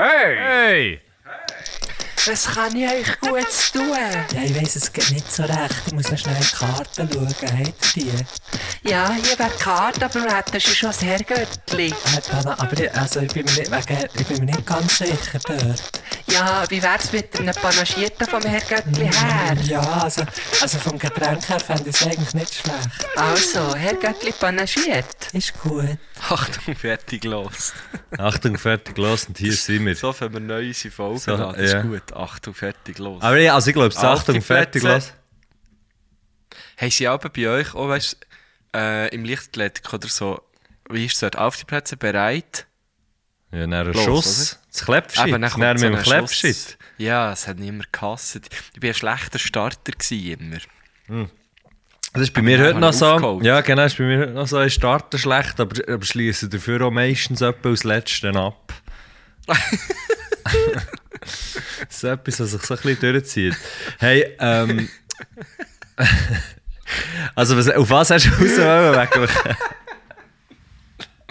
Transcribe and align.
Hey! 0.00 0.36
Hey! 0.38 1.00
Was 2.26 2.46
kann 2.54 2.74
ich 2.74 2.90
euch 2.90 3.20
Gutes 3.20 3.70
tun? 3.70 3.90
Ja, 3.90 4.42
ich 4.42 4.56
weiss 4.56 4.76
es 4.76 4.90
geht 4.90 5.10
nicht 5.10 5.30
so 5.30 5.42
recht. 5.42 5.82
Ich 5.86 5.92
muss 5.92 6.10
noch 6.10 6.16
schnell 6.16 6.36
in 6.36 6.40
die 6.40 6.56
Karten 6.56 7.10
schauen. 7.12 7.28
Habt 7.28 7.96
ihr 7.98 8.12
die? 8.82 8.88
Ja, 8.88 9.12
hier 9.12 9.38
wäre 9.38 9.50
die 9.50 9.62
Karte, 9.62 10.06
aber 10.06 10.24
wir 10.24 10.34
hätten 10.34 10.58
schon 10.58 10.88
ein 10.88 10.96
Herrgöttli. 11.00 11.88
Äh, 11.88 11.92
Dana, 12.30 12.58
aber 12.58 12.80
ich, 12.80 12.94
also 12.94 13.20
ich, 13.20 13.34
bin 13.34 13.44
mir 13.44 13.52
nicht, 13.52 13.70
wegen, 13.70 14.08
ich 14.14 14.26
bin 14.26 14.38
mir 14.38 14.46
nicht 14.46 14.66
ganz 14.66 14.96
sicher 14.96 15.38
dort. 15.46 16.00
Ja, 16.32 16.64
wie 16.68 16.82
wär's 16.82 17.12
mit 17.12 17.38
einem 17.38 17.54
Panagierten 17.54 18.26
vom 18.26 18.42
Herrgöttli 18.42 19.10
her? 19.12 19.56
Ja, 19.64 19.80
also, 19.80 20.22
also 20.60 20.78
vom 20.78 20.98
Getränk 20.98 21.48
her 21.48 21.58
fände 21.60 21.90
ich 21.90 21.96
es 22.00 22.06
eigentlich 22.06 22.34
nicht 22.34 22.54
schlecht. 22.54 22.88
Also, 23.16 23.74
Herrgöttli 23.74 24.32
panagiert. 24.32 25.06
Ist 25.32 25.58
gut. 25.60 25.98
Achtung, 26.28 26.76
fertig 26.76 27.24
los. 27.24 27.72
Achtung, 28.16 28.58
fertig, 28.58 28.96
los 28.98 29.24
und 29.26 29.38
hier 29.38 29.52
sind 29.54 29.86
wir. 29.86 29.96
So 29.96 30.12
fangen 30.12 30.34
wir 30.34 30.40
neu 30.40 30.66
unsere 30.68 30.92
Folge 30.94 31.18
So, 31.20 31.34
an. 31.34 31.54
Das 31.56 31.72
ja. 31.72 31.78
ist 31.80 31.86
gut. 31.86 32.12
Achtung, 32.12 32.54
fertig, 32.54 32.98
los. 32.98 33.22
Aber 33.22 33.36
ja, 33.38 33.54
also 33.54 33.68
ich 33.70 33.74
glaube, 33.74 33.94
Auf 33.94 34.02
Achtung, 34.04 34.34
die 34.36 34.40
fertig, 34.40 34.82
Plätze. 34.82 35.08
los. 35.08 35.12
Haben 36.80 36.90
sie 36.90 37.08
aber 37.08 37.28
bei 37.28 37.48
euch 37.48 37.74
auch, 37.74 37.88
weißt, 37.88 38.16
äh, 38.74 39.14
im 39.14 39.24
Lichtathletik 39.24 39.92
oder 39.92 40.08
so, 40.08 40.40
wie 40.88 41.06
ist 41.06 41.14
es 41.14 41.20
dort? 41.20 41.36
Auf 41.36 41.56
die 41.56 41.64
Plätze 41.64 41.96
bereit? 41.96 42.66
Ja, 43.52 43.60
dann 43.60 43.74
ein 43.74 43.92
Los, 43.92 44.04
Schuss, 44.04 44.58
das 44.72 44.84
Klepfshit, 44.84 45.26
Eben, 45.26 45.42
dann, 45.42 45.50
kommt 45.50 45.64
mit 45.66 45.78
so 45.78 45.86
dem 45.86 45.94
ein 45.96 46.02
Klepfshit. 46.02 46.56
Schuss. 46.56 46.76
Ja, 46.98 47.32
es 47.32 47.46
hat 47.48 47.58
immer 47.60 47.84
gehasst. 47.90 48.36
Ich 48.36 48.82
war 48.82 48.88
ein 48.90 48.94
schlechter 48.94 49.38
Starter 49.38 49.92
gewesen, 49.92 50.38
immer. 51.08 51.26
Das 52.12 52.22
ist 52.22 52.32
bei 52.32 52.42
mir 52.42 52.58
dann 52.58 52.66
heute 52.68 52.78
noch 52.80 52.92
so. 52.92 53.06
aufgeholt. 53.06 53.44
Ja, 53.44 53.60
genau, 53.60 53.84
ist 53.84 53.96
bei 53.98 54.04
mir 54.04 54.18
heute 54.18 54.32
noch 54.32 54.46
so. 54.46 54.60
Ich 54.60 54.74
starte 54.74 55.18
schlecht, 55.18 55.60
aber, 55.60 55.76
aber 55.92 56.04
schließe 56.04 56.48
dafür 56.48 56.82
auch 56.82 56.90
meistens 56.90 57.40
etwa 57.40 57.70
aus 57.70 57.84
Letzten 57.84 58.36
ab. 58.36 58.72
das 59.46 59.56
ist 61.88 62.04
etwas, 62.04 62.40
was 62.40 62.50
sich 62.50 62.62
so 62.62 62.74
ein 62.74 62.80
bisschen 62.80 63.12
durchzieht. 63.12 63.56
Hey, 63.98 64.36
ähm. 64.38 64.88
also, 67.34 67.56
was, 67.56 67.68
auf 67.70 67.90
was 67.90 68.10
hast 68.10 68.26
du 68.26 68.30
raus 68.30 68.58
wollen? 68.58 69.08
Wegen- 69.10 69.56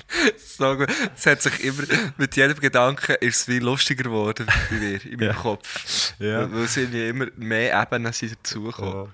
So 0.38 0.76
gut. 0.78 0.88
Es 1.16 1.26
hat 1.26 1.42
sich 1.42 1.64
immer, 1.64 1.84
mit 2.18 2.36
jedem 2.36 2.60
Gedanken 2.60 3.16
ist 3.22 3.42
es 3.42 3.48
wie 3.48 3.60
lustiger 3.60 4.04
geworden 4.04 4.48
bei 4.70 4.76
mir, 4.78 5.06
in 5.06 5.12
meinem 5.20 5.28
Ja. 5.30 5.34
Kopf. 5.34 6.14
Ja. 6.20 6.52
Weil 6.52 6.64
es 6.64 6.76
immer 6.78 7.28
mehr 7.38 7.82
Ebenen 7.82 8.12
sind 8.12 8.34
dazugekommen. 8.38 9.10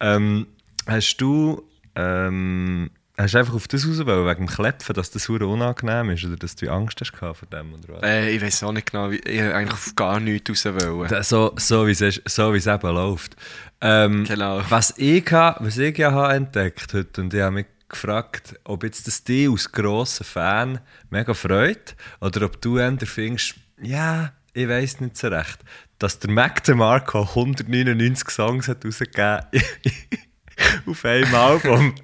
ähm, 0.00 0.46
hast 0.86 1.16
du. 1.16 1.62
Ähm, 1.94 2.90
hast 3.18 3.32
du 3.32 3.38
einfach 3.38 3.54
auf 3.54 3.66
das 3.66 3.88
raus 3.88 4.04
wollen, 4.04 4.26
wegen 4.26 4.46
dem 4.46 4.54
Klepfen, 4.54 4.94
dass 4.94 5.10
das 5.10 5.26
hure 5.30 5.46
unangenehm 5.46 6.10
ist 6.10 6.24
oder 6.26 6.36
dass 6.36 6.54
du 6.56 6.70
Angst 6.70 7.00
hast 7.00 7.16
vor 7.16 7.34
dem? 7.50 7.72
Oder 7.72 7.94
was? 7.94 8.02
Äh, 8.02 8.30
ich 8.30 8.42
weiß 8.42 8.62
auch 8.64 8.72
nicht 8.72 8.90
genau, 8.92 9.10
wie, 9.10 9.16
ich 9.16 9.40
wollte 9.40 9.54
eigentlich 9.54 9.72
auf 9.72 9.96
gar 9.96 10.20
nichts 10.20 10.66
raus. 10.66 10.74
Wollen. 10.84 11.08
Da- 11.08 11.22
So, 11.22 11.54
so 11.56 11.86
wie 11.86 11.92
es 11.92 12.20
so 12.26 12.52
wie 12.52 12.58
es 12.58 12.66
eben 12.66 12.94
läuft. 12.94 13.34
Ähm, 13.80 14.24
Genau. 14.24 14.60
Was 14.68 14.92
ich, 14.98 15.32
ha- 15.32 15.56
was 15.60 15.78
ich 15.78 15.96
ja 15.96 16.12
habe 16.12 16.34
entdeckt 16.34 16.92
heute 16.92 17.22
und 17.22 17.32
ich 17.32 17.40
habe 17.40 17.52
mich 17.54 17.66
gefragt, 17.88 18.58
ob 18.64 18.84
jetzt 18.84 19.06
das 19.06 19.24
dich 19.24 19.48
als 19.48 19.70
grosser 19.70 20.24
Fan 20.24 20.80
mega 21.10 21.34
freut 21.34 21.96
oder 22.20 22.46
ob 22.46 22.60
du 22.60 22.78
eher 22.78 22.96
findest, 23.04 23.54
ja, 23.80 24.32
ich 24.52 24.68
weiß 24.68 25.00
nicht 25.00 25.16
so 25.16 25.28
recht, 25.28 25.58
dass 25.98 26.18
der 26.18 26.30
Mac 26.30 26.64
DeMarco 26.64 27.22
199 27.22 28.30
Songs 28.30 28.68
hat 28.68 28.84
rausgegeben 28.84 29.40
auf 30.86 31.04
einem 31.04 31.34
Album. 31.34 31.94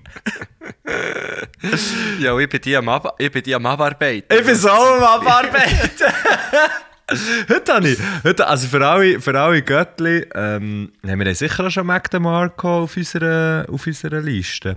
Ja, 2.20 2.38
ich 2.38 2.48
bin 2.48 2.60
die 2.60 2.76
am, 2.76 2.88
Ab 2.88 3.14
ich 3.18 3.30
bin 3.30 3.42
die 3.42 3.54
am 3.54 3.64
Abarbeiten. 3.66 4.36
Ich 4.36 4.44
bin 4.44 4.54
so 4.54 4.68
am 4.68 5.02
Abarbeiten. 5.02 6.12
heute 7.48 7.74
habe 7.74 7.88
ich, 7.88 7.98
heute, 8.24 8.46
also 8.46 8.66
für 8.68 8.86
alle, 8.86 9.20
für 9.20 9.38
alle 9.38 9.62
Göttli, 9.62 10.26
ähm, 10.34 10.92
haben 11.06 11.20
wir 11.20 11.34
sicher 11.34 11.66
auch 11.66 11.70
schon 11.70 11.86
Mac 11.86 12.10
DeMarco 12.10 12.82
auf 12.82 12.96
unserer, 12.96 13.66
auf 13.68 13.86
unserer 13.86 14.20
Liste. 14.20 14.76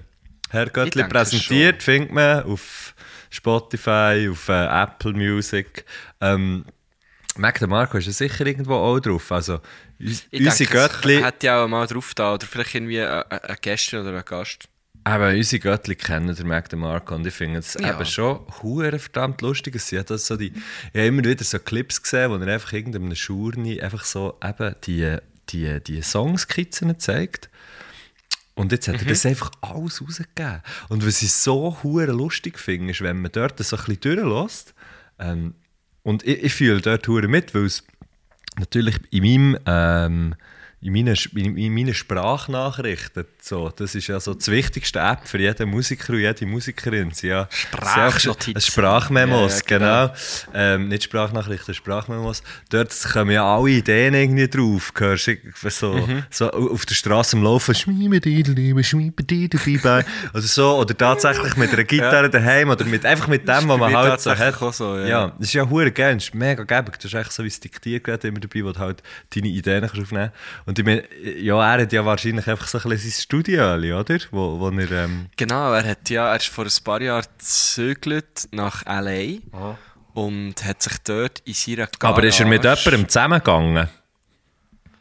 Herr 0.49 0.67
Göttli 0.69 1.03
präsentiert, 1.03 1.83
findet 1.83 2.11
man 2.11 2.43
auf 2.43 2.93
Spotify, 3.29 4.29
auf 4.31 4.47
äh, 4.49 4.83
Apple 4.83 5.13
Music. 5.13 5.85
Ähm, 6.21 6.65
Mac 7.37 7.59
DeMarco 7.59 7.97
ist 7.97 8.05
ja 8.07 8.13
sicher 8.13 8.45
irgendwo 8.45 8.75
auch 8.75 8.99
drauf. 8.99 9.31
Also, 9.31 9.59
Ich 9.99 10.23
unsere 10.31 10.69
Göttli, 10.71 11.21
hätte 11.21 11.47
ja 11.47 11.63
auch 11.63 11.67
mal 11.67 11.85
drauf 11.87 12.13
da 12.15 12.33
oder 12.35 12.45
vielleicht 12.45 12.75
irgendwie 12.75 13.01
ein, 13.01 13.23
ein 13.29 13.39
ein 13.39 13.57
Gäste 13.61 13.99
oder 14.01 14.15
ein 14.17 14.23
Gast. 14.23 14.69
eben, 15.05 15.35
unsere 15.37 15.59
Göttli 15.59 15.95
kennen 15.95 16.33
den 16.33 16.47
Mac 16.47 16.69
DeMarco 16.69 17.15
und 17.15 17.27
ich 17.27 17.33
finde 17.33 17.59
es 17.59 17.73
Ja. 17.73 17.93
eben 17.95 18.05
schon 18.05 18.39
hure 18.61 18.97
verdammt 18.97 19.41
lustig. 19.41 19.77
Sind 19.81 20.09
das 20.09 20.27
so 20.27 20.37
die, 20.37 20.53
ich 20.53 20.99
habe 20.99 21.07
immer 21.07 21.23
wieder 21.25 21.43
so 21.43 21.59
Clips 21.59 22.01
gesehen, 22.01 22.31
wo 22.31 22.35
er 22.37 22.53
einfach 22.53 22.71
irgendeinem 22.71 23.13
Schurni 23.15 23.81
einfach 23.81 24.05
so 24.05 24.37
eben 24.41 24.75
die, 24.85 25.17
die, 25.49 25.81
die 25.83 26.01
Songskizzen 26.01 26.97
zeigt. 26.99 27.49
Und 28.55 28.71
jetzt 28.71 28.87
hat 28.87 29.01
er 29.01 29.05
das 29.05 29.25
einfach 29.25 29.51
alles 29.61 30.01
rausgegeben. 30.01 30.61
Und 30.89 31.05
was 31.05 31.21
ich 31.21 31.33
so 31.33 31.77
hure 31.83 32.11
lustig 32.11 32.57
finde, 32.57 32.91
ist, 32.91 33.01
wenn 33.01 33.21
man 33.21 33.31
dort 33.31 33.59
so 33.59 33.75
ein 33.75 33.83
bisschen 33.83 34.15
durchlässt, 34.17 34.73
ähm, 35.19 35.55
und 36.03 36.25
ich, 36.25 36.43
ich 36.43 36.53
fühle 36.53 36.81
dort 36.81 37.07
hure 37.07 37.27
mit, 37.27 37.53
weil 37.53 37.65
es 37.65 37.83
natürlich 38.57 38.95
in 39.11 39.23
meinem 39.23 39.59
ähm, 39.65 40.35
in 40.85 40.93
meinen, 40.93 41.17
in, 41.35 41.57
in 41.57 41.73
meinen 41.73 41.93
Sprachnachrichten, 41.93 43.25
so, 43.47 43.69
das 43.69 43.93
ist 43.93 44.07
ja 44.07 44.19
so 44.19 44.33
das 44.33 44.47
wichtigste 44.49 44.97
App 44.99 45.27
für 45.27 45.37
jeden 45.39 45.69
Musiker 45.69 46.13
und 46.13 46.19
jede 46.19 46.45
Musikerin. 46.47 47.11
Ja, 47.21 47.47
Sprachnotizen. 47.51 48.59
Sprachmemos, 48.59 49.61
Ja, 49.69 49.77
ja, 49.77 49.77
genau. 49.77 50.07
genau. 50.07 50.13
Ähm, 50.55 50.87
nicht 50.87 51.03
Sprachnachrichten, 51.03 51.75
Sprachmemos. 51.75 52.41
Dort 52.69 52.91
kommen 53.13 53.29
ja 53.29 53.45
alle 53.45 53.69
Ideen 53.69 54.15
irgendwie 54.15 54.47
drauf. 54.47 54.91
Hörst 54.97 55.27
du 55.27 55.35
so, 55.69 55.93
Mhm. 55.93 56.23
so 56.31 56.49
auf 56.49 56.87
der 56.87 56.95
Straße 56.95 57.37
am 57.37 57.43
Laufen. 57.43 57.75
Also 60.33 60.47
so, 60.47 60.77
oder 60.79 60.97
tatsächlich 60.97 61.55
mit 61.55 61.71
einer 61.71 61.83
Gitarre 61.83 62.31
daheim 62.31 62.69
oder 62.69 62.83
mit, 62.85 63.05
einfach 63.05 63.27
mit 63.27 63.47
dem, 63.47 63.67
was 63.69 63.77
man 63.79 63.95
halt 63.95 64.21
so 64.21 64.35
hat. 64.35 64.55
so, 64.73 64.97
ja. 64.97 65.05
ja, 65.07 65.27
das 65.37 65.49
ist 65.49 65.53
ja 65.53 65.69
hure 65.69 65.91
geil, 65.91 66.15
das 66.15 66.23
ist 66.25 66.33
mega 66.33 66.63
gäbig. 66.63 66.95
Das 66.95 67.05
ist 67.05 67.13
echt 67.13 67.31
so 67.31 67.43
wie 67.43 67.49
das 67.49 67.59
Diktiergerät 67.59 68.23
immer 68.23 68.39
dabei, 68.39 68.63
wo 68.63 68.71
du 68.71 68.79
halt 68.79 69.03
deine 69.35 69.49
Ideen 69.49 69.83
aufnehmen 69.83 70.31
kannst. 70.33 70.67
Und 70.67 70.79
ich 70.79 70.85
meine, 70.85 71.03
ja, 71.39 71.75
er 71.75 71.81
hat 71.83 71.93
ja 71.93 72.03
wahrscheinlich 72.03 72.47
einfach 72.47 72.67
so 72.67 72.79
ein 72.79 72.89
bisschen 72.89 73.11
sein 73.11 73.34
Studio, 73.35 73.99
oder? 73.99 74.19
Wo, 74.31 74.59
wo 74.59 74.69
er, 74.69 74.91
ähm, 74.91 75.27
Genau, 75.35 75.73
er 75.73 75.85
hat 75.85 76.09
ja, 76.09 76.29
er 76.31 76.37
ist 76.37 76.47
vor 76.47 76.63
ein 76.63 76.83
paar 76.83 77.01
Jahren 77.01 77.25
gezögert 77.37 78.47
nach 78.51 78.85
L.A. 78.85 79.75
und 80.13 80.63
hat 80.63 80.81
sich 80.81 80.97
dort 81.03 81.39
in 81.39 81.53
seiner 81.53 81.87
Garage... 81.87 82.17
aber 82.17 82.23
ist 82.23 82.39
er 82.39 82.45
mit 82.45 82.63
jemandem 82.63 83.09
zusammengegangen? 83.09 83.89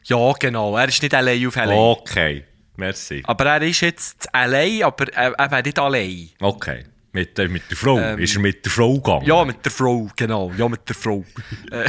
Ja, 0.03 0.33
genau, 0.33 0.75
er 0.77 0.89
ist 0.89 1.01
nicht 1.01 1.13
allein 1.13 1.47
auf 1.47 1.55
L.A. 1.55 1.73
Okay, 1.73 2.43
merci. 2.75 3.23
Aber 3.25 3.45
er 3.45 3.61
ist 3.61 3.79
jetzt 3.79 4.33
allein, 4.35 4.83
aber 4.83 5.07
er, 5.13 5.31
er 5.31 5.51
wäre 5.51 5.63
nicht 5.63 5.79
allein. 5.79 6.29
Okay. 6.41 6.85
Mit, 7.13 7.39
äh, 7.39 7.47
mit 7.47 7.63
der 7.69 7.77
Frau? 7.77 7.97
Ähm, 7.97 8.19
ist 8.19 8.35
er 8.35 8.41
mit 8.41 8.65
der 8.65 8.71
Frau 8.73 8.95
gegangen? 8.95 9.25
Ja, 9.25 9.45
mit 9.45 9.63
der 9.63 9.71
Frau, 9.71 10.09
genau. 10.17 10.51
Ja, 10.57 10.67
mit 10.67 10.89
der 10.89 10.95
Frau. 10.97 11.23
äh, 11.71 11.85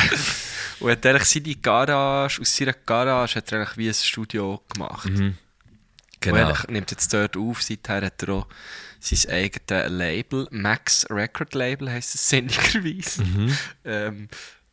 und 0.79 0.91
hat 0.93 1.05
eigentlich 1.05 1.25
seine 1.25 1.57
Garage, 1.57 2.41
aus 2.41 2.57
seiner 2.57 2.75
Garage 2.75 3.35
hat 3.35 3.51
er 3.51 3.59
eigentlich 3.59 3.77
wie 3.77 3.89
ein 3.89 3.95
Studio 3.95 4.63
gemacht. 4.73 5.11
Und 5.11 5.37
genau. 6.21 6.37
er 6.37 6.71
nimmt 6.71 6.91
jetzt 6.91 7.13
dort 7.13 7.37
auf, 7.37 7.63
seither 7.63 8.03
hat 8.07 8.23
er 8.23 8.35
auch 8.35 8.47
sein 9.01 9.31
eigenes 9.31 9.91
Label, 9.91 10.49
Max 10.51 11.07
Record 11.11 11.55
Label 11.55 11.91
heisst 11.91 12.15
es 12.15 12.29
sinnigerweise. 12.29 13.25
Ähm, 13.85 14.29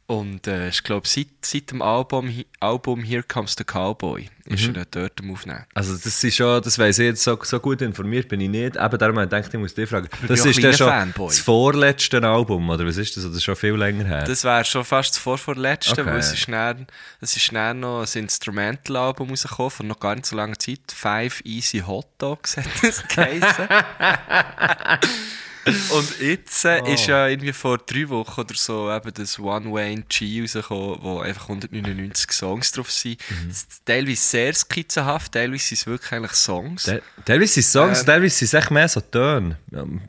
und 0.07 0.47
äh, 0.47 0.69
ich 0.69 0.83
glaube, 0.83 1.07
seit, 1.07 1.27
seit 1.41 1.71
dem 1.71 1.81
Album, 1.81 2.29
Album 2.59 3.03
Here 3.03 3.23
Comes 3.23 3.55
the 3.57 3.63
Cowboy 3.63 4.29
ist 4.45 4.67
er 4.75 4.83
dort 4.91 5.21
am 5.21 5.31
Aufnehmen. 5.31 5.63
Also 5.73 5.93
das 5.95 6.21
ist 6.21 6.35
schon, 6.35 6.61
das 6.61 6.77
weiss 6.77 6.99
ich 6.99 7.05
jetzt, 7.05 7.23
so, 7.23 7.39
so 7.41 7.59
gut 7.61 7.81
informiert 7.81 8.27
bin 8.27 8.41
ich 8.41 8.49
nicht. 8.49 8.75
Eben 8.75 8.97
darum 8.97 9.15
habe 9.17 9.23
ich 9.23 9.29
gedacht, 9.29 9.53
ich 9.53 9.59
muss 9.59 9.73
dich 9.73 9.87
fragen. 9.89 10.09
bin 10.19 10.27
Das 10.27 10.43
ja 10.43 10.51
ist 10.51 10.61
dann 10.61 10.73
schon 10.73 10.87
Fanboy. 10.89 11.27
das 11.27 11.39
vorletzte 11.39 12.21
Album, 12.21 12.69
oder 12.69 12.85
was 12.85 12.97
ist 12.97 13.15
das? 13.15 13.25
Oder 13.25 13.39
schon 13.39 13.55
viel 13.55 13.75
länger 13.75 14.03
her? 14.03 14.23
Das 14.25 14.43
wäre 14.43 14.65
schon 14.65 14.83
fast 14.83 15.11
das 15.11 15.17
Vorvorletzte, 15.19 15.93
Okay. 16.01 16.05
weil 16.05 16.17
es 16.19 16.33
ist, 16.33 16.49
dann, 16.49 16.85
es 17.21 17.37
ist 17.37 17.53
dann 17.53 17.79
noch 17.79 18.01
ein 18.01 18.19
Instrumental-Album 18.23 19.29
rausgekommen 19.29 19.71
von 19.71 19.87
noch 19.87 19.99
gar 20.01 20.15
nicht 20.15 20.25
so 20.25 20.35
langer 20.35 20.59
Zeit. 20.59 20.81
Five 20.93 21.39
Easy 21.45 21.79
Hot 21.79 22.07
Dogs 22.17 22.57
hat 22.57 22.65
das 22.81 23.07
geheißen. 23.07 23.67
Und 25.65 26.19
jetzt 26.19 26.65
äh, 26.65 26.81
Oh. 26.83 26.87
ist 26.93 27.07
ja 27.07 27.27
irgendwie 27.27 27.53
vor 27.53 27.77
drei 27.77 28.09
Wochen 28.09 28.41
oder 28.41 28.55
so 28.55 28.91
eben 28.91 29.13
das 29.13 29.39
One 29.39 29.71
Way 29.71 29.93
in 29.93 30.05
G 30.09 30.41
rausgekommen, 30.41 30.97
wo 31.01 31.19
einfach 31.19 31.47
199 31.47 32.31
Songs 32.31 32.71
drauf 32.73 32.91
sind. 32.91 33.17
Mhm. 33.29 33.51
Teilweise 33.85 34.21
sehr 34.21 34.53
skizzenhaft, 34.53 35.31
teilweise 35.31 35.63
sind 35.65 35.77
es 35.79 35.87
wirklich 35.87 36.11
eigentlich 36.11 36.33
Songs. 36.33 36.83
Te- 36.83 37.01
Teilweise 37.25 37.53
sind 37.53 37.61
es 37.63 37.71
Songs, 37.71 37.99
Ähm, 38.01 38.05
teilweise 38.05 38.35
sind 38.35 38.45
es 38.47 38.53
echt 38.53 38.71
mehr 38.71 38.87
so 38.89 38.99
Töne. 38.99 39.57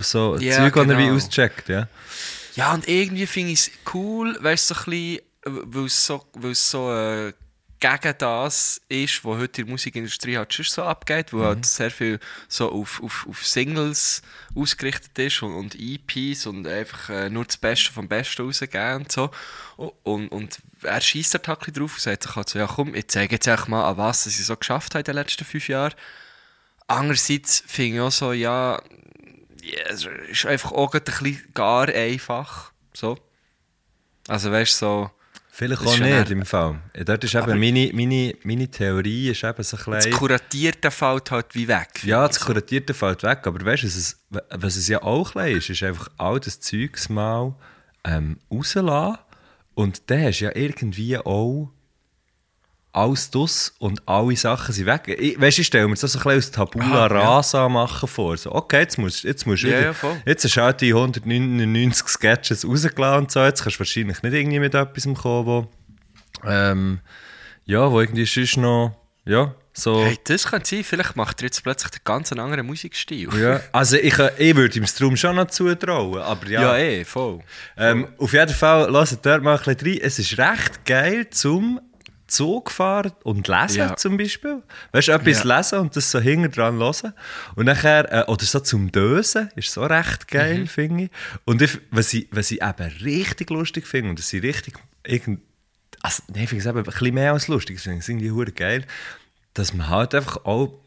So 0.01 0.37
Ja, 0.39 0.57
Zeug, 0.57 0.77
er 0.77 0.99
wie 0.99 1.05
genau. 1.05 1.15
auscheckt, 1.17 1.69
ja. 1.69 1.89
Ja, 2.57 2.73
und 2.75 2.89
irgendwie 2.89 3.27
finde 3.27 3.53
ich 3.53 3.61
es 3.61 3.71
cool, 3.95 4.37
weißt 4.41 4.71
du, 4.71 4.75
so 4.75 4.81
ein 4.81 4.91
bisschen, 4.91 5.21
weil 5.73 5.85
es 5.87 6.07
so, 6.07 6.25
weil 6.35 6.51
es 6.53 6.71
so 6.71 6.93
äh, 6.93 7.33
gegen 7.85 8.15
das 8.17 8.81
ist, 8.89 9.25
was 9.25 9.39
heute 9.39 9.61
in 9.61 9.67
der 9.67 9.73
Musikindustrie 9.73 10.39
halt 10.39 10.55
schon 10.55 10.65
so 10.65 10.83
abgeht, 10.85 11.35
wo 11.35 11.45
halt 11.45 11.67
sehr 11.67 11.91
viel 11.91 12.19
so 12.49 12.73
auf, 12.73 13.03
auf, 13.03 13.27
auf 13.29 13.47
Singles 13.47 14.23
ausgerichtet 14.55 15.19
ist 15.19 15.43
und, 15.43 15.53
und 15.55 15.77
EPs 15.79 16.47
und 16.47 16.67
einfach 16.67 17.11
äh, 17.11 17.29
nur 17.29 17.45
das 17.45 17.59
Beste 17.59 17.93
vom 17.93 18.09
Besten 18.09 18.43
rausgeben 18.43 19.03
und 19.03 19.13
so. 19.13 19.31
Und, 19.77 20.29
und 20.29 20.59
er 20.83 21.01
schießt 21.01 21.35
halt 21.35 21.47
ein 21.47 21.57
bisschen 21.59 21.75
drauf 21.75 21.95
und 21.95 22.01
sagt 22.01 22.23
sich 22.23 22.37
halt 22.37 22.49
so, 22.49 22.59
ja 22.59 22.67
komm, 22.67 22.95
ich 22.95 23.09
zeige 23.09 23.35
jetzt 23.35 23.49
einfach 23.49 23.69
mal, 23.69 23.87
an 23.87 23.99
was 23.99 24.25
ich 24.27 24.37
so 24.43 24.57
geschafft 24.57 24.95
habe 24.95 25.01
in 25.01 25.05
den 25.05 25.17
letzten 25.17 25.45
fünf 25.45 25.69
Jahren. 25.69 25.95
Andererseits 26.87 27.65
finde 27.67 27.97
ich 27.97 28.01
auch 28.01 28.13
so, 28.13 28.33
ja, 28.33 28.81
es 29.89 30.07
ist 30.29 30.47
einfach 30.47 30.73
auch 30.73 30.95
ein 30.95 31.03
bisschen 31.03 31.43
gar 31.53 31.89
einfach. 31.89 32.73
So. 32.95 33.19
Also 34.27 34.51
weißt 34.51 34.81
du, 34.81 34.87
so. 34.87 35.11
Vielleicht 35.57 35.87
auch 35.87 35.99
nicht 35.99 36.31
im 36.33 36.45
Fall. 36.45 36.81
Dort 37.05 37.23
ist 37.23 37.37
eben 37.37 37.61
meine, 37.61 37.89
meine, 37.95 38.35
meine 38.43 38.69
Theorie 38.69 39.29
ist 39.31 39.45
eben 39.45 39.63
so 39.63 39.77
ein 39.77 39.93
Das. 39.93 40.11
Kuratierte 40.11 40.91
fällt 40.91 41.31
halt 41.31 41.55
wie 41.55 41.69
weg. 41.69 42.03
Ja, 42.03 42.27
das. 42.27 42.41
Kuratierte 42.41 42.93
fällt 42.93 43.23
weg, 43.23 43.43
aber 43.45 43.65
weißt 43.65 43.85
du, 43.85 43.87
was 43.87 43.95
es, 43.95 44.25
was 44.51 44.75
es 44.75 44.89
ja 44.89 45.01
auch 45.05 45.37
ein 45.37 45.45
bisschen 45.45 45.59
ist, 45.59 45.71
ist 45.71 45.83
einfach 45.85 46.09
all 46.19 46.41
das 46.41 46.59
Zeugs 46.59 47.09
mal 47.09 47.55
ähm, 48.03 48.39
rauslassen 48.51 49.19
und 49.75 50.11
dann 50.11 50.25
hast 50.25 50.41
du 50.41 50.47
ja 50.47 50.57
irgendwie 50.57 51.19
auch 51.19 51.71
alles 52.95 53.31
das 53.31 53.75
und 53.79 54.01
alle 54.09 54.37
Sachen 54.37 54.73
sind 54.73 54.87
weg. 54.87 55.09
Ich, 55.19 55.41
weißt 55.41 55.59
du, 55.59 55.61
ich 55.63 55.67
stelle 55.67 55.89
mir 55.89 55.95
das 55.97 56.13
so 56.13 56.19
ein 56.19 56.23
bisschen 56.23 56.31
als 56.37 56.51
Tabula 56.53 57.07
Ah, 57.07 57.11
ja. 57.13 57.37
Rasa 57.37 57.69
machen 57.69 58.09
vor. 58.09 58.37
So, 58.37 58.53
okay, 58.53 58.81
jetzt 58.81 58.99
musst, 58.99 59.25
jetzt 59.25 59.47
musst 59.47 59.65
du 59.65 59.69
Ja, 59.69 59.79
wieder, 59.79 59.87
ja, 59.87 59.93
voll. 59.93 60.17
jetzt 60.25 60.45
hast 60.45 60.57
du 60.57 60.61
halt 60.63 60.81
die 60.81 60.95
199 60.95 62.07
Sketches 62.09 62.65
rausgelassen 62.67 63.19
und 63.25 63.31
so, 63.33 63.43
jetzt 63.45 63.63
kannst 63.63 63.77
du 63.77 63.81
wahrscheinlich 63.81 64.23
nicht 64.23 64.33
irgendwie 64.33 64.61
mit 64.61 64.75
etwas 64.75 65.05
kommen, 65.21 65.47
wo, 65.47 65.67
ähm, 66.47 67.01
ja, 67.65 67.91
wo 67.91 68.01
irgendwie 68.01 68.27
sonst 68.27 68.57
noch, 68.59 68.97
ja, 69.25 69.55
so... 69.73 70.05
Hey, 70.05 70.17
das 70.25 70.47
kann 70.47 70.65
sein, 70.65 70.85
vielleicht 70.85 71.17
macht 71.17 71.41
er 71.41 71.47
jetzt 71.47 71.63
plötzlich 71.65 71.93
einen 71.95 72.01
ganz 72.05 72.31
anderen 72.33 72.65
Musikstil. 72.67 73.29
Ja, 73.37 73.61
also 73.73 73.97
ich, 73.97 74.17
äh, 74.21 74.31
ich 74.39 74.55
würde 74.55 74.79
ihm 74.79 74.87
Strom 74.87 75.17
schon 75.17 75.35
noch 75.35 75.49
zutrauen, 75.49 76.23
aber 76.23 76.47
ja. 76.49 76.63
Ja, 76.63 76.77
eh, 76.79 77.05
voll. 77.05 77.41
ähm, 77.77 78.07
auf 78.19 78.33
jeden 78.33 78.55
Fall, 78.55 78.89
lasst 78.89 79.19
dort 79.27 79.43
mal 79.43 79.59
ein 79.59 79.65
bisschen 79.65 79.89
rein. 79.95 79.99
Es 80.01 80.19
ist 80.21 80.39
recht 80.39 80.85
geil 80.85 81.29
zum 81.31 81.81
Zug 82.35 82.71
fahren 82.71 83.13
und 83.23 83.49
lesen 83.49 83.77
Ja. 83.79 83.97
zum 83.97 84.17
Beispiel. 84.17 84.63
Weißt 84.93 85.09
du, 85.09 85.13
etwas 85.13 85.45
Ja. 85.45 85.57
lesen 85.57 85.79
und 85.81 85.97
das 85.97 86.11
so 86.11 86.21
hinten 86.21 86.51
dran 86.51 86.79
hören. 86.79 87.13
Und 87.55 87.67
nachher, 87.67 88.13
äh, 88.13 88.31
oder 88.31 88.45
so 88.45 88.61
zum 88.61 88.91
Dösen, 88.93 89.51
ist 89.57 89.73
so 89.73 89.85
recht 89.85 90.29
geil, 90.29 90.61
Mhm. 90.61 90.67
finde 90.67 91.05
ich. 91.05 91.11
Und 91.45 91.63
ich, 91.63 91.79
was, 91.91 92.13
ich, 92.13 92.29
was 92.31 92.51
ich 92.51 92.63
eben 92.63 92.91
richtig 93.05 93.51
lustig 93.51 93.87
finde, 93.87 94.11
und 94.11 94.19
das 94.19 94.29
sind 94.29 94.43
richtig, 94.45 94.75
irgend, 95.07 95.41
also, 96.03 96.23
nee, 96.35 96.43
ich 96.45 96.49
finde 96.51 96.63
es 96.65 96.67
eben 96.69 96.79
ein 96.79 96.85
bisschen 96.85 97.15
mehr 97.15 97.33
als 97.33 97.49
lustig, 97.49 97.77
ich 97.77 97.83
finde 97.83 97.99
es 98.01 98.09
irgendwie 98.09 98.31
hure 98.31 98.53
geil, 98.53 98.85
dass 99.55 99.73
man 99.73 99.89
halt 99.89 100.15
einfach 100.15 100.45
auch 100.45 100.81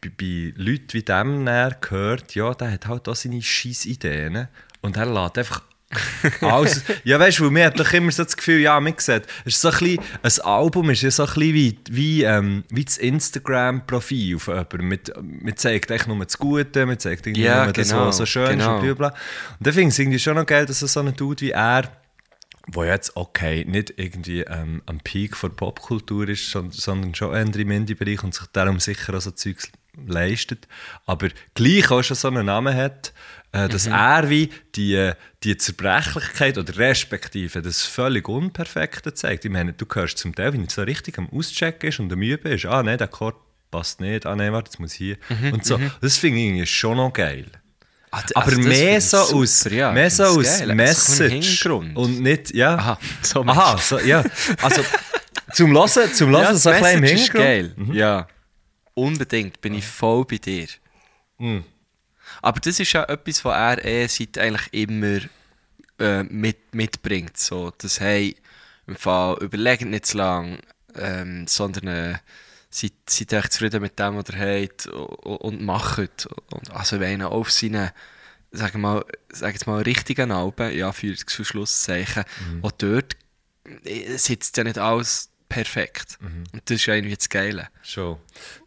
bei, 0.00 0.10
bei 0.18 0.52
Leuten 0.56 0.92
wie 0.92 1.02
dem 1.02 1.44
gehört, 1.80 2.34
ja, 2.34 2.54
der 2.54 2.72
hat 2.72 2.86
halt 2.86 3.08
auch 3.08 3.14
seine 3.14 3.42
scheiß 3.42 3.84
Ideen 3.86 4.48
und 4.80 4.96
er 4.96 5.06
lädt 5.06 5.36
einfach 5.38 5.62
alles. 6.40 6.84
ja, 7.04 7.18
weißt 7.18 7.40
du, 7.40 7.50
mir 7.50 7.66
hat 7.66 7.80
doch 7.80 7.92
immer 7.92 8.12
so 8.12 8.22
das 8.24 8.36
Gefühl, 8.36 8.60
ja, 8.60 8.78
man 8.78 8.94
sieht, 8.98 9.24
es 9.44 9.54
ist 9.54 9.60
so 9.60 9.70
ein, 9.70 9.78
bisschen, 9.78 9.98
ein 10.22 10.40
Album 10.44 10.90
ist 10.90 11.02
ja 11.02 11.10
so 11.10 11.24
ein 11.24 11.26
bisschen 11.34 11.54
wie, 11.54 11.78
wie, 11.90 12.22
ähm, 12.22 12.64
wie 12.70 12.84
das 12.84 12.96
Instagram-Profil 12.98 14.38
von 14.38 14.54
jemandem. 14.54 14.88
Mit, 14.88 15.12
man 15.20 15.56
zeigt 15.56 15.90
echt 15.90 16.06
nur 16.06 16.24
das 16.24 16.38
Gute, 16.38 16.86
man 16.86 16.98
zeigt 16.98 17.26
irgendwie 17.26 17.44
Ja, 17.44 17.64
nur 17.64 17.72
das, 17.72 17.88
genau, 17.90 18.06
was 18.06 18.18
so 18.18 18.26
schön 18.26 18.50
genau. 18.58 18.76
ist 18.76 18.82
und 18.82 18.96
bla 18.96 19.08
bla. 19.08 19.18
Und 19.58 19.66
dann 19.66 19.74
finde 19.74 19.88
ich 19.88 19.94
es 19.94 19.98
irgendwie 19.98 20.18
schon 20.18 20.36
noch 20.36 20.46
geil, 20.46 20.66
dass 20.66 20.78
so 20.80 21.00
ein 21.00 21.14
Dude 21.16 21.40
wie 21.40 21.50
er 21.50 21.90
wo 22.72 22.84
jetzt, 22.84 23.16
okay, 23.16 23.64
nicht 23.66 23.94
irgendwie 23.96 24.42
ähm, 24.42 24.82
am 24.86 25.00
Peak 25.00 25.34
der 25.40 25.48
Popkultur 25.48 26.28
ist, 26.28 26.50
son- 26.50 26.70
sondern 26.70 27.14
schon 27.16 27.34
eher 27.34 27.42
im 27.42 27.70
Indie-Bereich 27.70 28.22
und 28.22 28.32
sich 28.34 28.46
darum 28.52 28.78
sicher 28.78 29.14
auch 29.14 29.20
so 29.20 29.32
Zeugs 29.32 29.72
leistet, 30.06 30.68
aber 31.04 31.28
gleich 31.54 31.90
auch 31.90 32.02
schon 32.04 32.16
so 32.16 32.28
einen 32.28 32.46
Namen 32.46 32.76
hat, 32.76 33.12
äh, 33.52 33.68
dass 33.68 33.86
er 33.86 34.30
wie 34.30 34.50
die, 34.76 35.12
die 35.42 35.56
Zerbrechlichkeit 35.56 36.58
oder 36.58 36.76
respektive 36.76 37.62
das 37.62 37.82
völlig 37.82 38.28
Unperfekte 38.28 39.14
zeigt. 39.14 39.44
Ich 39.44 39.50
meine, 39.50 39.72
du 39.72 39.86
hörst 39.92 40.18
zum 40.18 40.34
Teil, 40.34 40.52
wenn 40.52 40.64
er 40.64 40.70
so 40.70 40.82
richtig 40.82 41.18
am 41.18 41.28
Auschecken 41.30 41.88
ist 41.88 42.00
und 42.00 42.12
am 42.12 42.22
Üben 42.22 42.52
ist, 42.52 42.66
ah 42.66 42.82
nein, 42.82 42.98
der 42.98 43.08
Chord 43.08 43.36
passt 43.70 44.00
nicht, 44.00 44.26
ah 44.26 44.36
nein, 44.36 44.52
warte, 44.52 44.70
jetzt 44.70 44.78
muss 44.80 44.92
hier 44.92 45.16
und 45.52 45.64
so. 45.64 45.80
Das 46.00 46.16
finde 46.16 46.38
ich 46.38 46.46
irgendwie 46.46 46.66
schon 46.66 46.96
noch 46.96 47.12
geil. 47.12 47.46
Ah, 48.12 48.22
Aber 48.34 48.46
also 48.46 48.60
mehr 48.60 48.98
ich 48.98 49.04
so 49.04 49.22
super, 49.22 49.36
aus, 49.36 49.64
ja, 49.70 49.92
mehr 49.92 50.06
ich 50.08 50.14
so 50.14 50.24
aus 50.24 50.44
geil. 50.44 50.56
So 50.58 50.70
ein 50.70 50.76
Message 50.76 51.66
und 51.66 52.20
nicht, 52.20 52.52
ja. 52.54 52.74
Aha, 52.74 52.98
so 53.22 53.44
Aha, 53.44 53.78
so, 53.78 54.00
ja. 54.00 54.24
Also, 54.60 54.82
zum 55.52 55.72
Hören, 55.72 56.12
zum 56.12 56.30
Hören 56.32 56.42
ja, 56.42 56.54
so 56.54 56.70
ein 56.70 56.82
bisschen 56.82 56.98
im 56.98 57.04
Hintergrund. 57.04 57.78
Mhm. 57.78 57.86
geil. 57.86 57.96
Ja, 57.96 58.28
unbedingt, 58.94 59.60
bin 59.60 59.74
ich 59.74 59.86
voll 59.86 60.24
bei 60.24 60.38
dir. 60.38 60.66
Mhm. 61.38 61.64
Aber 62.42 62.60
das 62.60 62.80
ist 62.80 62.92
ja 62.92 63.04
etwas, 63.04 63.44
was 63.44 63.56
er 63.56 63.84
eh 63.84 64.06
seit 64.06 64.38
eigentlich 64.38 64.72
immer 64.72 65.20
äh, 65.98 66.22
mit, 66.24 66.74
mitbringt. 66.74 67.36
So, 67.36 67.72
das 67.78 68.00
hey, 68.00 68.36
im 68.86 68.96
Fall 68.96 69.36
überlegt 69.40 69.82
nicht 69.82 70.06
zu 70.06 70.18
lang, 70.18 70.58
ähm, 70.96 71.46
sondern 71.46 71.86
äh, 71.86 72.18
seid, 72.70 72.92
seid 73.08 73.32
echt 73.32 73.52
zufrieden 73.52 73.82
mit 73.82 73.98
dem, 73.98 74.16
was 74.16 74.30
ihr 74.30 74.62
habt 74.62 74.86
und, 74.86 75.62
macht. 75.62 76.26
Und, 76.52 76.70
also 76.72 77.00
wenn 77.00 77.20
er 77.20 77.30
auf 77.32 77.50
seinen 77.50 77.90
sagen 78.52 78.80
mal, 78.80 79.04
sag 79.30 79.52
jetzt 79.52 79.66
mal, 79.66 79.82
richtigen 79.82 80.32
Alben, 80.32 80.76
ja, 80.76 80.90
für 80.92 81.14
das 81.14 81.46
Schlusszeichen, 81.46 82.24
Mhm. 82.52 82.64
auch 82.64 82.72
dort 82.72 83.16
äh, 83.84 84.16
sitzt 84.16 84.56
ja 84.56 84.64
nicht 84.64 84.78
alles 84.78 85.30
perfekt. 85.50 86.16
Mhm. 86.20 86.44
Und 86.54 86.62
das 86.64 86.76
ist 86.76 86.86
ja 86.86 86.94
irgendwie 86.94 87.16
das 87.16 87.28
Geile. 87.28 87.68
Schon. 87.82 88.16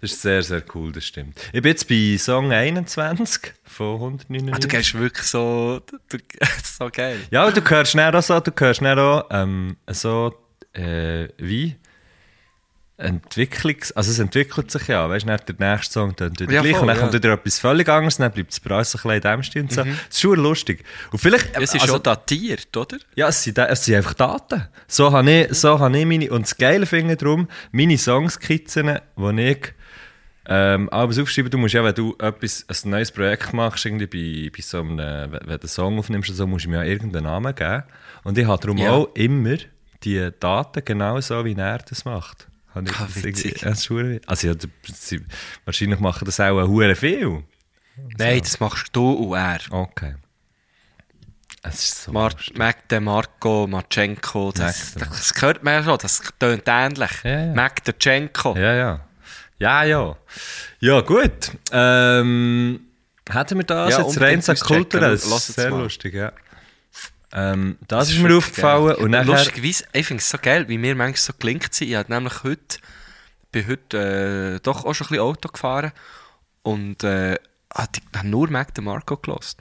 Das 0.02 0.12
ist 0.12 0.22
sehr, 0.22 0.44
sehr 0.44 0.64
cool, 0.76 0.92
das 0.92 1.06
stimmt. 1.06 1.40
Ich 1.52 1.62
bin 1.64 1.72
jetzt 1.72 1.88
bei 1.88 2.16
Song 2.20 2.52
21 2.52 3.54
von 3.64 3.96
199. 3.96 4.54
Ah, 4.54 4.60
du 4.60 4.68
gehst 4.68 4.94
wirklich 4.94 5.26
so, 5.26 5.82
du, 6.10 6.18
so 6.64 6.90
geil. 6.92 7.20
Ja, 7.32 7.50
du 7.50 7.68
hörst 7.68 7.92
schnell 7.92 8.16
auch 8.16 8.22
so, 8.22 8.40
du 8.40 8.52
hörst 8.56 8.78
schnell 8.78 9.00
auch 9.00 9.26
ähm, 9.32 9.78
so, 9.90 10.36
äh, 10.74 11.30
wie 11.38 11.76
Entwicklungs... 12.98 13.92
Also 13.94 14.12
es 14.12 14.20
entwickelt 14.20 14.70
sich 14.70 14.88
ja, 14.88 15.10
weißt 15.10 15.28
du, 15.28 15.54
der 15.54 15.72
nächste 15.76 15.94
Song 15.94 16.16
dann 16.16 16.32
wieder 16.40 16.52
Ja, 16.52 16.62
gleich 16.62 16.74
voll, 16.74 16.82
und 16.82 16.88
dann 16.88 16.96
ja. 16.98 17.02
Mhm. 17.02 17.10
kommt 17.12 17.24
wieder 17.24 17.34
etwas 17.34 17.60
völlig 17.60 17.90
anderes, 17.90 18.18
dann 18.18 18.32
bleibt 18.32 18.52
es 18.52 18.60
bei 18.60 18.78
uns 18.78 18.92
so 18.92 18.98
ein 19.00 19.02
bisschen 19.02 19.16
in 19.16 19.22
dem 19.22 19.44
Stil 19.44 19.62
und 19.64 19.72
so. 19.74 19.84
Das 19.84 19.94
ist 20.10 20.22
schon 20.22 20.40
lustig. 20.40 20.84
Und 21.12 21.20
vielleicht... 21.20 21.56
Es 21.58 21.74
ist 21.74 21.82
also- 21.82 21.94
schon 21.94 22.04
datiert, 22.04 22.76
oder? 22.78 22.98
Ja, 23.16 23.28
es 23.30 23.44
sind, 23.44 23.58
es 23.58 23.86
sind 23.86 23.96
einfach 23.96 24.14
Daten. 24.14 24.68
So 24.88 25.12
habe 25.12 25.32
ich, 25.32 25.54
so 25.56 25.80
habe 25.80 25.98
ich 25.98 26.06
meine... 26.06 26.30
Und 26.32 26.44
das 26.44 26.56
Geile 26.58 26.86
finde 26.86 27.14
ich 27.14 27.20
darum, 27.20 27.48
meine 27.72 27.98
Songskizzen, 27.98 29.00
die 29.18 29.42
ich 29.42 29.74
ähm, 30.46 30.90
alles 30.92 31.18
aufschreibe, 31.20 31.50
du 31.50 31.58
musst 31.58 31.74
ja, 31.74 31.84
wenn 31.84 31.96
du 31.96 32.16
etwas, 32.20 32.66
ein 32.70 32.90
neues 32.92 33.12
Projekt 33.12 33.54
machst, 33.54 33.86
irgendwie 33.86 34.08
bei, 34.08 34.52
bei 34.56 34.62
so 34.62 34.82
einem, 34.82 34.98
wenn 34.98 35.40
du 35.40 35.50
einen 35.52 35.68
Song 35.68 35.98
aufnimmst, 35.98 36.36
so, 36.36 36.46
musst 36.46 36.66
du 36.66 36.70
mir 36.70 36.78
ja 36.78 36.84
irgendeinen 36.84 37.24
Namen 37.24 37.56
geben. 37.56 37.84
Und 38.24 38.38
ich 38.38 38.46
habe 38.46 38.62
darum 38.62 38.78
Ja. 38.78 38.92
auch 38.92 39.10
immer 39.16 39.56
die 40.04 40.30
Daten 40.40 40.84
genau 40.84 41.20
so, 41.22 41.46
wie 41.46 41.56
er 41.56 41.78
das 41.80 42.04
macht. 42.06 42.48
Habe 42.74 42.90
ich 42.90 42.96
Ah, 43.00 43.08
das 43.08 43.16
ja, 43.24 43.32
das 43.32 43.80
ist 43.80 43.88
verdammt- 43.88 44.22
Also 44.30 44.48
ja, 44.48 44.54
sie, 44.94 45.22
wahrscheinlich 45.66 46.00
machen 46.00 46.26
das 46.26 46.40
auch 46.40 46.68
hure 46.68 46.96
viel. 46.96 47.44
Nein, 48.18 48.40
das 48.40 48.60
machst 48.60 48.88
du 48.94 49.12
und 49.12 49.38
er. 49.38 49.60
Okay. 49.70 50.16
Es 51.66 51.76
ist 51.76 52.04
so 52.04 52.12
Mar 52.12 52.32
lustig. 52.32 52.58
Mac 52.58 52.90
de 52.90 53.00
Marco, 53.00 53.68
Marchenko, 53.68 54.52
das, 54.52 54.96
de- 54.96 55.04
das 55.08 55.32
hört 55.42 55.64
man 55.64 55.76
ja 55.76 55.84
schon, 55.84 55.98
das 56.02 56.22
tönt 56.38 56.64
ähnlich. 56.68 57.12
Ja, 57.24 57.46
ja. 57.46 57.54
Mac 57.54 57.84
de 57.86 57.94
Cenko. 57.98 58.56
Ja, 58.58 58.74
ja. 58.74 59.00
Ja, 59.60 59.84
ja. 59.84 60.18
Ja, 60.80 61.00
gut. 61.02 61.52
Ähm, 61.72 62.82
hätten 63.30 63.58
wir 63.60 63.64
das 63.64 63.92
Ja, 63.92 64.02
jetzt 64.02 64.20
rein 64.20 64.42
so 64.42 64.54
kulturell? 64.56 65.12
Das 65.12 65.48
sehr 65.48 65.70
mal. 65.70 65.84
lustig, 65.84 66.16
ja. 66.16 66.34
Ähm, 67.34 67.78
das, 67.88 68.10
ist 68.10 68.16
ist 68.16 68.22
mir 68.22 68.36
aufgefallen. 68.38 68.88
geil. 68.88 68.96
Und 68.98 69.12
nachher, 69.12 69.26
Lustigerweise, 69.26 69.86
ich 69.94 70.06
finde 70.06 70.22
es 70.22 70.30
so 70.30 70.38
geil, 70.42 70.68
wie 70.70 70.78
mir 70.78 70.96
manchmal 70.96 71.18
so 71.18 71.34
gelingt 71.40 71.74
sind. 71.74 71.90
Ich 71.90 71.96
habe 71.96 72.12
nämlich 72.14 72.44
heute, 72.44 72.78
bin 73.52 73.68
heute 73.68 74.56
äh, 74.56 74.60
doch 74.62 74.86
auch 74.86 74.94
schon 74.94 75.08
ein 75.08 75.10
bisschen 75.10 75.24
Auto 75.24 75.50
gefahren 75.50 75.92
und 76.62 77.04
äh, 77.04 77.36
habe 77.74 77.90
hab 78.16 78.24
nur 78.24 78.50
Mac 78.52 78.74
de 78.76 78.84
Marco 78.84 79.18
gelost. 79.18 79.60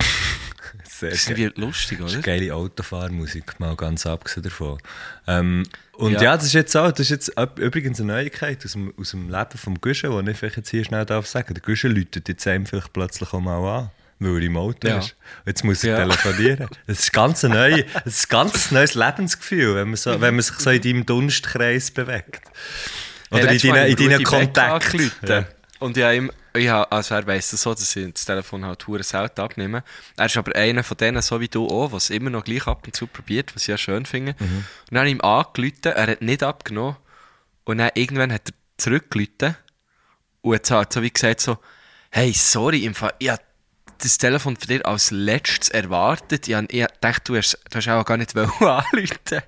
sehr 0.84 1.10
Das 1.10 1.18
ist 1.20 1.30
irgendwie 1.30 1.60
lustig, 1.60 1.98
Das 1.98 2.10
oder? 2.10 2.18
ist 2.20 2.24
geile 2.24 2.54
Autofahrmusik, 2.54 3.60
mal 3.60 3.76
ganz 3.76 4.06
abgesehen 4.06 4.44
davon. 4.44 4.78
Ähm, 5.26 5.64
und 5.92 6.12
ja. 6.12 6.22
Ja. 6.22 6.36
das 6.36 6.46
ist 6.46 6.52
jetzt 6.54 6.76
auch, 6.76 6.90
das 6.90 7.00
ist 7.00 7.10
jetzt 7.10 7.38
üb- 7.38 7.58
übrigens 7.60 8.00
eine 8.00 8.12
Neuigkeit 8.14 8.64
aus 8.64 8.72
dem, 8.72 8.92
aus 8.98 9.10
dem 9.10 9.28
Leben 9.30 9.58
vom 9.58 9.80
Guschen, 9.80 10.24
die 10.24 10.30
ich 10.30 10.38
vielleicht 10.38 10.56
jetzt 10.56 10.70
hier 10.70 10.84
schnell 10.84 11.04
darf 11.04 11.26
sagen. 11.26 11.52
Der 11.54 11.62
Guschen 11.62 11.94
läutet 11.94 12.28
jetzt 12.28 12.46
einem 12.46 12.66
vielleicht 12.66 12.92
plötzlich 12.92 13.32
auch 13.32 13.40
mal 13.40 13.58
an, 13.78 13.90
weil 14.18 14.36
er 14.36 14.42
im 14.42 14.56
Auto 14.56 14.88
Ja. 14.88 14.98
ist. 14.98 15.16
Jetzt 15.44 15.64
muss 15.64 15.84
er 15.84 15.98
Ja. 15.98 16.04
telefonieren. 16.04 16.68
Das 16.86 17.00
ist 17.00 17.12
ganz 17.12 17.44
ein, 17.44 17.50
neu, 17.52 17.82
das 18.04 18.14
ist 18.14 18.28
ganz 18.28 18.70
neues 18.70 18.94
Lebensgefühl, 18.94 19.74
wenn 19.76 19.88
man, 19.88 19.96
so, 19.96 20.20
wenn 20.20 20.34
man 20.34 20.42
sich 20.42 20.56
so 20.58 20.70
in 20.70 20.80
deinem 20.82 21.06
Dunstkreis 21.06 21.90
bewegt. 21.90 22.42
Oder 23.30 23.42
in 23.42 23.46
letztes 23.48 23.70
Mal 23.70 23.76
deinen, 23.76 23.86
in 23.88 24.12
habe 24.12 24.22
ich 24.22 24.28
deinen 24.28 24.46
Kontakten. 24.46 25.12
Ja. 25.26 25.44
Und 25.78 25.96
ich 25.96 26.02
habe 26.04 26.16
ihm, 26.16 26.32
ich 26.54 26.68
habe, 26.68 26.90
also 26.90 27.14
er 27.14 27.26
weiss 27.26 27.50
das 27.50 27.60
so, 27.60 27.74
dass 27.74 27.94
ich 27.94 28.10
das 28.14 28.24
Telefon 28.24 28.64
halt 28.64 28.86
hure 28.86 29.02
selten 29.02 29.42
abnehme. 29.42 29.82
Er 30.16 30.24
ist 30.26 30.36
aber 30.38 30.56
einer 30.56 30.82
von 30.82 30.96
denen, 30.96 31.20
so 31.20 31.38
wie 31.40 31.48
du 31.48 31.66
auch, 31.66 31.92
was 31.92 32.08
immer 32.08 32.30
noch 32.30 32.44
gleich 32.44 32.66
ab 32.66 32.86
und 32.86 32.96
zu 32.96 33.06
probiert, 33.06 33.54
was 33.54 33.62
ich 33.62 33.68
ja 33.68 33.76
schön 33.76 34.06
finde. 34.06 34.34
Mhm. 34.38 34.46
Und 34.56 34.64
dann 34.90 34.98
habe 35.00 35.08
ich 35.08 35.14
ihm 35.16 35.20
angerufen, 35.20 35.74
er 35.84 36.06
hat 36.12 36.22
nicht 36.22 36.42
abgenommen. 36.42 36.96
Und 37.64 37.78
dann 37.78 37.90
irgendwann 37.94 38.32
hat 38.32 38.48
er 38.48 38.54
zurückgerufen 38.78 39.56
und 40.40 40.54
hat 40.54 40.70
halt 40.70 40.92
so 40.94 41.02
wie 41.02 41.10
gesagt 41.10 41.40
so, 41.40 41.58
hey, 42.10 42.32
sorry, 42.32 42.84
im 42.84 42.94
Fall, 42.94 43.12
ich 43.18 43.28
hab 43.28 43.42
das 43.98 44.18
Telefon 44.18 44.56
von 44.56 44.66
dir 44.68 44.84
als 44.86 45.10
letztes 45.10 45.68
erwartet. 45.70 46.48
Ich, 46.48 46.54
hab- 46.54 46.72
ich 46.72 46.86
dachte, 47.00 47.22
du 47.24 47.36
hast, 47.36 47.58
du 47.70 47.76
hast 47.78 47.88
auch 47.88 48.04
gar 48.04 48.16
nicht 48.16 48.36
anrufen. 48.36 49.14
das 49.30 49.42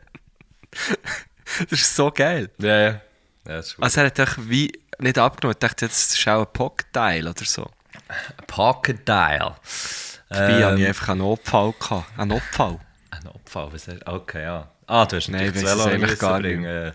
ist 1.72 1.94
so 1.96 2.10
geil. 2.10 2.50
Ja, 2.58 2.78
ja. 2.80 3.00
ja. 3.46 3.62
Also 3.80 4.00
er 4.00 4.06
hat 4.06 4.18
doch 4.18 4.36
wie 4.38 4.72
nicht 4.98 5.18
abgenommen. 5.18 5.54
Ich 5.56 5.66
dachte, 5.66 5.86
jetzt 5.86 6.14
ist 6.14 6.28
auch 6.28 6.46
ein 6.46 6.52
Pocket-Teil 6.52 7.26
oder 7.26 7.44
so. 7.44 7.70
Pocket 8.46 9.06
Dial. 9.06 9.54
Dabei 10.28 10.64
hatte 10.64 10.74
ich 10.76 10.80
Ähm, 10.82 10.86
einfach 10.88 11.08
einen 11.10 11.20
Notfall. 11.20 11.74
Gehabt. 11.78 12.18
Einen 12.18 12.28
Notfall. 12.30 12.78
Ein 13.10 13.26
Opfer, 13.28 13.72
was 13.72 13.88
hast 13.88 14.06
Okay, 14.06 14.42
ja. 14.42 14.70
Ah, 14.86 15.06
du 15.06 15.16
hast 15.16 15.28
Nein, 15.28 15.46
natürlich 15.46 15.62
ich 15.62 15.68
weiss 15.68 15.84
das 15.84 15.86
Velo 16.02 16.16
gar 16.16 16.40
bringen. 16.40 16.64
ja. 16.64 16.92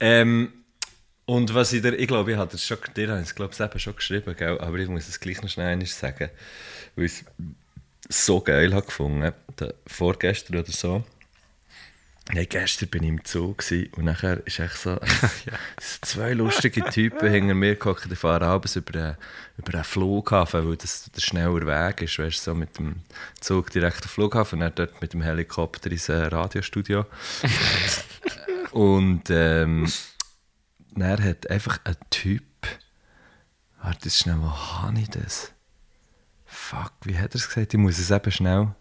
Ähm, 0.00 0.52
und 1.24 1.52
was 1.54 1.72
ich 1.72 1.82
dir, 1.82 1.94
ich 1.94 2.06
glaube, 2.08 2.32
ich 2.32 2.38
habe 2.38 2.50
das 2.50 2.64
schon, 2.64 2.78
dir 2.96 3.08
habe 3.10 3.20
ich 3.20 3.26
es, 3.26 3.34
glaube 3.34 3.52
ich, 3.52 3.60
eben 3.60 3.78
schon 3.78 3.96
geschrieben, 3.96 4.34
gell? 4.36 4.58
aber 4.60 4.76
ich 4.78 4.88
muss 4.88 5.08
es 5.08 5.20
gleich 5.20 5.42
noch 5.42 5.50
schnell 5.50 5.84
sagen, 5.86 6.30
weil 6.98 7.06
ich 7.06 7.24
es 8.08 8.26
so 8.26 8.40
geil 8.40 8.74
habe 8.74 8.86
gefunden. 8.86 9.32
Da, 9.56 9.72
vorgestern 9.86 10.56
oder 10.56 10.70
so. 10.70 11.04
Nein, 12.30 12.46
gestern 12.48 12.90
bin 12.90 13.04
ich 13.04 13.08
im 13.08 13.24
Zug 13.24 13.64
und 13.96 14.04
nachher 14.04 14.46
ist 14.46 14.58
echt 14.58 14.76
so, 14.76 15.00
zwei 16.02 16.34
lustige 16.34 16.84
Typen 16.84 17.30
hinter 17.30 17.54
mir 17.54 17.76
gehockt, 17.76 18.10
die 18.10 18.16
fahren 18.16 18.42
abends 18.42 18.76
über 18.76 18.98
einen, 18.98 19.16
über 19.56 19.72
einen 19.72 19.84
Flughafen, 19.84 20.68
weil 20.68 20.76
das 20.76 21.10
der 21.10 21.22
schneller 21.22 21.66
Weg 21.66 22.02
ist, 22.02 22.18
weißt 22.18 22.38
du, 22.38 22.50
so 22.50 22.54
mit 22.54 22.76
dem 22.78 22.96
Zug 23.40 23.70
direkt 23.70 24.02
am 24.02 24.10
Flughafen 24.10 24.56
und 24.56 24.60
dann 24.60 24.74
dort 24.74 25.00
mit 25.00 25.14
dem 25.14 25.22
Helikopter 25.22 25.90
ins 25.90 26.10
äh, 26.10 26.16
Radiostudio. 26.16 27.06
und 28.72 29.30
ähm, 29.30 29.90
dann 30.94 31.24
hat 31.24 31.48
einfach 31.48 31.80
ein 31.84 31.96
Typ, 32.10 32.44
warte 33.82 34.04
jetzt 34.04 34.18
schnell, 34.18 34.38
wo 34.38 34.50
habe 34.50 35.00
ich 35.00 35.08
das? 35.08 35.54
Fuck, 36.68 36.92
wie 37.04 37.16
hat 37.18 37.34
er 37.34 37.36
es 37.36 37.48
gesagt? 37.48 37.72
Ich 37.72 37.80
muss 37.80 37.98
es 37.98 38.10
eben 38.10 38.30
schnell... 38.30 38.74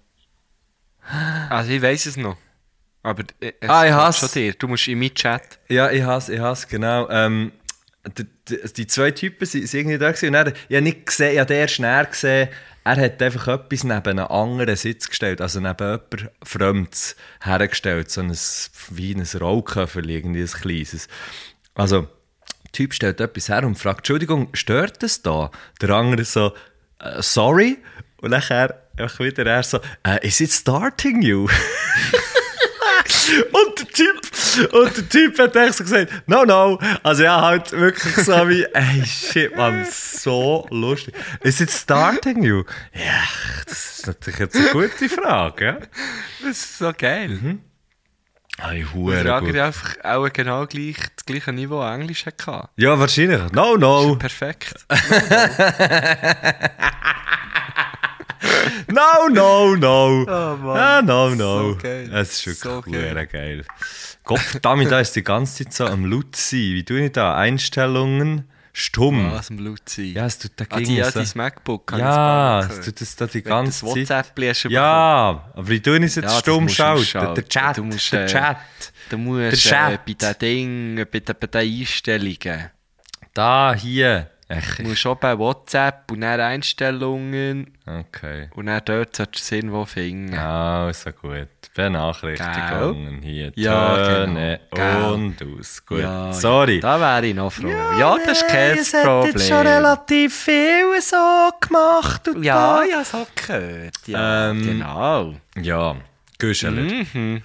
Also 1.50 1.72
ich 1.72 1.82
weiß 1.82 2.06
es 2.08 2.17
noch. 2.17 2.36
Aber 3.01 3.24
äh, 3.39 3.53
es 3.62 3.70
Ah, 3.70 3.86
ich 3.86 3.94
hasse- 3.94 4.25
schon 4.27 4.34
dir. 4.34 4.53
Du 4.56 4.67
musst 4.67 4.88
in 4.89 5.00
meinen 5.00 5.13
Chat. 5.15 5.58
Ja, 5.70 5.89
ich 5.89 6.03
hasse, 6.03 6.34
ich 6.34 6.41
hasse, 6.41 6.67
genau. 6.67 7.10
Ähm, 7.10 7.53
die, 8.17 8.25
die, 8.50 8.74
die 8.74 8.88
zwei 8.88 9.12
Typen 9.12 9.46
sind, 9.46 9.67
sind 9.70 9.79
irgendwie 9.82 9.98
da 9.98 10.12
gewesen. 10.12 10.27
Und 10.27 10.34
dann, 10.34 10.48
ich 10.67 10.75
habe 10.75 10.82
nicht 10.82 11.06
gesehen, 11.06 11.32
ich 11.34 11.39
habe 11.39 11.48
den 11.48 11.62
erst 11.62 11.79
näher 11.79 12.06
gesehen, 12.06 12.50
er 12.84 12.96
hat 12.98 13.22
einfach 13.22 13.48
etwas 13.48 13.84
neben 13.86 14.20
einen 14.20 14.20
anderen 14.20 14.75
Sitz 14.75 15.08
gestellt, 15.08 15.39
also 15.39 15.62
neben 15.62 15.77
jemand 15.77 16.29
Fremdes 16.44 17.15
hergestellt, 17.41 18.12
so 18.12 18.20
ein, 18.22 18.38
wie 18.91 19.13
ein 19.15 19.25
Rollköffer, 19.39 20.03
irgendwie 20.03 20.41
ein 20.41 20.48
kleines. 20.48 21.08
Also, 21.75 22.01
der 22.65 22.72
Typ 22.74 22.94
stellt 22.94 23.22
etwas 23.22 23.48
her 23.48 23.65
und 23.65 23.75
fragt, 23.79 24.00
Entschuldigung, 24.00 24.50
stört 24.53 25.03
das 25.03 25.22
da? 25.22 25.51
Der 25.82 25.89
andere 25.91 26.25
so, 26.25 26.53
äh, 27.00 27.22
sorry? 27.22 27.77
Und 28.22 28.32
nachher 28.32 28.82
einfach 28.98 29.20
wieder 29.20 29.46
er 29.46 29.63
so, 29.63 29.80
äh, 30.04 30.25
is 30.25 30.39
it 30.39 30.51
starting 30.51 31.22
you? 31.22 31.48
Und 33.51 33.80
der 33.80 33.88
Typ, 33.88 34.74
und 34.74 34.98
der 34.98 35.10
Typ 35.10 35.39
hat 35.39 35.56
echt 35.56 35.75
so 35.75 35.84
gesagt, 35.84 36.12
no, 36.27 36.46
no. 36.46 36.80
Also 37.04 37.24
ja, 37.24 37.42
halt 37.42 37.72
wirklich 37.72 38.16
so 38.16 38.32
wie, 38.50 38.63
ey, 38.63 39.06
shit, 39.06 39.56
man, 39.56 39.86
so 39.89 40.66
lustig. 40.72 41.13
Is 41.42 41.60
it 41.60 41.70
starting 41.70 42.44
you? 42.44 42.63
Ja, 42.94 43.24
das 43.66 44.00
ist 44.00 44.08
natürlich 44.08 44.39
jetzt 44.39 44.56
eine 44.56 44.70
gute 44.70 45.10
Frage, 45.10 45.66
ja? 45.66 45.77
Das 46.42 46.58
ist 46.58 46.77
so 46.77 46.92
geil. 46.98 47.39
Ey, 47.44 47.58
Der 48.58 48.94
hure 48.94 49.40
gut. 49.42 49.56
einfach 49.56 49.96
auch 50.04 50.28
genau 50.34 50.66
gleich, 50.66 50.98
das 51.16 51.26
gleiche 51.26 51.54
Niveau 51.54 51.82
Englisch 51.84 52.26
hatte. 52.26 52.70
Ja, 52.76 52.98
wahrscheinlich. 53.00 53.52
No, 53.52 53.78
no. 53.78 54.16
Perfekt. 54.16 54.74
No, 58.90 59.28
no, 59.30 59.76
no. 59.76 60.22
Oh, 60.24 60.58
Mann. 60.58 60.78
Ah, 60.78 61.02
no, 61.02 61.30
no. 61.36 61.72
So 61.74 61.78
geil. 61.82 62.10
Es 62.14 62.46
ist 62.46 62.64
wirklich 62.66 62.96
So 62.96 63.14
geil. 63.14 63.28
geil. 63.32 63.66
Gottverdammt, 64.24 64.92
da 64.92 65.00
ist 65.00 65.16
die 65.16 65.24
ganze 65.24 65.64
Zeit 65.66 65.74
so 65.74 65.86
am 65.86 66.06
laut 66.06 66.36
sein. 66.36 66.60
Wie 66.60 66.84
tue 66.84 67.06
ich 67.06 67.12
da? 67.12 67.36
Einstellungen, 67.36 68.48
stumm. 68.79 69.31
Was 69.31 69.50
im 69.50 69.57
Blut 69.57 69.81
sein. 69.89 70.13
Ja, 70.13 70.25
es 70.25 70.38
tut 70.38 70.51
ah, 70.60 70.65
dagegen 70.65 70.89
die, 70.89 70.96
ja, 70.98 71.10
dein 71.12 71.27
MacBook. 71.36 71.91
habe 71.91 72.01
Ja, 72.01 72.65
ich 72.65 72.72
es 72.79 72.86
tut 72.86 73.01
das 73.01 73.15
da 73.15 73.25
die 73.27 73.41
ganze 73.41 73.86
das 73.86 73.93
Zeit. 73.93 74.10
WhatsApp 74.10 74.36
bekommen. 74.36 74.72
Ja, 74.72 75.50
aber 75.53 75.67
wie 75.69 75.81
tue 75.81 75.98
ich 75.98 76.03
es 76.03 76.15
jetzt 76.15 76.25
Ja, 76.25 76.29
das 76.31 76.39
stumm 76.39 76.69
schalten? 76.69 77.36
Der 77.36 77.48
Chat, 77.48 77.77
musst, 77.79 78.13
der 78.13 78.25
äh, 78.25 78.27
Chat. 78.27 78.57
Du 79.10 79.17
musst 79.17 79.41
Der 79.41 79.53
äh, 79.53 79.98
Chat. 79.98 80.05
bei 80.05 80.13
den 80.13 80.39
Dingen, 80.39 81.07
bei 81.12 81.19
den, 81.19 81.36
bei 81.39 81.48
den 81.48 81.79
Einstellungen, 81.79 82.72
Da, 83.34 83.74
hier. 83.74 84.29
Echt? 84.50 84.80
du 84.80 84.84
musst 84.84 85.06
auch 85.06 85.16
bei 85.18 85.38
WhatsApp 85.38 86.10
und 86.12 86.22
dann 86.22 86.39
Einstellungen 86.39 87.77
Okay. 87.86 88.50
und 88.56 88.68
dann 88.68 88.82
dort 88.86 89.16
solltest 89.16 89.36
du 89.36 89.44
es 89.44 89.51
irgendwo 89.51 89.86
finden. 89.86 90.34
Also 90.38 91.12
gut. 91.12 91.48
Benachrichtigungen 91.75 93.22
hier. 93.22 93.51
Ja, 93.56 93.96
Töne 94.25 94.60
genau. 94.72 95.13
und 95.13 95.36
aus. 95.44 95.86
Gut. 95.86 96.00
Ja, 96.00 96.34
Sorry. 96.34 96.80
Da 96.80 97.00
wäre 97.00 97.27
ich 97.27 97.36
noch 97.36 97.51
froh. 97.51 97.68
Ja, 98.00 98.18
das 98.25 98.42
ist 98.42 98.48
kein 98.48 98.77
hat 98.77 99.04
Problem. 99.04 99.34
jetzt 99.34 99.48
schon 99.48 99.68
relativ 99.68 100.36
viel 100.36 101.01
so 101.01 101.50
gemacht. 101.60 102.27
Und 102.27 102.44
ja, 102.44 102.77
da. 102.77 102.84
ja, 102.84 103.04
so 103.04 103.27
gehört. 103.36 103.96
Ja, 104.08 104.50
Ähm, 104.51 104.66
genau. 104.66 105.36
Ja, 105.62 105.96
Güscheler. 106.39 106.82
Mhm. 107.13 107.44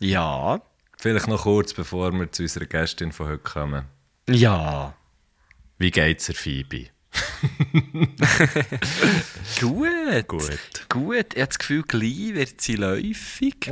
Ja. 0.00 0.60
Vielleicht 0.98 1.28
noch 1.28 1.42
kurz, 1.42 1.74
bevor 1.74 2.12
wir 2.12 2.30
zu 2.32 2.42
unserer 2.44 2.64
Gästin 2.66 3.12
von 3.12 3.26
heute 3.28 3.38
kommen. 3.38 3.84
Ja. 4.28 4.94
Wie 5.78 5.90
geht's 5.90 6.26
der 6.26 6.34
Phoebe? 6.34 6.86
Gut. 9.60 10.28
Gut. 10.28 10.88
Gut. 10.88 11.26
Ich 11.34 11.40
habe 11.40 11.48
das 11.48 11.58
Gefühl, 11.58 11.82
gleich 11.82 12.34
wird 12.34 12.60
sie 12.60 12.76
läufig. 12.76 13.70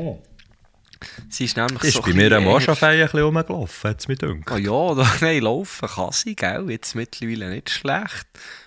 Sie 1.29 1.45
ist 1.45 1.57
nämlich 1.57 1.85
Ist 1.85 1.95
so 1.95 2.03
bei 2.03 2.13
mir 2.13 2.33
am 2.33 2.45
schon 2.61 2.77
ein 2.81 3.01
bisschen 3.01 3.21
rumgelaufen, 3.21 3.91
hat 3.91 4.01
es 4.01 4.09
mir 4.09 4.17
gedacht. 4.17 4.51
Oh 4.51 4.57
ja, 4.57 4.95
da, 4.95 5.11
nein, 5.21 5.43
laufen 5.43 5.89
kann 5.89 6.13
sie, 6.13 6.35
gell? 6.35 6.71
Jetzt 6.71 6.95
mittlerweile 6.95 7.51
nicht 7.51 7.71
schlecht. 7.71 8.27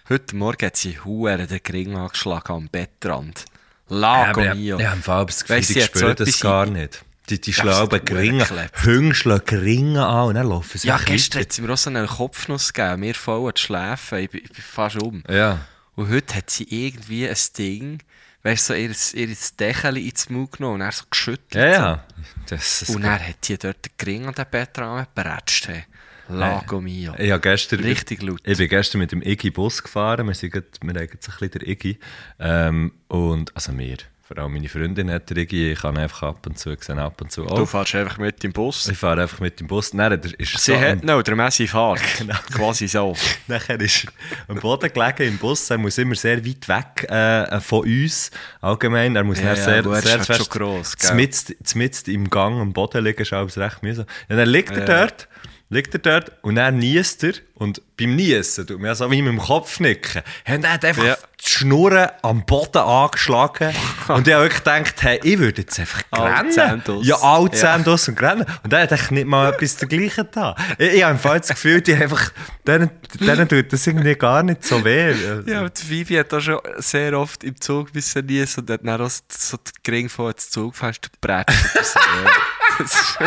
Heute 0.10 0.36
Morgen 0.36 0.66
hat 0.66 0.78
sie 0.78 1.00
Huren 1.00 1.48
den 1.48 1.60
Gring 1.64 1.96
angeschlagen 1.96 2.54
am 2.54 2.70
Bettrand. 2.70 3.46
Lago 3.90 4.42
ja, 4.42 4.54
mio. 4.54 4.80
ja, 4.80 4.94
im 4.94 5.02
Fall 5.02 5.20
habe 5.20 5.32
ich 5.32 5.38
das 5.38 5.46
Gefühl, 5.46 5.58
Weißt, 5.58 5.68
sie 5.70 5.80
so 5.80 5.86
spüren 5.88 6.16
das 6.16 6.40
gar 6.40 6.66
nicht. 6.66 7.04
Die, 7.30 7.42
die 7.42 7.52
Ja, 7.52 7.86
geringen, 7.86 8.40
durchgeklebt. 8.40 8.86
Hunde 8.86 9.16
schlagen 9.16 9.46
geringen 9.46 9.98
an 9.98 10.28
und 10.30 10.36
dann 10.36 10.48
laufen 10.48 10.78
sie 10.78 10.88
Ja, 10.88 10.98
gestern 10.98 11.42
hat 11.42 11.52
sie 11.52 11.62
mir 11.62 11.74
auch 11.74 11.78
so 11.78 11.90
einen 11.90 12.08
Kopfnuss 12.08 12.72
gegeben. 12.72 13.02
Mir 13.02 13.16
voll 13.16 13.54
zu 13.54 13.64
schläfen. 13.66 14.20
Ich 14.20 14.34
ich 14.34 14.44
bin 14.44 14.64
fast 14.64 15.02
um. 15.02 15.24
Ja. 15.30 15.60
Und 15.96 16.10
heute 16.10 16.36
hat 16.36 16.50
sie 16.50 16.64
irgendwie 16.70 17.28
ein 17.28 17.36
Ding, 17.58 18.00
weißt 18.44 18.70
du, 18.70 18.74
so 18.74 18.80
ihr, 18.80 19.28
ihr 19.30 19.36
Dächeli 19.60 20.08
ins 20.08 20.30
Maul 20.30 20.48
genommen 20.48 20.76
und 20.76 20.82
er 20.82 20.92
so 20.92 21.04
geschüttelt. 21.10 21.56
Ja, 21.56 21.68
ja. 21.68 22.04
Das 22.48 22.84
ist 22.84 22.96
Und 22.96 23.02
dann 23.02 23.20
hat 23.20 23.44
sie 23.44 23.58
dort 23.58 23.84
den 23.84 23.92
Gring 23.98 24.26
an 24.26 24.34
den 24.34 24.46
Bettrand 24.50 25.08
geprätscht. 25.14 25.68
Hey. 25.68 25.86
Lago 26.30 26.82
mio. 26.82 27.14
Ich 27.18 27.32
habe 27.32 27.42
gestern, 27.42 27.80
Richtig 27.80 28.22
laut. 28.22 28.42
Ich 28.44 28.58
bin 28.58 28.68
gestern 28.68 29.00
mit 29.00 29.12
dem 29.12 29.22
Iggy 29.22 29.50
Bus 29.50 29.82
gefahren. 29.82 30.28
Wir, 30.28 30.34
sind 30.34 30.54
wir 30.54 30.62
haben 30.62 31.10
jetzt 31.12 31.30
ein 31.30 31.36
bisschen 31.40 31.52
der 31.52 31.68
Iggy. 31.68 32.00
Ähm, 32.40 32.94
und, 33.08 33.56
also 33.56 33.78
wir, 33.78 33.98
vor 34.28 34.38
allem 34.40 34.54
meine 34.54 34.68
Freundin 34.68 35.10
hat 35.10 35.32
Iggy. 35.32 35.72
Ich 35.72 35.80
kann 35.82 35.98
einfach 35.98 36.24
ab 36.24 36.46
und 36.46 36.60
zu, 36.60 36.72
ich 36.72 36.84
sehe 36.84 36.98
ab 36.98 37.22
und 37.22 37.32
zu 37.32 37.44
Du 37.46 37.48
auch. 37.50 37.66
fährst 37.66 37.96
einfach 37.96 38.18
mit 38.18 38.44
dem 38.44 38.52
Bus. 38.52 38.88
Ich 38.90 38.98
fahre 38.98 39.22
einfach 39.22 39.40
mit 39.40 39.60
dem 39.60 39.68
Bus. 39.68 39.92
Dann 39.92 40.12
ist 40.22 40.54
er 40.54 40.60
Sie 40.60 40.72
so 40.74 40.80
hat 40.80 41.04
noch 41.04 41.22
der 41.24 41.36
Messi 41.36 41.66
Fahrt. 41.66 42.02
Quasi 42.54 42.88
so. 42.90 43.16
Nachher 43.48 43.80
ist 43.80 44.04
er 44.06 44.12
am 44.50 44.60
Boden 44.60 44.92
gelegen 44.92 45.24
im 45.34 45.38
Bus. 45.38 45.70
Er 45.70 45.78
muss 45.78 45.98
immer 45.98 46.16
sehr 46.16 46.46
weit 46.46 46.68
weg 46.68 47.10
äh, 47.10 47.60
von 47.62 47.86
uns. 47.86 48.32
Allgemein. 48.60 49.16
Er 49.16 49.24
muss 49.24 49.40
Ja, 49.40 49.56
dann 49.56 49.58
ja, 49.58 49.64
sehr, 49.64 49.86
er 49.86 50.02
sehr 50.02 50.12
halt 50.18 50.26
fest 50.26 50.40
schon 50.40 50.50
gross, 50.50 50.98
gell? 50.98 51.10
zmitzt, 51.12 51.56
zmitzt 51.64 52.08
im 52.10 52.30
Gang 52.30 52.60
am 52.60 52.74
Boden 52.74 53.04
liegen. 53.06 53.22
Ist 53.22 53.32
alles 53.32 53.58
recht 53.58 53.82
mühsam. 53.82 54.06
Ja, 54.30 54.36
dann 54.36 54.50
liegt 54.50 54.72
er 54.72 54.80
Ja. 54.90 55.06
dort. 55.06 55.28
Liegt 55.70 55.94
er 55.96 56.00
dort 56.00 56.32
und 56.44 56.56
dann 56.56 56.78
niest 56.78 57.26
er. 57.26 57.34
Und 57.54 57.82
beim 57.98 58.16
Niesen 58.16 58.66
tut 58.68 58.80
mir 58.80 58.96
so 58.96 59.12
wie 59.12 59.22
mit 59.22 59.34
dem 59.34 59.40
Kopf 59.40 59.80
nicken. 59.82 60.22
Und 60.48 60.64
er 60.64 60.74
hat 60.74 60.86
einfach 60.86 61.04
Ja. 61.04 61.18
die 61.44 61.50
Schnurren 61.50 62.08
am 62.22 62.46
Boden 62.46 62.78
angeschlagen. 62.78 63.74
und 64.08 64.26
ich 64.28 64.34
habe 64.34 64.44
wirklich 64.46 64.64
gedacht, 64.64 65.04
hey, 65.04 65.20
ich 65.24 65.38
würde 65.40 65.64
jetzt 65.64 65.78
einfach 65.78 66.04
Alle 66.12 66.38
rennen. 66.38 66.52
Zähne 66.52 66.78
draus. 66.86 67.06
Ja, 67.06 67.16
alle 67.18 67.46
Ja. 67.48 67.52
Zähne 67.52 67.84
draus 67.84 68.08
und 68.08 68.22
rennen. 68.22 68.46
Und 68.64 68.72
er 68.72 68.84
hat 68.84 68.94
eigentlich 68.94 69.12
nicht 69.12 69.28
mal 69.28 69.52
etwas 69.52 69.76
dergleichen 69.76 70.28
da. 70.32 70.56
Ich, 70.78 70.94
ich 70.94 71.04
habe 71.04 71.14
im 71.16 71.20
Fall 71.20 71.40
das 71.40 71.50
Gefühl, 71.50 71.82
die 71.82 71.96
einfach, 71.96 72.32
denen, 72.66 72.90
denen 73.20 73.50
tut 73.50 73.74
das 73.74 73.86
irgendwie 73.88 74.16
gar 74.16 74.44
nicht 74.44 74.64
so 74.64 74.86
weh. 74.86 75.14
Ja, 75.48 75.64
und 75.64 75.82
die 75.82 75.90
Vivi 75.90 76.14
hat 76.16 76.34
auch 76.34 76.40
schon 76.40 76.60
sehr 76.78 77.20
oft 77.20 77.44
im 77.44 77.60
Zug 77.60 77.94
müssen 77.94 78.26
niesen 78.26 78.62
und 78.62 78.70
hat 78.70 78.82
dann 78.86 79.02
auch 79.02 79.10
so 79.30 79.58
den 79.58 79.74
Gring 79.84 80.10
Zugfenster 80.10 81.10
geprätscht. 81.12 81.58
So, 81.84 82.00
ja. 82.24 82.32
Das 82.78 82.94
ist- 82.94 83.18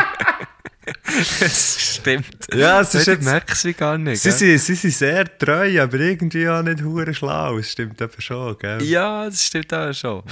das 1.41 1.97
stimmt. 1.97 2.27
Ja, 2.55 2.81
es 2.81 2.95
ist 2.95 3.07
Du 3.07 3.13
jetzt- 3.13 3.25
merkst 3.25 3.65
wie 3.65 3.73
gar 3.73 3.99
nicht. 3.99 4.23
Sie 4.23 4.31
sind, 4.31 4.59
sie 4.59 4.75
sind 4.75 4.93
sehr 4.95 5.39
treu, 5.39 5.83
aber 5.83 5.99
irgendwie 5.99 6.49
auch 6.49 6.63
nicht 6.63 6.83
hure 6.83 7.13
schlau. 7.15 7.57
Das 7.59 7.71
stimmt 7.71 8.01
eben 8.01 8.21
schon, 8.21 8.59
gell? 8.59 8.83
Ja, 8.83 9.27
das 9.27 9.45
stimmt 9.47 9.73
auch 9.75 9.93
schon. 9.93 10.23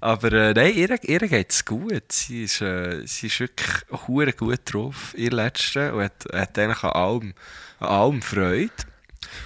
Aber 0.00 0.32
äh, 0.32 0.52
nein, 0.54 0.74
ihr, 0.74 0.90
ihr 1.02 1.18
geht 1.20 1.50
es 1.52 1.64
gut. 1.64 2.12
Sie 2.12 2.44
ist, 2.44 2.60
äh, 2.60 3.02
sie 3.06 3.26
ist 3.28 3.40
wirklich 3.40 3.70
hure 4.06 4.32
gut 4.32 4.60
drauf, 4.64 5.14
ihr 5.16 5.30
Letzte, 5.30 5.92
und 5.94 6.02
hat, 6.04 6.24
hat 6.32 6.58
eigentlich 6.58 6.82
an 6.84 6.90
allem, 6.90 7.34
an 7.80 7.88
allem 7.88 8.22
Freude. 8.22 8.70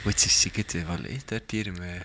Und 0.05 0.11
jetzt 0.13 0.27
ist 0.27 0.41
sie 0.41 0.51
gerade, 0.51 0.87
weil 0.89 1.07
ich 1.07 1.25
dort 1.27 1.53
ihrem, 1.53 1.77
äh, 1.83 2.01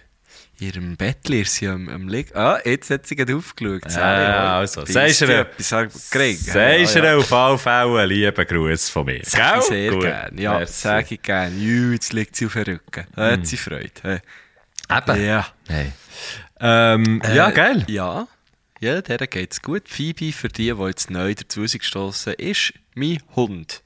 ihrem 0.60 0.96
Bettchen 0.96 1.42
ist 1.42 1.56
sie 1.56 1.68
am, 1.68 1.90
am 1.90 2.08
liegen. 2.08 2.36
Ah, 2.36 2.60
jetzt 2.64 2.90
hat 2.90 3.06
sie 3.06 3.16
gerade 3.16 3.36
aufgeschaut. 3.36 3.92
Ja, 3.92 4.60
also, 4.60 4.86
sagst 4.86 5.22
du 5.22 5.26
etwas 5.26 6.10
gekriegt? 6.10 6.42
Sagst 6.42 6.96
du 6.96 7.18
auf 7.18 7.32
alle 7.34 7.58
Fälle 7.58 8.00
einen 8.00 8.10
lieben 8.10 8.48
Gruß 8.48 8.90
von 8.90 9.06
mir? 9.06 9.22
Sag 9.24 9.60
ich 9.60 9.64
sehr 9.66 9.92
gerne. 9.98 10.42
Ja, 10.42 10.66
sag 10.66 11.12
ich 11.12 11.22
gerne. 11.22 11.56
Jü, 11.56 11.94
jetzt 11.94 12.14
liegt 12.14 12.36
sie 12.36 12.46
auf 12.46 12.54
dem 12.54 12.64
Rücken. 12.64 13.06
Da 13.16 13.32
hat 13.32 13.46
sie 13.46 13.58
Freude. 13.58 13.92
Hey. 14.02 14.20
Eben. 14.90 15.26
Ja. 15.26 15.48
Hey. 15.68 15.92
Ähm, 16.60 17.22
ja, 17.34 17.50
Äh, 17.50 17.54
geil. 17.54 17.84
Ja, 17.88 18.28
ja 18.80 19.02
der 19.02 19.28
geht 19.28 19.52
es 19.52 19.62
gut. 19.62 19.90
Phoebe, 19.90 20.32
für 20.32 20.48
die, 20.48 20.74
die 20.74 20.84
jetzt 20.84 21.10
neu 21.10 21.34
dazu 21.36 21.62
gestoßen 21.62 22.34
ist 22.34 22.74
mein 22.94 23.22
Hund. 23.36 23.84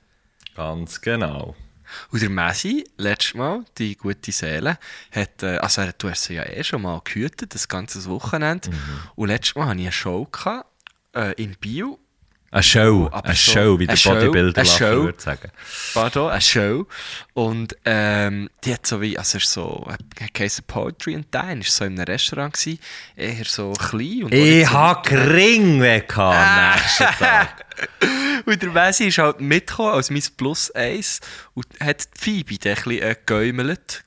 Ganz 0.56 1.02
genau. 1.02 1.56
Und 2.12 2.22
der 2.22 2.30
Messi, 2.30 2.84
letztes 2.98 3.34
Mal, 3.36 3.64
die 3.78 3.96
gute 3.96 4.32
Seele, 4.32 4.78
hat, 5.12 5.44
äh, 5.44 5.58
also 5.58 5.84
du 5.98 6.10
hast 6.10 6.24
sie 6.26 6.36
ja 6.36 6.44
eh 6.44 6.64
schon 6.64 6.82
mal 6.82 7.02
gehütet, 7.04 7.54
das 7.56 7.68
ganze 7.68 8.04
Wochenende. 8.06 8.70
Mhm. 8.72 8.76
Und 9.16 9.28
letztes 9.30 9.56
Mal 9.56 9.68
hatte 9.68 9.78
ich 9.80 9.86
eine 9.86 9.92
Show 9.92 10.26
gehabt, 10.32 10.66
äh, 11.16 11.34
in 11.42 11.56
Bio. 11.60 12.00
Eine 12.52 12.64
Show. 12.64 13.08
Aber 13.12 13.26
eine 13.26 13.36
so- 13.36 13.52
Show, 13.52 13.78
wie 13.78 13.86
der 13.86 13.96
Bodybuilder 13.96 14.62
eine 14.62 14.70
Show. 14.70 15.04
würde 15.04 15.22
sagen. 15.22 15.52
Pardon, 15.94 16.32
eine 16.32 16.42
Show. 16.42 16.88
Und 17.36 17.76
ähm, 17.86 18.50
die 18.64 18.74
hat 18.74 18.88
so 18.88 19.00
wie, 19.02 19.20
also 19.20 19.38
es 19.38 19.44
ist 19.44 19.54
so, 19.54 19.88
geheißen 20.34 20.64
Poetry 20.66 21.14
and 21.14 21.32
Dine, 21.32 21.60
ist 21.62 21.76
so 21.76 21.86
in 21.86 21.94
einem 21.94 22.06
Restaurant 22.06 22.54
gewesen, 22.56 22.80
eher 23.16 23.46
so 23.46 23.72
klein. 23.74 24.24
Und 24.24 24.34
Ich 24.34 24.66
so 24.68 24.72
habe 24.74 25.08
Gring 25.08 25.80
weg 25.80 26.18
Ah. 26.18 26.72
am 26.74 26.80
nächsten 26.80 27.04
Tag. 27.20 27.66
Und 28.46 28.62
der 28.62 28.70
Messi 28.70 29.08
ist 29.08 29.18
halt 29.18 29.42
mitgekommen 29.42 29.94
als 29.94 30.10
mein 30.10 30.24
Plus 30.38 30.72
1 30.72 31.20
und 31.54 31.66
hat 31.80 32.06
die 32.16 32.20
Phoebe 32.20 32.58
dann 32.58 32.72
ein 32.78 32.84
bisschen 32.84 33.02
äh, 33.02 33.16
geäumelt. 33.26 34.04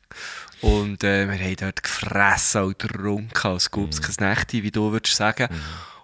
Und 0.62 1.04
äh, 1.04 1.28
wir 1.28 1.38
haben 1.38 1.56
dort 1.56 1.82
gefressen 1.82 2.62
und 2.62 2.78
getrunken, 2.78 3.48
als 3.48 3.70
gäbe 3.70 3.88
es 3.90 4.00
Mhm. 4.00 4.04
kein 4.04 4.28
Nächte, 4.30 4.62
wie 4.62 4.70
du 4.70 4.92
würdest 4.92 5.16
sagen. 5.16 5.48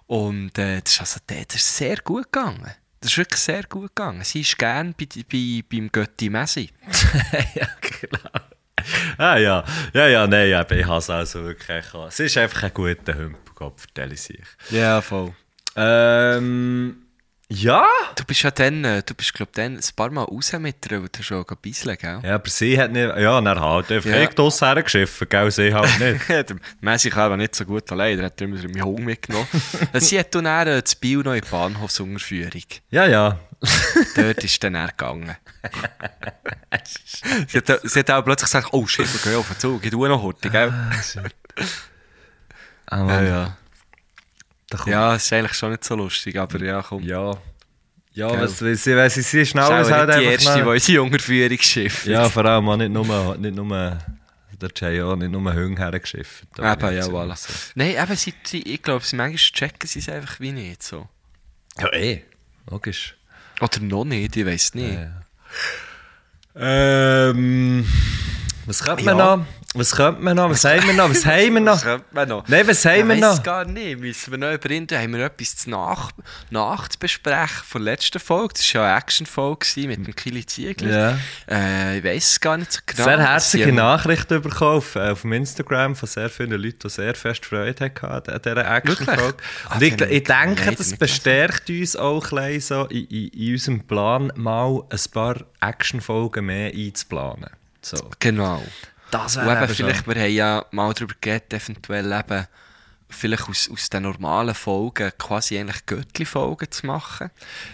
Und 0.07 0.57
äh, 0.57 0.81
das, 0.81 0.93
ist 0.93 0.99
also, 1.01 1.19
das 1.27 1.55
ist 1.55 1.77
sehr 1.77 1.97
gut 1.97 2.31
gegangen. 2.31 2.71
Das 3.01 3.11
ist 3.11 3.17
wirklich 3.17 3.39
sehr 3.39 3.63
gut 3.63 3.95
gegangen. 3.95 4.23
Sie 4.23 4.41
ist 4.41 4.57
gerne 4.57 4.93
bei, 4.97 5.07
bei, 5.31 5.63
beim 5.69 5.91
Götti 5.91 6.29
Messi. 6.29 6.69
ja, 7.55 7.67
genau. 7.81 8.39
Ah 9.17 9.37
ja, 9.37 9.63
ja, 9.93 10.07
ja, 10.07 10.27
nein, 10.27 10.47
eben, 10.49 10.79
ich 10.79 10.85
habe 10.85 10.97
es 10.99 11.09
also 11.09 11.43
wirklich. 11.43 11.85
Es 12.07 12.19
ist 12.19 12.37
einfach 12.37 12.63
ein 12.63 12.73
guter 12.73 13.15
Hümpelkopf, 13.15 13.81
vertelle 13.81 14.13
ich 14.13 14.21
sich. 14.21 14.43
Ja, 14.69 15.01
voll. 15.01 15.33
Ähm, 15.75 17.05
ja? 17.51 17.85
Du 18.15 18.23
bist 18.25 18.43
ja 18.43 18.51
dann, 18.51 18.83
äh, 18.85 19.01
du 19.03 19.13
bist 19.15 19.33
glaub 19.33 19.51
dann 19.53 19.75
ein 19.77 19.83
paar 19.95 20.11
Mal 20.11 20.23
raus 20.23 20.53
mit 20.53 20.91
ihr, 20.91 21.01
weil 21.01 21.09
du 21.09 21.23
schon 21.23 21.43
ein 21.47 21.57
bisschen, 21.61 21.97
gell? 21.97 22.19
Ja, 22.23 22.35
aber 22.35 22.49
sie 22.49 22.79
hat 22.79 22.91
nicht, 22.91 23.07
ja, 23.17 23.41
dann 23.41 23.59
halt 23.59 23.91
einfach 23.91 24.09
Ja. 24.09 24.17
ja. 24.19 24.27
draussen 24.27 24.67
hergeschifft, 24.67 25.29
gell, 25.29 25.49
sie 25.51 25.73
halt 25.73 25.99
nicht. 26.29 26.55
Messi 26.81 27.09
kann 27.09 27.23
aber 27.23 27.37
nicht 27.37 27.55
so 27.55 27.65
gut 27.65 27.91
allein, 27.91 28.17
der 28.17 28.27
hat 28.27 28.39
immer 28.41 28.55
meinen 28.57 28.83
Hund 28.83 28.99
mitgenommen. 28.99 29.47
Sie 29.93 30.19
hat 30.19 30.33
dann 30.35 30.45
äh, 30.45 30.81
das 30.81 30.95
Biel 30.95 31.19
noch 31.19 31.33
in 31.33 31.41
die 31.41 31.49
Bahnhofsunterführung. 31.49 32.63
ja, 32.91 33.05
ja. 33.07 33.39
Dort 34.15 34.43
ist 34.43 34.63
dann 34.63 34.75
er 34.75 34.87
gegangen. 34.87 35.35
sie, 37.47 37.57
hat, 37.57 37.81
sie 37.83 37.99
hat 37.99 38.11
auch 38.11 38.23
plötzlich 38.23 38.45
gesagt, 38.49 38.69
oh 38.71 38.87
shit, 38.87 39.05
wir 39.11 39.31
gehen 39.31 39.39
auf 39.39 39.47
den 39.49 39.59
Zug, 39.59 39.83
ich 39.83 39.91
tue 39.91 40.07
noch 40.07 40.21
heute, 40.21 40.49
gell? 40.49 40.71
Ah, 42.85 42.97
Ja, 42.97 43.03
Mann. 43.03 43.27
ja. 43.27 43.57
Ja, 44.85 45.15
es 45.15 45.25
ist 45.25 45.33
eigentlich 45.33 45.53
schon 45.53 45.71
nicht 45.71 45.83
so 45.83 45.95
lustig, 45.95 46.37
aber 46.37 46.59
ja, 46.63 46.81
komm. 46.81 47.03
Ja. 47.03 47.33
Ja, 48.11 48.27
Gell. 48.31 48.41
was, 48.41 48.57
sie, 48.59 48.95
weil 48.95 49.09
sie, 49.09 49.23
schnell 49.23 49.43
ist 49.43 49.53
ist 49.53 49.55
auch 49.63 49.89
halt 49.91 50.19
die 50.19 50.23
erste, 50.23 50.55
die 50.55 50.61
unsere 50.63 51.01
Unterführungsschiffe 51.03 52.11
Ja, 52.11 52.27
vor 52.27 52.43
allem 52.43 52.67
auch 52.67 52.75
nicht 52.75 52.91
nur, 52.91 53.37
nicht 53.37 53.55
nur 53.55 53.97
der 54.61 55.05
auch 55.05 55.15
nicht 55.15 55.31
nur 55.31 55.53
Hüng 55.53 55.77
hergeschifft. 55.77 56.43
Eben, 56.57 56.67
ich 56.73 56.81
ja, 56.81 56.91
jetzt 56.91 57.09
voilà. 57.09 57.35
so. 57.35 57.53
Nein, 57.75 57.95
eben, 57.95 58.15
sie, 58.15 58.33
sie, 58.43 58.61
ich 58.61 58.81
glaube, 58.81 59.05
sie 59.05 59.15
manchmal 59.15 59.37
checken 59.37 59.87
sie 59.87 59.99
es 59.99 60.09
einfach 60.09 60.39
wie 60.39 60.51
nicht 60.51 60.83
so. 60.83 61.07
Ja, 61.79 61.93
eh. 61.93 62.23
Logisch. 62.69 63.15
Oder 63.61 63.79
noch 63.79 64.05
nicht, 64.05 64.35
ich 64.35 64.45
weiß 64.45 64.73
nicht. 64.75 64.97
Ähm, 66.55 67.85
was 68.65 68.83
könnte 68.83 69.03
man 69.05 69.17
Ja. 69.17 69.35
noch? 69.37 69.45
Was 69.75 69.91
könnte 69.91 70.19
man 70.23 70.35
noch? 70.35 70.49
Was 70.49 70.65
haben 70.65 70.87
wir 70.87 70.93
noch? 70.93 71.11
Was 71.11 71.23
haben 71.27 71.53
wir 71.53 71.61
noch? 71.61 71.73
Was 71.73 71.83
könnte 71.83 72.05
man 72.11 72.27
noch? 72.27 72.47
Nein, 72.47 72.67
was 72.67 72.83
haben 72.85 73.07
wir 73.07 73.15
ich 73.15 73.21
noch? 73.21 73.43
gar 73.43 73.65
nicht. 73.65 73.99
Müssen 73.99 74.31
wir 74.31 74.37
noch 74.39 74.51
überrinden? 74.51 74.97
Haben 74.97 75.13
wir 75.13 75.25
etwas 75.25 75.57
zu 75.57 75.69
nach, 75.69 76.11
nachzubesprechen 76.49 77.63
von 77.67 77.83
der 77.85 77.93
letzten 77.93 78.19
Folge? 78.19 78.55
Das 78.55 78.73
war 78.73 78.81
ja 78.81 78.87
eine 78.87 78.97
Action-Folge 78.97 79.87
mit 79.87 80.07
dem 80.07 80.15
Kili 80.15 80.43
Ziegler. 80.43 80.89
Ja. 80.89 81.19
Äh, 81.55 81.99
ich 81.99 82.03
weiss 82.03 82.31
es 82.31 82.39
gar 82.39 82.57
nicht 82.57 82.71
so 82.71 82.79
genau. 82.83 83.03
Sehr 83.03 83.19
herzliche 83.19 83.71
Nachrichten 83.71 84.41
bekommen 84.41 84.77
auf, 84.77 84.95
äh, 84.95 85.09
auf 85.11 85.21
dem 85.21 85.33
Instagram 85.33 85.95
von 85.95 86.09
sehr 86.09 86.31
vielen 86.31 86.51
Leuten, 86.51 86.79
die 86.79 86.89
sehr 86.89 87.13
fest 87.13 87.45
Freude 87.45 87.85
hatten 87.85 88.05
an 88.31 88.41
dieser 88.43 88.75
Action-Folge. 88.75 89.37
Ah, 89.69 89.75
Und 89.75 89.81
ich, 89.83 90.01
ich 90.01 90.23
denke, 90.23 90.75
das 90.75 90.97
bestärkt 90.97 91.69
uns 91.69 91.95
auch 91.95 92.31
ein 92.31 92.59
so 92.59 92.85
in, 92.85 93.05
in, 93.05 93.27
in 93.27 93.51
unserem 93.53 93.81
Plan, 93.81 94.31
mal 94.35 94.81
ein 94.89 94.99
paar 95.13 95.35
Action-Folgen 95.61 96.47
mehr 96.47 96.71
einzuplanen. 96.73 97.51
So. 97.83 98.09
Genau. 98.19 98.63
Das 99.11 99.37
Und 99.37 99.49
eben, 99.49 99.67
vielleicht, 99.69 100.07
wir 100.07 100.15
haben 100.15 100.31
ja 100.31 100.65
mal 100.71 100.93
darüber 100.93 101.15
geredet, 101.19 101.53
eventuell 101.53 102.11
eben, 102.11 102.45
vielleicht 103.11 103.49
aus, 103.49 103.69
aus 103.71 103.89
den 103.89 104.03
normalen 104.03 104.53
Folgen 104.53 105.11
quasi 105.17 105.57
eigentlich 105.57 105.85
Göttli-Folgen 105.85 106.69
zu 106.69 106.85
machen. 106.85 107.31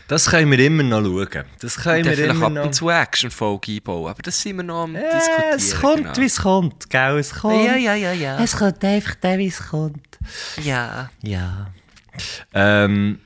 Das 0.08 0.30
können 0.30 0.50
wir 0.50 0.60
immer 0.60 0.84
noch 0.84 1.02
schauen. 1.04 1.46
Das 1.60 1.76
können 1.76 2.06
wir 2.06 2.14
vielleicht 2.14 2.32
immer 2.36 2.46
ab 2.46 2.54
noch... 2.54 2.66
und 2.66 2.74
zu 2.74 2.90
Action-Folge 2.90 3.74
einbauen. 3.74 4.12
Aber 4.12 4.22
das 4.22 4.42
sind 4.42 4.56
wir 4.58 4.64
noch 4.64 4.84
am 4.84 4.96
Äh, 4.96 5.02
diskutieren. 5.02 5.54
es 5.56 5.76
kommt, 5.76 6.04
genau. 6.04 6.18
wie 6.18 6.26
es 6.26 6.42
kommt, 6.42 6.90
gell? 6.90 7.18
Es 7.20 7.34
kommt. 7.34 7.66
Ja, 7.66 7.76
ja, 7.76 7.96
ja, 7.96 8.14
ja. 8.14 8.42
Es 8.42 8.56
kommt 8.56 8.84
einfach 8.84 9.16
der, 9.16 9.38
wie 9.38 9.48
es 9.48 9.68
kommt. 9.68 10.18
Ja. 10.64 11.10
Ja. 11.22 11.68
Ähm, 12.54 13.20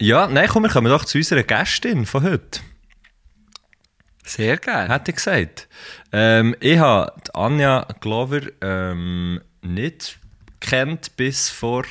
ja, 0.00 0.26
nein, 0.26 0.48
komm, 0.48 0.64
wir 0.64 0.70
kommen 0.70 0.90
doch 0.90 1.04
zu 1.04 1.18
unserer 1.18 1.44
Gästin 1.44 2.06
von 2.06 2.24
heute. 2.24 2.60
Sehr 4.24 4.56
gerne. 4.56 4.92
Hätte 4.92 5.10
ich 5.10 5.16
gesagt. 5.16 5.68
Ähm, 6.10 6.56
ich 6.60 6.78
habe 6.78 7.12
Anja 7.34 7.86
Glover 8.00 8.40
ähm, 8.62 9.40
nicht 9.62 10.18
kennt 10.60 11.14
bis 11.16 11.50
vor 11.50 11.84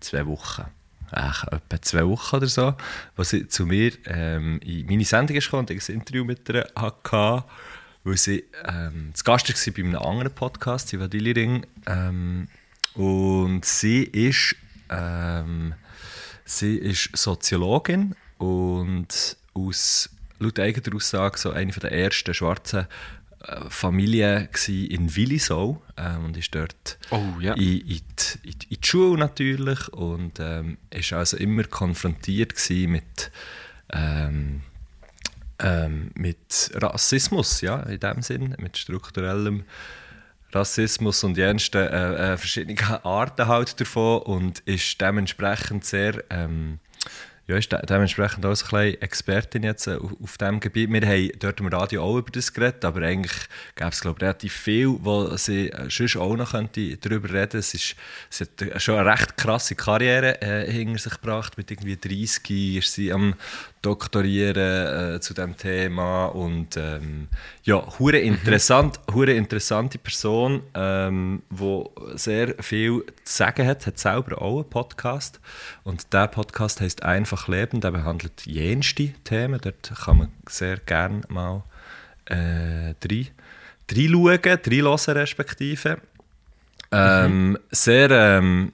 zwei 0.00 0.26
Wochen. 0.26 0.64
Ach, 1.10 1.44
etwa 1.44 1.82
zwei 1.82 2.06
Wochen 2.06 2.36
oder 2.36 2.46
so, 2.46 2.74
wo 3.16 3.22
sie 3.22 3.46
zu 3.48 3.66
mir 3.66 3.92
ähm, 4.06 4.60
in 4.64 4.86
meine 4.86 5.04
Sendung 5.04 5.36
ist 5.36 5.52
und 5.52 5.70
ich 5.70 5.88
ein 5.88 5.96
Interview 5.96 6.24
mit 6.24 6.48
ihr 6.48 6.66
hatte, 6.74 7.44
weil 8.04 8.16
sie 8.16 8.44
ähm, 8.66 9.10
zu 9.14 9.24
Gast 9.24 9.48
war 9.48 9.74
bei 9.74 9.82
einem 9.82 9.96
anderen 9.96 10.34
Podcast, 10.34 10.88
sie 10.88 11.00
war 11.00 11.08
Ring. 11.12 11.66
Ähm, 11.86 12.48
und 12.94 13.64
sie 13.64 14.04
ist, 14.04 14.56
ähm, 14.90 15.74
sie 16.44 16.76
ist 16.76 17.10
Soziologin 17.16 18.14
und 18.38 19.36
aus 19.54 20.10
laut 20.38 20.58
eigener 20.58 20.94
Aussage 20.96 21.38
so 21.38 21.50
eine 21.50 21.72
der 21.72 21.92
ersten 21.92 22.34
schwarzen 22.34 22.86
äh, 23.44 23.60
Familien 23.68 24.48
in 24.66 25.14
Willisau 25.14 25.82
ähm, 25.96 26.24
und 26.26 26.36
ist 26.36 26.54
dort 26.54 26.98
Oh, 27.10 27.22
ja. 27.40 27.54
in, 27.54 27.62
in, 27.80 27.82
die, 27.86 28.48
in, 28.48 28.58
die- 28.70 28.78
Schule 28.86 29.18
natürlich 29.18 29.88
und 29.88 30.38
ähm, 30.40 30.78
ist 30.90 31.12
also 31.12 31.36
immer 31.36 31.64
konfrontiert 31.64 32.54
mit 32.70 33.30
ähm, 33.92 34.62
ähm, 35.60 36.10
mit 36.14 36.70
Rassismus, 36.74 37.60
ja, 37.62 37.80
in 37.80 37.98
dem 37.98 38.22
Sinn, 38.22 38.54
mit 38.58 38.78
strukturellem 38.78 39.64
Rassismus 40.52 41.24
und 41.24 41.36
jensten 41.36 41.78
äh, 41.86 42.32
äh, 42.32 42.36
verschiedene 42.36 43.04
Arten 43.04 43.46
halt 43.48 43.80
davon 43.80 44.22
und 44.22 44.60
ist 44.60 45.00
dementsprechend 45.00 45.84
sehr 45.84 46.22
ähm, 46.30 46.78
ja, 47.48 47.56
ist 47.56 47.72
de 47.72 47.80
dementsprechend 47.86 48.44
auch 48.44 48.54
so 48.54 48.76
ein 48.76 49.00
Expertin 49.00 49.62
jetzt 49.62 49.86
äh, 49.86 49.96
auf, 49.96 50.12
auf 50.22 50.36
diesem 50.36 50.60
Gebiet. 50.60 50.92
Wir 50.92 51.00
haben 51.00 51.30
dort 51.38 51.60
im 51.60 51.68
Radio 51.68 52.02
auch 52.02 52.18
über 52.18 52.30
das 52.30 52.52
geredet, 52.52 52.84
aber 52.84 53.00
eigentlich 53.00 53.32
gäbe 53.74 53.88
es, 53.88 54.02
glaube 54.02 54.20
relativ 54.20 54.52
viel, 54.52 54.94
wo 55.00 55.34
sie 55.36 55.70
äh, 55.70 55.88
sonst 55.88 56.16
auch 56.16 56.36
noch 56.36 56.50
könnte 56.50 56.98
darüber 56.98 57.30
reden 57.30 57.52
könnte. 57.52 57.62
Sie 57.62 57.94
hat 58.44 58.62
äh, 58.62 58.78
schon 58.78 58.98
eine 58.98 59.10
recht 59.10 59.38
krasse 59.38 59.74
Karriere 59.74 60.42
äh, 60.42 60.70
hinter 60.70 60.98
sich 60.98 61.14
gebracht. 61.14 61.56
Mit 61.56 61.70
irgendwie 61.70 61.96
30 61.96 62.76
ist 62.76 62.92
sie 62.92 63.10
am 63.14 63.34
Doktorieren 63.88 65.14
äh, 65.14 65.20
zu 65.20 65.32
diesem 65.32 65.56
Thema 65.56 66.26
und 66.26 66.76
ähm, 66.76 67.28
ja, 67.62 67.82
hure 67.98 68.18
interessant, 68.18 69.00
hure 69.14 69.32
interessante 69.32 69.96
Person, 69.96 70.62
ähm, 70.74 71.40
wo 71.48 71.90
sehr 72.12 72.54
viel 72.60 73.02
zu 73.24 73.32
sagen 73.38 73.66
hat, 73.66 73.86
hat 73.86 73.98
selber 73.98 74.42
auch 74.42 74.56
einen 74.56 74.68
Podcast 74.68 75.40
und 75.84 76.12
der 76.12 76.26
Podcast 76.26 76.82
heißt 76.82 77.02
einfach 77.02 77.48
leben. 77.48 77.80
Der 77.80 77.92
behandelt 77.92 78.44
jenste 78.44 79.08
Themen. 79.24 79.58
Dort 79.58 79.90
kann 80.04 80.18
man 80.18 80.28
sehr 80.46 80.76
gerne 80.76 81.22
mal 81.28 81.62
äh, 82.26 82.34
rein, 82.34 83.28
reinschauen, 83.90 84.38
reinhören 84.44 85.16
respektive. 85.16 85.98
Ähm, 86.92 87.58
Sehr, 87.70 88.10
ähm, 88.10 88.72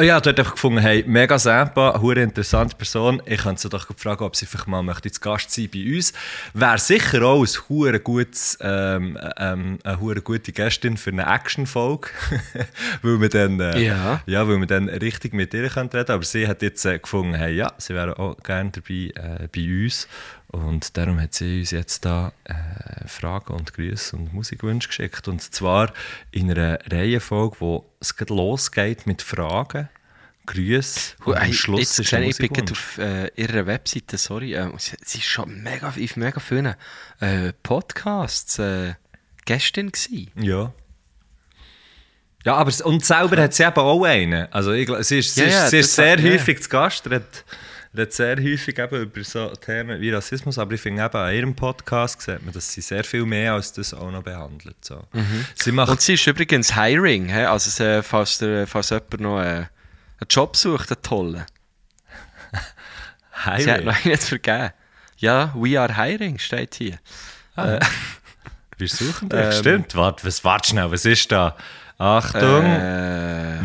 ja, 0.00 0.20
dort 0.20 0.40
einfach 0.40 0.54
gefunden, 0.54 0.80
hey, 0.80 1.04
mega 1.06 1.38
Sampa, 1.38 1.92
eine 1.92 2.22
interessante 2.22 2.74
Person. 2.74 3.22
Ich 3.26 3.42
könnte 3.42 3.62
sie 3.62 3.68
doch 3.68 3.86
fragen, 3.96 4.24
ob 4.24 4.34
sie 4.34 4.44
vielleicht 4.44 4.66
mal 4.66 4.82
möchte 4.82 5.10
zu 5.10 5.20
Gast 5.20 5.52
sein 5.52 5.68
bei 5.72 5.94
uns. 5.94 6.12
Wäre 6.52 6.78
sicher 6.78 7.22
auch 7.22 7.42
ein 7.42 7.68
hure 7.68 8.00
gutes, 8.00 8.58
ähm, 8.60 9.16
ähm, 9.38 9.78
eine 9.84 10.00
hure 10.00 10.20
gute 10.20 10.50
Gästin 10.50 10.96
für 10.96 11.10
eine 11.10 11.32
Action-Folge. 11.32 12.08
weil 13.02 13.20
wir 13.20 13.28
dann, 13.28 13.60
äh, 13.60 13.84
Ja. 13.84 14.20
ja, 14.26 14.48
weil 14.48 14.58
wir 14.58 14.66
dann 14.66 14.88
richtig 14.88 15.32
mit 15.32 15.54
ihr 15.54 15.68
können 15.68 15.90
reden 15.90 16.10
Aber 16.10 16.24
sie 16.24 16.48
hat 16.48 16.62
jetzt 16.62 16.84
äh, 16.84 16.98
gefunden, 16.98 17.34
hey, 17.34 17.54
ja, 17.54 17.72
sie 17.78 17.94
wäre 17.94 18.18
auch 18.18 18.36
gerne 18.42 18.70
dabei 18.70 19.12
äh, 19.14 19.48
bei 19.54 19.84
uns. 19.84 20.08
Und 20.48 20.96
darum 20.96 21.20
hat 21.20 21.34
sie 21.34 21.60
uns 21.60 21.72
jetzt 21.72 22.04
da 22.04 22.32
äh, 22.44 23.08
Fragen 23.08 23.54
und 23.54 23.74
Grüße 23.74 24.16
und 24.16 24.32
Musikwünsche 24.32 24.88
geschickt. 24.88 25.26
Und 25.26 25.42
zwar 25.42 25.92
in 26.30 26.50
einer 26.50 26.78
Reihenfolge, 26.90 27.56
wo 27.60 27.90
es 28.00 28.14
losgeht 28.28 29.06
mit 29.06 29.20
Fragen, 29.22 29.88
Grüße 30.46 31.14
und 31.24 31.36
am 31.38 31.52
Schluss 31.52 31.80
jetzt 31.80 31.98
ist 32.00 32.12
ein 32.14 32.22
ich 32.24 32.36
bin 32.36 32.70
auf 32.70 32.98
äh, 32.98 33.28
ihrer 33.34 33.64
Webseite, 33.66 34.18
sorry, 34.18 34.52
äh, 34.54 34.68
sie, 34.76 35.18
ist 35.18 35.24
schon 35.24 35.62
mega, 35.62 35.88
auf 35.88 35.96
mega 36.16 36.38
vielen 36.38 36.74
äh, 37.20 37.52
Podcasts 37.62 38.58
äh, 38.58 38.92
Gästin 39.46 39.90
gewesen. 39.90 40.30
Ja. 40.36 40.72
Ja, 42.44 42.56
aber 42.56 42.70
und 42.84 43.04
selber 43.06 43.42
hat 43.42 43.54
sie 43.54 43.62
eben 43.62 43.76
auch 43.78 44.04
einen. 44.04 44.52
Also 44.52 44.72
ich, 44.72 44.90
sie 45.06 45.20
ist, 45.20 45.34
sie 45.34 45.40
Ja, 45.42 45.46
ist, 45.46 45.54
ja, 45.54 45.68
sie 45.70 45.78
ist 45.78 45.94
sehr 45.94 46.12
hat- 46.12 46.20
ja. 46.20 46.32
häufig 46.32 46.62
zu 46.62 46.68
Gast, 46.68 47.08
redet, 47.94 48.12
sehr 48.12 48.36
häufig 48.36 48.78
eben 48.78 49.02
über 49.02 49.24
so 49.24 49.48
Themen 49.56 50.00
wie 50.00 50.10
Rassismus, 50.10 50.58
aber 50.58 50.72
ich 50.74 50.80
finde 50.80 51.04
eben 51.04 51.16
an 51.16 51.34
ihrem 51.34 51.54
Podcast 51.54 52.20
sieht 52.22 52.44
man, 52.44 52.52
dass 52.52 52.72
sie 52.72 52.80
sehr 52.80 53.04
viel 53.04 53.24
mehr 53.24 53.54
als 53.54 53.72
das 53.72 53.94
auch 53.94 54.10
noch 54.10 54.22
behandelt. 54.22 54.76
So. 54.82 55.02
Sie 55.54 55.72
macht 55.72 55.90
Und 55.90 56.00
sie 56.00 56.14
ist 56.14 56.26
übrigens 56.26 56.74
Hiring, 56.74 57.28
hä? 57.28 57.44
also 57.44 57.70
sie, 57.70 58.02
falls, 58.02 58.38
der, 58.38 58.66
falls 58.66 58.90
jemand 58.90 59.20
noch 59.20 59.40
äh, 59.40 59.44
einen 59.44 59.68
Job 60.28 60.56
sucht, 60.56 60.90
einen 60.90 61.02
tollen. 61.02 61.44
Sie 63.58 63.70
hat 63.70 63.84
noch 63.84 64.04
nicht 64.04 64.22
vergeben. 64.22 64.70
Ja, 65.18 65.52
we 65.54 65.78
are 65.78 65.94
hiring, 65.94 66.38
steht 66.38 66.74
hier. 66.76 66.98
Wir 68.78 68.88
suchen 68.88 69.28
dich. 69.28 69.38
Ähm, 69.38 69.52
Stimmt, 69.52 69.94
warte, 69.94 70.26
was, 70.26 70.42
warte 70.44 70.68
schnell, 70.70 70.90
was 70.90 71.04
ist 71.04 71.30
da? 71.30 71.56
Achtung, 71.98 72.64
Äh, 72.64 73.60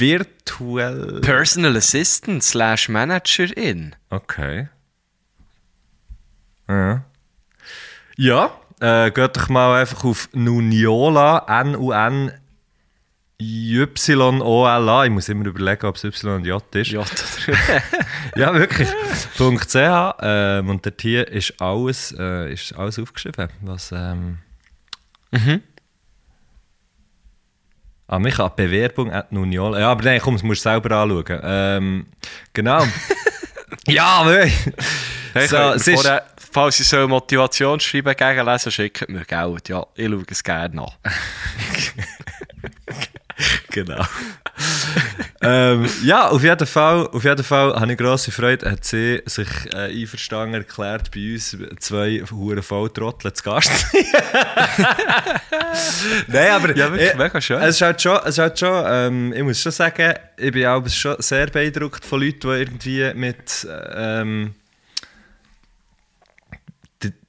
virtuell. 0.00 1.20
Personal 1.20 1.76
Assistant 1.76 2.42
slash 2.42 2.88
Managerin. 2.88 3.94
Okay. 4.10 4.68
Ja. 6.68 7.04
Ja, 8.16 8.50
äh, 8.80 9.10
geht 9.10 9.36
doch 9.36 9.48
mal 9.48 9.80
einfach 9.80 10.04
auf 10.04 10.28
Nuniola, 10.32 11.44
N-U-N 11.62 12.32
Y-O-L-A. 13.42 15.04
Ich 15.04 15.10
muss 15.10 15.28
immer 15.30 15.46
überlegen, 15.46 15.86
ob 15.86 15.96
es 15.96 16.04
Y 16.04 16.34
und 16.36 16.44
J 16.44 16.62
ist. 16.76 16.90
Ja, 16.90 17.02
Ja, 18.36 18.54
wirklich. 18.54 18.88
.ch. 18.88 20.14
Ähm, 20.20 20.68
und 20.68 20.84
dort 20.84 21.00
hier 21.00 21.26
ist 21.28 21.60
alles, 21.60 22.14
äh, 22.18 22.52
ist 22.52 22.74
alles 22.74 22.98
aufgeschrieben, 22.98 23.48
was... 23.62 23.92
Ähm, 23.92 24.38
Mhm. 25.32 25.62
Ah, 28.12 28.18
mich 28.18 28.40
an 28.40 28.50
Bewerbung 28.56 29.12
at 29.12 29.30
Nuniola. 29.30 29.78
Ja, 29.78 29.92
aber 29.92 30.02
nein, 30.02 30.20
komm, 30.20 30.34
das 30.34 30.42
musst 30.42 30.64
du 30.64 30.68
selber 30.68 30.96
anschauen. 30.96 31.40
Ähm, 31.44 32.06
genau. 32.52 32.84
ja, 33.86 34.26
wirklich. 34.26 34.52
Hey, 35.32 35.46
so, 35.46 35.56
es 35.56 35.86
ist, 35.86 36.02
vorher, 36.02 36.26
falls 36.50 36.80
ich 36.80 36.88
so 36.88 37.06
Motivationsschreiben 37.06 38.16
gegenlesen, 38.16 38.72
schickt 38.72 39.08
mir 39.08 39.24
Geld. 39.24 39.68
Ja, 39.68 39.86
ich 39.94 40.08
schaue 40.08 40.24
es 40.28 40.42
gerne 40.42 40.74
nach. 40.74 40.98
Genau. 43.70 44.04
ähm, 45.42 45.86
ja, 46.02 46.28
auf 46.28 46.42
jeden 46.42 46.66
Fall, 46.66 47.06
auf 47.06 47.24
jeden 47.24 47.44
Fall 47.44 47.74
habe 47.74 47.92
ich 47.92 47.98
grosse 47.98 48.30
Freude, 48.30 48.70
hat 48.70 48.84
sie 48.84 49.22
sich 49.26 49.48
äh, 49.72 49.90
einverstanden 50.00 50.54
erklärt, 50.54 51.10
bei 51.10 51.32
uns 51.34 51.56
zwei 51.78 52.22
hure 52.30 52.62
Volltrottel 52.62 53.32
zu 53.32 53.42
Gast. 53.42 53.70
Nein, 56.26 56.50
aber 56.50 56.76
Ja, 56.76 56.90
wirklich, 56.90 57.14
äh, 57.14 57.16
mega 57.16 57.40
schön. 57.40 57.60
Es 57.60 57.76
ist 57.76 57.82
halt 57.82 58.02
schon, 58.02 58.18
es 58.24 58.30
ist 58.30 58.38
halt 58.38 58.58
schon 58.58 58.84
ähm, 58.86 59.32
ich 59.32 59.42
muss 59.42 59.60
schon 59.60 59.72
sagen, 59.72 60.14
ich 60.36 60.52
bin 60.52 60.66
auch 60.66 60.86
schon 60.88 61.16
sehr 61.18 61.46
beeindruckt 61.46 62.04
von 62.04 62.20
Leuten, 62.20 62.78
die 62.78 62.98
irgendwie 62.98 63.12
mit 63.14 63.66
ähm, 63.94 64.54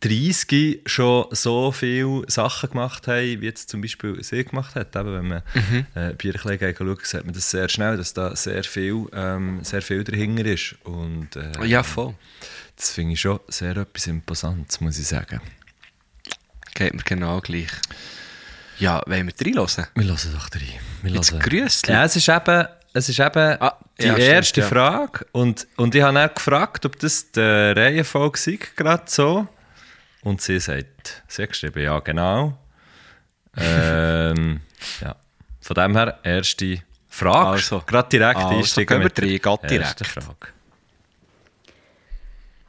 30 0.01 0.81
schon 0.85 1.25
so 1.31 1.71
viele 1.71 2.23
Sachen 2.27 2.69
gemacht 2.71 3.07
haben, 3.07 3.41
wie 3.41 3.45
jetzt 3.45 3.69
zum 3.69 3.81
Beispiel 3.81 4.21
sie 4.23 4.43
gemacht 4.43 4.75
hat. 4.75 4.95
Eben, 4.95 5.13
wenn 5.13 5.27
man 5.27 5.43
Mhm. 5.53 5.85
äh, 5.95 6.13
bisschen 6.13 6.75
schaut, 6.77 7.05
sieht 7.05 7.23
man 7.25 7.33
das 7.33 7.49
sehr 7.49 7.69
schnell, 7.69 7.97
dass 7.97 8.13
da 8.13 8.35
sehr 8.35 8.63
viel, 8.63 9.05
ähm, 9.13 9.63
sehr 9.63 9.81
viel 9.81 10.03
dahinter 10.03 10.45
ist. 10.45 10.75
Und 10.83 11.35
äh, 11.35 11.65
Ja, 11.65 11.83
voll. 11.83 12.15
das 12.75 12.91
finde 12.91 13.13
ich 13.13 13.21
schon 13.21 13.39
sehr 13.47 13.77
etwas 13.77 14.07
Imposantes, 14.07 14.81
muss 14.81 14.99
ich 14.99 15.07
sagen. 15.07 15.39
Geht 16.73 16.93
mir 16.93 17.03
genau 17.03 17.39
gleich. 17.41 17.71
Ja, 18.79 19.01
wollen 19.05 19.27
wir 19.27 19.45
reinhören? 19.45 19.85
Wir 19.95 20.05
hören 20.05 20.33
doch 20.33 20.49
rein. 20.55 20.79
Wir 21.03 21.11
Jetzt 21.11 21.31
hören. 21.31 21.41
Grüßli. 21.41 21.93
Ja, 21.93 22.03
es 22.05 22.15
ist 22.15 22.27
eben, 22.29 22.65
es 22.93 23.09
ist 23.09 23.19
eben 23.19 23.57
Ah, 23.61 23.77
die 23.99 24.07
ja, 24.07 24.13
stimmt, 24.13 24.27
erste 24.29 24.61
ja. 24.61 24.67
Frage. 24.67 25.25
Und, 25.33 25.67
und 25.77 25.93
ich 25.93 26.01
habe 26.01 26.15
dann 26.15 26.33
gefragt, 26.33 26.85
ob 26.85 26.97
das 26.99 27.31
die 27.31 27.39
Reihenfolge 27.39 28.39
sei, 28.39 28.57
gerade 28.75 29.03
so. 29.05 29.47
Und 30.23 30.41
sie 30.41 30.59
sagt, 30.59 31.23
sie 31.27 31.43
hat 31.43 31.49
geschrieben, 31.49 31.83
ja, 31.83 31.99
genau. 31.99 32.53
ähm, 33.57 34.61
ja. 35.01 35.15
Von 35.59 35.75
dem 35.75 35.95
her, 35.95 36.19
erste 36.23 36.81
Frage. 37.07 37.49
Also. 37.49 37.81
gerade 37.85 38.09
direkt 38.09 38.37
Also, 38.37 38.55
einsteigen 38.57 39.03
mit 39.03 39.17
der 39.17 39.29
ersten 39.29 39.67
direkt. 39.67 40.05
Frage. 40.05 40.47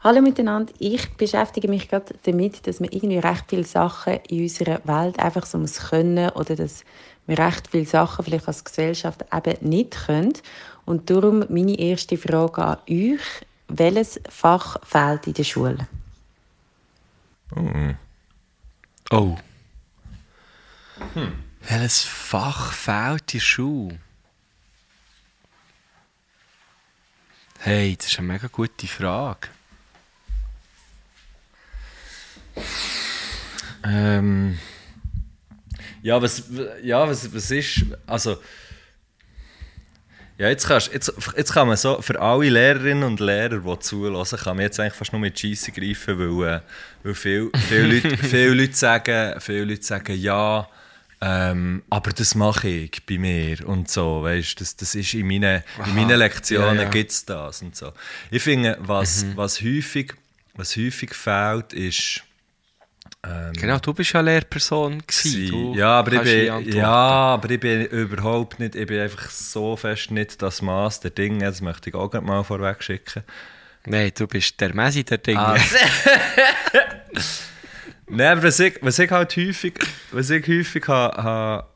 Hallo 0.04 0.20
miteinander. 0.20 0.72
Ich 0.80 1.14
beschäftige 1.16 1.68
mich 1.68 1.88
gerade 1.88 2.14
damit, 2.24 2.66
dass 2.66 2.80
wir 2.80 2.92
irgendwie 2.92 3.18
recht 3.18 3.44
viele 3.48 3.64
Sachen 3.64 4.14
in 4.28 4.42
unserer 4.42 4.80
Welt 4.84 5.18
einfach 5.20 5.46
so 5.46 5.58
muss 5.58 5.90
können 5.90 6.28
oder 6.30 6.56
dass 6.56 6.84
wir 7.26 7.38
recht 7.38 7.68
viele 7.70 7.86
Sachen 7.86 8.24
vielleicht 8.24 8.48
als 8.48 8.64
Gesellschaft 8.64 9.24
eben 9.32 9.68
nicht 9.68 10.06
können. 10.06 10.32
Und 10.86 11.08
darum 11.08 11.44
meine 11.48 11.78
erste 11.78 12.16
Frage 12.16 12.64
an 12.64 12.78
euch. 12.90 13.20
Welches 13.68 14.20
Fach 14.28 14.76
fehlt 14.82 15.28
in 15.28 15.34
der 15.34 15.44
Schule? 15.44 15.86
Oh. 19.10 19.38
Welches 21.60 22.02
Fach 22.02 22.72
fehlt 22.72 23.32
der 23.32 23.40
Schule? 23.40 23.98
Hey, 27.58 27.96
das 27.96 28.06
ist 28.06 28.18
eine 28.18 28.28
mega 28.28 28.48
gute 28.48 28.86
Frage. 28.86 29.48
Ähm, 33.84 34.58
ja, 36.02 36.20
was, 36.20 36.44
ja 36.82 37.06
was, 37.06 37.32
was 37.34 37.50
ist, 37.50 37.84
also, 38.06 38.42
ja, 40.38 40.48
jetzt, 40.48 40.66
kannst, 40.66 40.92
jetzt, 40.92 41.12
jetzt 41.36 41.52
kann 41.52 41.68
man 41.68 41.76
so, 41.76 42.00
für 42.00 42.20
alle 42.20 42.48
Lehrerinnen 42.48 43.04
und 43.04 43.20
Lehrer, 43.20 43.58
die 43.58 43.78
zulassen, 43.80 44.38
kann 44.38 44.56
man 44.56 44.64
jetzt 44.64 44.80
eigentlich 44.80 44.94
fast 44.94 45.12
nur 45.12 45.20
mit 45.20 45.38
Scheisse 45.38 45.72
greifen, 45.72 46.18
weil, 46.18 46.56
äh, 46.56 46.60
weil 47.02 47.14
viele 47.14 47.50
viel 47.68 47.84
Leute, 47.84 48.16
viel 48.26 48.52
Leute, 48.52 48.74
sagen, 48.74 49.40
viele 49.40 49.64
Leute 49.64 49.82
sagen, 49.82 50.18
ja, 50.18 50.68
ähm, 51.20 51.82
aber 51.88 52.10
das 52.12 52.34
mache 52.34 52.68
ich 52.68 53.06
bei 53.06 53.18
mir 53.18 53.64
und 53.68 53.88
so, 53.88 54.24
weißt, 54.24 54.60
das, 54.60 54.74
das 54.74 54.96
ist 54.96 55.14
in 55.14 55.28
meinen, 55.28 55.62
in 55.86 55.94
meinen 55.94 56.18
Lektionen 56.18 56.76
ja, 56.76 56.82
ja. 56.82 56.88
gibt 56.88 57.12
es 57.12 57.24
das 57.24 57.62
und 57.62 57.76
so. 57.76 57.92
Ich 58.30 58.42
finde, 58.42 58.76
was, 58.80 59.24
was, 59.36 59.60
häufig, 59.60 60.14
was 60.54 60.76
häufig 60.76 61.14
fehlt, 61.14 61.72
ist, 61.74 62.24
Genau, 63.54 63.78
du 63.78 63.94
bist 63.94 64.12
ja 64.12 64.20
Lehrperson 64.20 65.00
gewesen. 65.06 65.74
Ja, 65.74 66.00
aber 66.00 66.12
ich 66.14 66.22
bin, 66.22 66.72
ja, 66.72 66.88
aber 66.88 67.50
ich 67.50 67.60
bin 67.60 67.86
überhaupt 67.86 68.58
nicht, 68.58 68.74
ich 68.74 68.86
bin 68.86 69.00
einfach 69.00 69.30
so 69.30 69.76
fest 69.76 70.10
nicht 70.10 70.42
das 70.42 70.60
Maß 70.60 71.00
der 71.00 71.12
Dinge, 71.12 71.44
das 71.44 71.60
möchte 71.60 71.90
ich 71.90 71.94
auch 71.94 72.12
mal 72.20 72.42
vorweg 72.42 72.82
schicken. 72.82 73.22
Nein, 73.86 74.10
du 74.16 74.26
bist 74.26 74.60
der 74.60 74.74
Messi 74.74 75.04
der 75.04 75.18
Dinge. 75.18 75.40
Ah. 75.40 75.56
Nein, 78.14 78.32
aber 78.32 78.42
was 78.42 78.60
ich, 78.60 78.78
was 78.82 78.98
ich 78.98 79.10
halt 79.10 79.34
häufig, 79.36 79.74
was 80.10 80.28
ich 80.28 80.46
häufig 80.46 80.86
habe, 80.86 81.22
habe, 81.22 81.66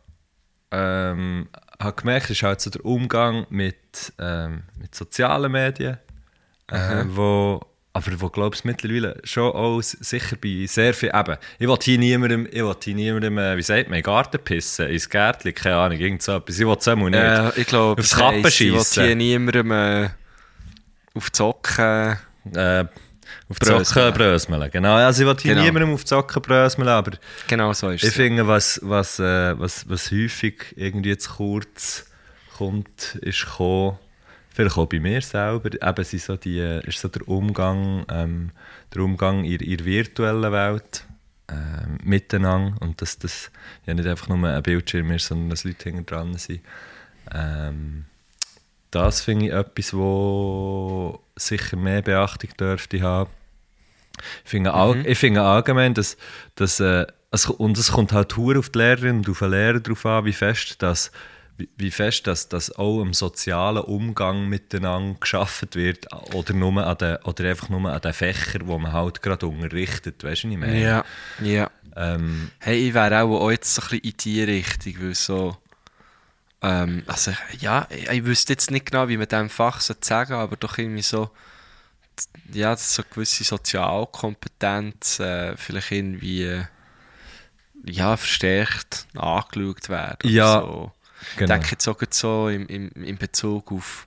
ähm, 0.70 1.48
habe 1.80 1.96
gemerkt, 1.96 2.28
ist 2.28 2.42
halt 2.42 2.60
so 2.60 2.68
der 2.68 2.84
Umgang 2.84 3.46
mit, 3.48 4.12
ähm, 4.18 4.64
mit 4.78 4.94
sozialen 4.94 5.50
Medien, 5.50 5.96
äh, 6.70 7.04
wo, 7.06 7.60
aber 7.96 8.20
wo 8.20 8.28
glaube 8.28 8.54
ich 8.56 8.64
mittlerweile 8.64 9.20
schon 9.24 9.52
auch 9.52 9.80
sicher 9.82 10.36
bei 10.40 10.66
sehr 10.66 10.94
viel, 10.94 11.10
eben, 11.14 11.36
ich 11.58 11.68
will 11.68 11.76
hier 11.82 11.98
niemandem, 11.98 12.46
ich 12.46 12.62
will 12.62 12.74
hier 12.82 12.94
niemandem, 12.94 13.38
äh, 13.38 13.56
wie 13.56 13.62
sagt 13.62 13.88
man, 13.88 13.98
in 13.98 14.02
Garten 14.04 14.38
pissen, 14.42 14.88
ins 14.88 15.08
Gärtchen, 15.08 15.54
keine 15.54 15.76
Ahnung, 15.76 15.98
irgend 15.98 16.22
so 16.22 16.36
etwas, 16.36 16.58
ich 16.58 16.66
will 16.66 16.76
es 16.78 16.88
auch 16.88 16.96
nicht. 16.96 17.14
Äh, 17.14 17.60
ich 17.60 17.66
glaube, 17.66 18.00
Aufs 18.00 18.14
Kappen 18.16 18.44
ich 18.46 18.60
will 18.60 18.82
hier 19.06 19.16
niemandem 19.16 19.70
äh, 19.72 20.08
auf 21.14 21.32
Zocken. 21.32 22.16
Äh, 22.54 22.84
auf 23.48 23.58
die. 23.58 23.84
Socken 23.84 24.12
brösmeln. 24.14 24.70
Genau, 24.70 24.94
also 24.94 25.22
ich 25.22 25.28
will 25.28 25.36
hier 25.40 25.54
Genau. 25.54 25.64
niemandem 25.64 25.94
auf 25.94 26.02
die 26.04 26.08
Socken 26.08 26.42
brösmeln, 26.42 26.88
aber 26.88 27.12
Genau 27.48 27.72
so 27.72 27.90
ist 27.90 28.02
ich 28.02 28.08
es. 28.10 28.14
finde, 28.14 28.46
was, 28.46 28.80
was, 28.82 29.18
äh, 29.18 29.58
was, 29.58 29.88
was 29.88 30.10
häufig 30.10 30.74
irgendwie 30.76 31.16
zu 31.16 31.30
kurz 31.34 32.06
kommt, 32.56 33.16
ist 33.22 33.44
gekommen, 33.44 33.98
vielleicht 34.56 34.78
auch 34.78 34.86
bei 34.86 35.00
mir 35.00 35.20
selber, 35.20 35.70
eben 35.70 36.04
sind 36.04 36.22
so 36.22 36.36
die, 36.36 36.58
äh, 36.58 36.86
ist 36.86 36.98
so 36.98 37.08
der 37.08 37.28
Umgang, 37.28 38.06
ähm, 38.10 38.50
der 38.94 39.02
Umgang 39.02 39.44
in 39.44 39.60
in 39.60 39.76
der 39.76 39.86
virtuellen 39.86 40.50
Welt 40.50 41.06
ähm, 41.48 41.98
miteinander 42.02 42.80
und 42.80 43.02
dass 43.02 43.18
das 43.18 43.50
ja 43.84 43.92
nicht 43.92 44.08
einfach 44.08 44.28
nur 44.28 44.48
ein 44.48 44.62
Bildschirm 44.62 45.10
ist, 45.12 45.26
sondern 45.26 45.50
dass 45.50 45.64
Leute 45.64 45.90
hinten 45.90 46.06
dran 46.06 46.34
sind. 46.38 46.62
Ähm, 47.32 48.06
das 48.90 49.20
finde 49.20 49.46
ich 49.46 49.52
etwas, 49.52 49.92
wo 49.92 51.22
sicher 51.36 51.76
mehr 51.76 52.00
Beachtung 52.00 52.50
dürfte 52.58 53.02
haben. 53.02 53.30
Ich 54.44 54.50
finde, 54.50 54.72
all, 54.72 55.06
ich 55.06 55.18
finde 55.18 55.42
allgemein, 55.42 55.92
dass, 55.92 56.16
dass 56.54 56.80
äh, 56.80 57.04
es, 57.30 57.44
und 57.46 57.76
es 57.76 57.92
kommt 57.92 58.12
halt 58.12 58.38
auf 58.38 58.70
die 58.70 58.78
Lehrerin 58.78 59.18
und 59.18 59.28
auf 59.28 59.40
den 59.40 59.50
Lehrer 59.50 59.80
drauf 59.80 60.06
an, 60.06 60.24
wie 60.24 60.32
fest 60.32 60.82
das 60.82 61.12
wie- 61.58 61.68
wie 61.76 61.90
fest 61.90 62.26
das, 62.26 62.48
das 62.48 62.70
auch 62.72 63.00
im 63.02 63.14
sozialen 63.14 63.82
Umgang 63.84 64.48
miteinander 64.48 65.18
geschaffen 65.18 65.68
wird 65.74 66.12
oder, 66.32 66.52
nur 66.54 66.86
an 66.86 66.98
den, 66.98 67.16
oder 67.24 67.48
einfach 67.48 67.68
nur 67.68 67.90
an 67.92 68.00
den 68.00 68.12
Fächern, 68.12 68.66
wo 68.66 68.78
man 68.78 68.92
halt 68.92 69.22
gerade 69.22 69.46
unterrichtet, 69.46 70.22
weißt 70.24 70.44
du, 70.44 70.48
was 70.48 70.52
ich 70.54 70.58
meine? 70.58 70.80
Ja, 70.80 71.04
ja. 71.42 71.70
Ähm, 71.96 72.50
Hey, 72.58 72.88
ich 72.88 72.94
wäre 72.94 73.22
auch, 73.22 73.40
auch 73.40 73.50
jetzt 73.50 73.74
so 73.74 73.82
ein 73.82 73.88
bisschen 73.88 74.04
in 74.04 74.16
die 74.18 74.42
Richtung, 74.42 74.94
weil 75.00 75.14
so. 75.14 75.56
Ähm, 76.62 77.02
also, 77.06 77.32
ja, 77.60 77.86
ich, 77.90 78.08
ich 78.10 78.24
wüsste 78.24 78.52
jetzt 78.54 78.70
nicht 78.70 78.86
genau, 78.90 79.08
wie 79.08 79.16
man 79.16 79.28
diesem 79.28 79.50
Fach 79.50 79.80
so 79.80 79.94
sagen 80.00 80.32
aber 80.34 80.56
doch 80.56 80.78
irgendwie 80.78 81.02
so. 81.02 81.30
Ja, 82.52 82.70
dass 82.70 82.94
so 82.94 83.02
gewisse 83.08 83.44
Sozialkompetenz 83.44 85.20
äh, 85.20 85.56
vielleicht 85.56 85.92
irgendwie. 85.92 86.44
äh, 86.44 86.64
Ja, 87.84 88.16
verstärkt 88.16 89.06
angeschaut 89.14 89.88
werden. 89.88 90.30
Ja, 90.30 90.60
So. 90.60 90.92
Ich 91.32 91.38
genau. 91.38 91.54
denke 91.54 91.72
jetzt 91.72 91.88
auch 91.88 92.00
so 92.10 92.48
im, 92.48 92.66
im, 92.66 92.90
in 93.02 93.16
Bezug 93.16 93.72
auf, 93.72 94.06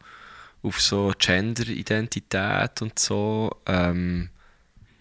auf 0.64 0.82
so 0.82 1.14
Gender-Identität 1.18 2.82
und 2.82 2.98
so. 2.98 3.52
Ähm, 3.66 4.30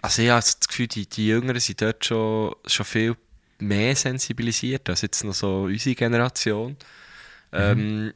also 0.03 0.23
ich 0.23 0.31
habe 0.31 0.41
das 0.41 0.61
Gefühl, 0.61 0.89
die, 0.89 1.07
die 1.07 1.29
Jüngeren 1.29 1.61
sind 1.61 1.83
dort 1.83 2.05
schon, 2.05 2.55
schon 2.67 2.87
viel 2.87 3.17
mehr 3.59 3.97
sensibilisiert 3.97 4.89
als 4.89 5.03
jetzt 5.03 5.25
noch 5.25 5.35
so 5.35 5.63
unsere 5.63 5.95
Generation. 5.95 6.77
Ähm, 7.53 8.13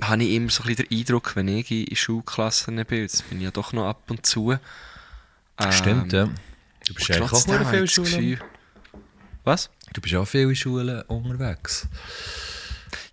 habe 0.00 0.24
ich 0.24 0.34
immer 0.34 0.50
so 0.50 0.62
ein 0.62 0.68
bisschen 0.68 0.86
den 0.88 0.98
Eindruck, 0.98 1.36
wenn 1.36 1.48
ich 1.48 1.70
in, 1.70 1.96
Schulklassen 1.96 2.84
bin, 2.86 3.02
jetzt 3.02 3.28
bin 3.28 3.38
ich 3.38 3.44
ja 3.44 3.50
doch 3.50 3.72
noch 3.72 3.86
ab 3.86 4.02
und 4.08 4.24
zu. 4.24 4.52
Ähm, 4.52 5.72
Stimmt, 5.72 6.12
ja. 6.12 6.28
Du 6.86 6.94
bist 6.94 7.10
eigentlich 7.10 7.32
auch 7.32 7.70
viel 7.70 7.84
ich 7.84 7.98
in 7.98 8.06
Schulen. 8.06 8.40
Was? 9.44 9.70
Du 9.92 10.00
bist 10.00 10.14
auch 10.14 10.24
viel 10.24 10.48
in 10.48 10.56
Schulen 10.56 11.02
unterwegs. 11.02 11.86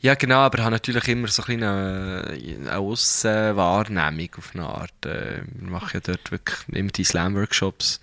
Ja, 0.07 0.15
genau, 0.15 0.37
aber 0.37 0.59
ich 0.59 0.63
habe 0.63 0.71
natürlich 0.71 1.05
immer 1.09 1.27
so 1.27 1.43
ein 1.43 1.61
eine, 1.61 2.71
Aussenwahrnehmung 2.71 4.29
auf 4.37 4.51
eine 4.53 4.65
Art. 4.65 5.05
Äh, 5.05 5.41
wir 5.53 5.69
machen 5.69 5.89
ja 5.95 5.99
dort 5.99 6.31
wirklich 6.31 6.59
immer 6.69 6.91
die 6.91 7.03
Slam-Workshops. 7.03 7.99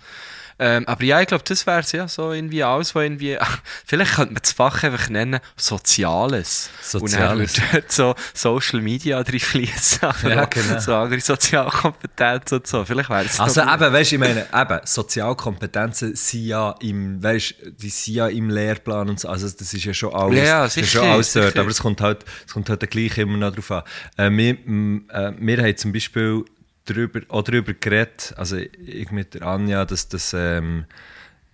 Ähm, 0.57 0.87
aber 0.87 1.03
ja, 1.03 1.19
ich 1.21 1.27
glaube, 1.27 1.43
das 1.45 1.67
wäre 1.67 1.81
es 1.81 1.91
ja 1.91 2.07
so 2.07 2.31
irgendwie 2.31 2.63
alles, 2.63 2.95
was 2.95 3.03
irgendwie. 3.03 3.37
Vielleicht 3.85 4.15
könnte 4.15 4.33
man 4.33 4.41
das 4.41 4.53
Fach 4.53 4.83
einfach 4.83 5.09
nennen 5.09 5.39
Soziales. 5.57 6.69
Und 6.93 6.93
dann 6.93 7.09
Soziales. 7.09 7.57
würde 7.57 7.71
dort 7.73 7.91
so 7.91 8.15
Social 8.33 8.81
Media 8.81 9.23
drin 9.23 9.39
fließen. 9.39 9.99
Ja, 10.25 10.45
genau. 10.45 10.79
So 10.79 10.95
andere 10.95 11.19
Sozialkompetenz 11.19 12.51
und 12.51 12.67
so. 12.67 12.85
Vielleicht 12.85 13.09
wäre 13.09 13.25
es 13.25 13.39
Also 13.39 13.61
eben, 13.61 13.93
weißt 13.93 14.11
du, 14.11 14.15
ich 14.15 14.19
meine, 14.19 14.47
eben, 14.53 14.79
Sozialkompetenzen 14.83 16.15
sind 16.15 16.45
ja 16.45 16.75
im, 16.79 17.21
weißt, 17.21 17.55
die 17.77 17.89
sind 17.89 18.15
ja 18.15 18.27
im 18.27 18.49
Lehrplan 18.49 19.09
und 19.09 19.19
so, 19.19 19.29
also 19.29 19.47
das 19.47 19.73
ist 19.73 19.83
ja 19.83 19.93
schon 19.93 20.13
alles, 20.13 20.47
Ja, 20.47 20.63
das 20.63 20.77
ist 20.77 20.91
sicher, 20.91 20.99
schon 21.03 21.09
alles 21.09 21.33
dort, 21.33 21.57
aber 21.57 21.69
es 21.69 21.81
kommt 21.81 22.01
halt, 22.01 22.25
es 22.45 22.53
kommt 22.53 22.69
halt 22.69 22.89
gleich 22.89 23.17
immer 23.17 23.37
noch 23.37 23.53
drauf 23.53 23.71
an. 23.71 23.83
Äh, 24.17 24.31
wir, 24.31 24.57
m, 24.65 25.05
äh, 25.11 25.31
wir 25.37 25.57
haben 25.57 25.77
zum 25.77 25.91
Beispiel 25.91 26.45
darüber, 26.85 27.21
auch 27.29 27.43
darüber 27.43 27.73
geredet, 27.73 28.33
also 28.37 28.57
ich 28.57 29.11
mit 29.11 29.33
der 29.33 29.43
Anja, 29.43 29.85
dass 29.85 30.07
das, 30.07 30.33
ähm, 30.33 30.85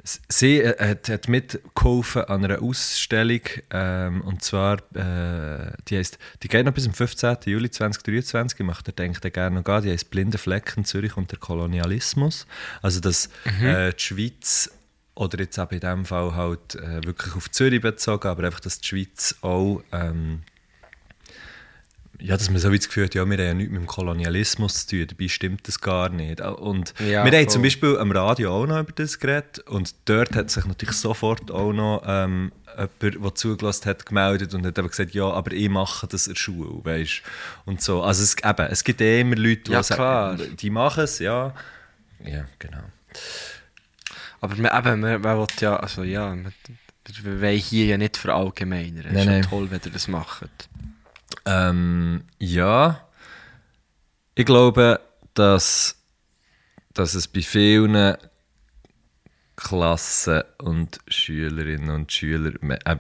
Sie 0.04 0.60
äh, 0.60 0.90
hat, 0.90 1.10
hat 1.10 1.28
mitgeholfen 1.28 2.24
an 2.24 2.44
einer 2.44 2.62
Ausstellung 2.62 3.42
ähm, 3.70 4.22
und 4.22 4.44
zwar, 4.44 4.78
äh, 4.96 5.74
die, 5.88 5.98
heisst, 5.98 6.18
die 6.42 6.48
geht 6.48 6.66
noch 6.66 6.74
bis 6.74 6.86
zum 6.86 6.94
15. 6.94 7.38
Juli 7.46 7.70
2023, 7.70 8.60
ich 8.60 8.66
möchte 8.66 8.94
denke 8.94 9.30
gerne 9.30 9.58
noch 9.58 9.64
gehen, 9.64 9.84
die 9.84 9.92
heisst 9.92 10.10
«Blinde 10.10 10.38
Flecken 10.38 10.86
Zürich 10.86 11.18
und 11.18 11.32
der 11.32 11.38
Kolonialismus». 11.40 12.48
Also 12.82 13.00
dass 13.00 13.30
äh, 13.62 13.94
die 13.94 14.00
Schweiz, 14.00 14.72
oder 15.14 15.40
jetzt 15.40 15.60
auch 15.60 15.72
in 15.72 15.80
diesem 15.80 16.06
Fall 16.06 16.36
halt 16.36 16.76
äh, 16.76 17.06
wirklich 17.06 17.36
auf 17.36 17.52
Zürich 17.52 17.82
bezogen, 17.82 18.28
aber 18.28 18.46
einfach, 18.46 18.60
dass 18.62 18.80
die 18.80 18.88
Schweiz 18.88 19.36
auch... 19.42 19.84
Ähm, 19.92 20.42
ja, 22.22 22.38
dass 22.38 22.50
man 22.50 22.60
so 22.60 22.72
wie 22.72 22.78
das 22.78 22.88
Gefühl 22.88 23.06
hat, 23.06 23.16
ja, 23.16 23.26
wir 23.26 23.38
haben 23.38 23.44
ja 23.46 23.54
nichts 23.54 23.72
mit 23.72 23.82
dem 23.82 23.88
Kolonialismus 23.88 24.86
zu 24.86 24.98
tun, 24.98 25.08
dabei 25.08 25.28
stimmt 25.28 25.68
das 25.68 25.82
gar 25.82 26.10
nicht. 26.10 26.40
Und 26.42 26.94
Ja, 27.00 27.26
wir 27.26 27.32
haben 27.32 27.34
voll. 27.34 27.48
zum 27.48 27.62
Beispiel 27.64 27.98
am 27.98 28.12
Radio 28.12 28.54
auch 28.54 28.68
noch 28.68 28.80
über 28.80 28.92
das 28.94 29.20
geredet 29.20 29.60
und 29.60 29.96
dort 30.06 30.36
hat 30.36 30.52
sich 30.52 30.66
natürlich 30.66 30.96
sofort 30.96 31.50
auch 31.52 31.74
noch 31.74 32.04
ähm, 32.06 32.52
jemand, 33.02 33.26
der 33.26 33.36
zugelassen 33.36 33.86
hat, 33.90 34.06
gemeldet 34.06 34.54
und 34.54 34.66
hat 34.66 34.78
eben 34.78 34.88
gesagt, 34.88 35.14
ja, 35.14 35.26
aber 35.30 35.52
ich 35.52 35.70
mache 35.70 36.08
das 36.08 36.28
in 36.28 36.34
der 36.34 36.40
Schule, 36.40 36.86
weißt 36.86 37.22
Und 37.66 37.82
so, 37.82 38.04
also 38.04 38.24
es, 38.24 38.36
eben, 38.44 38.68
es 38.68 38.84
gibt 38.84 39.02
eh 39.02 39.22
immer 39.22 39.36
Leute, 39.36 39.64
die 39.64 39.72
Ja, 39.72 39.84
sagen, 39.84 40.56
die 40.58 40.70
machen 40.70 41.04
es, 41.04 41.20
ja. 41.20 41.54
Ja, 42.24 42.46
genau. 42.60 42.84
Aber 44.40 44.56
man, 44.56 44.72
eben, 44.78 45.00
man, 45.02 45.22
man 45.22 45.38
will 45.40 45.48
ja, 45.60 45.76
also 45.78 46.04
ja, 46.04 46.30
man, 46.36 46.54
wir 47.24 47.42
wollen 47.42 47.58
hier 47.58 47.86
ja 47.86 47.98
nicht 47.98 48.18
verallgemeinern. 48.18 49.06
Es 49.08 49.12
Nein, 49.14 49.18
ist 49.20 49.26
ja 49.26 49.32
nein. 49.32 49.42
toll, 49.44 49.72
wenn 49.72 49.82
ihr 49.86 49.92
das 49.92 50.08
macht. 50.08 50.70
Ähm, 51.46 52.24
ja. 52.40 53.08
Ich 54.36 54.46
glaube, 54.46 55.00
dass, 55.34 56.02
dass 56.94 57.14
es 57.14 57.28
bei 57.28 57.42
vielen 57.42 58.18
Klassen 59.56 60.44
und 60.58 61.00
Schülerinnen 61.08 61.92
und 61.92 62.12
Schülern 62.12 62.72
äh, 62.72 62.98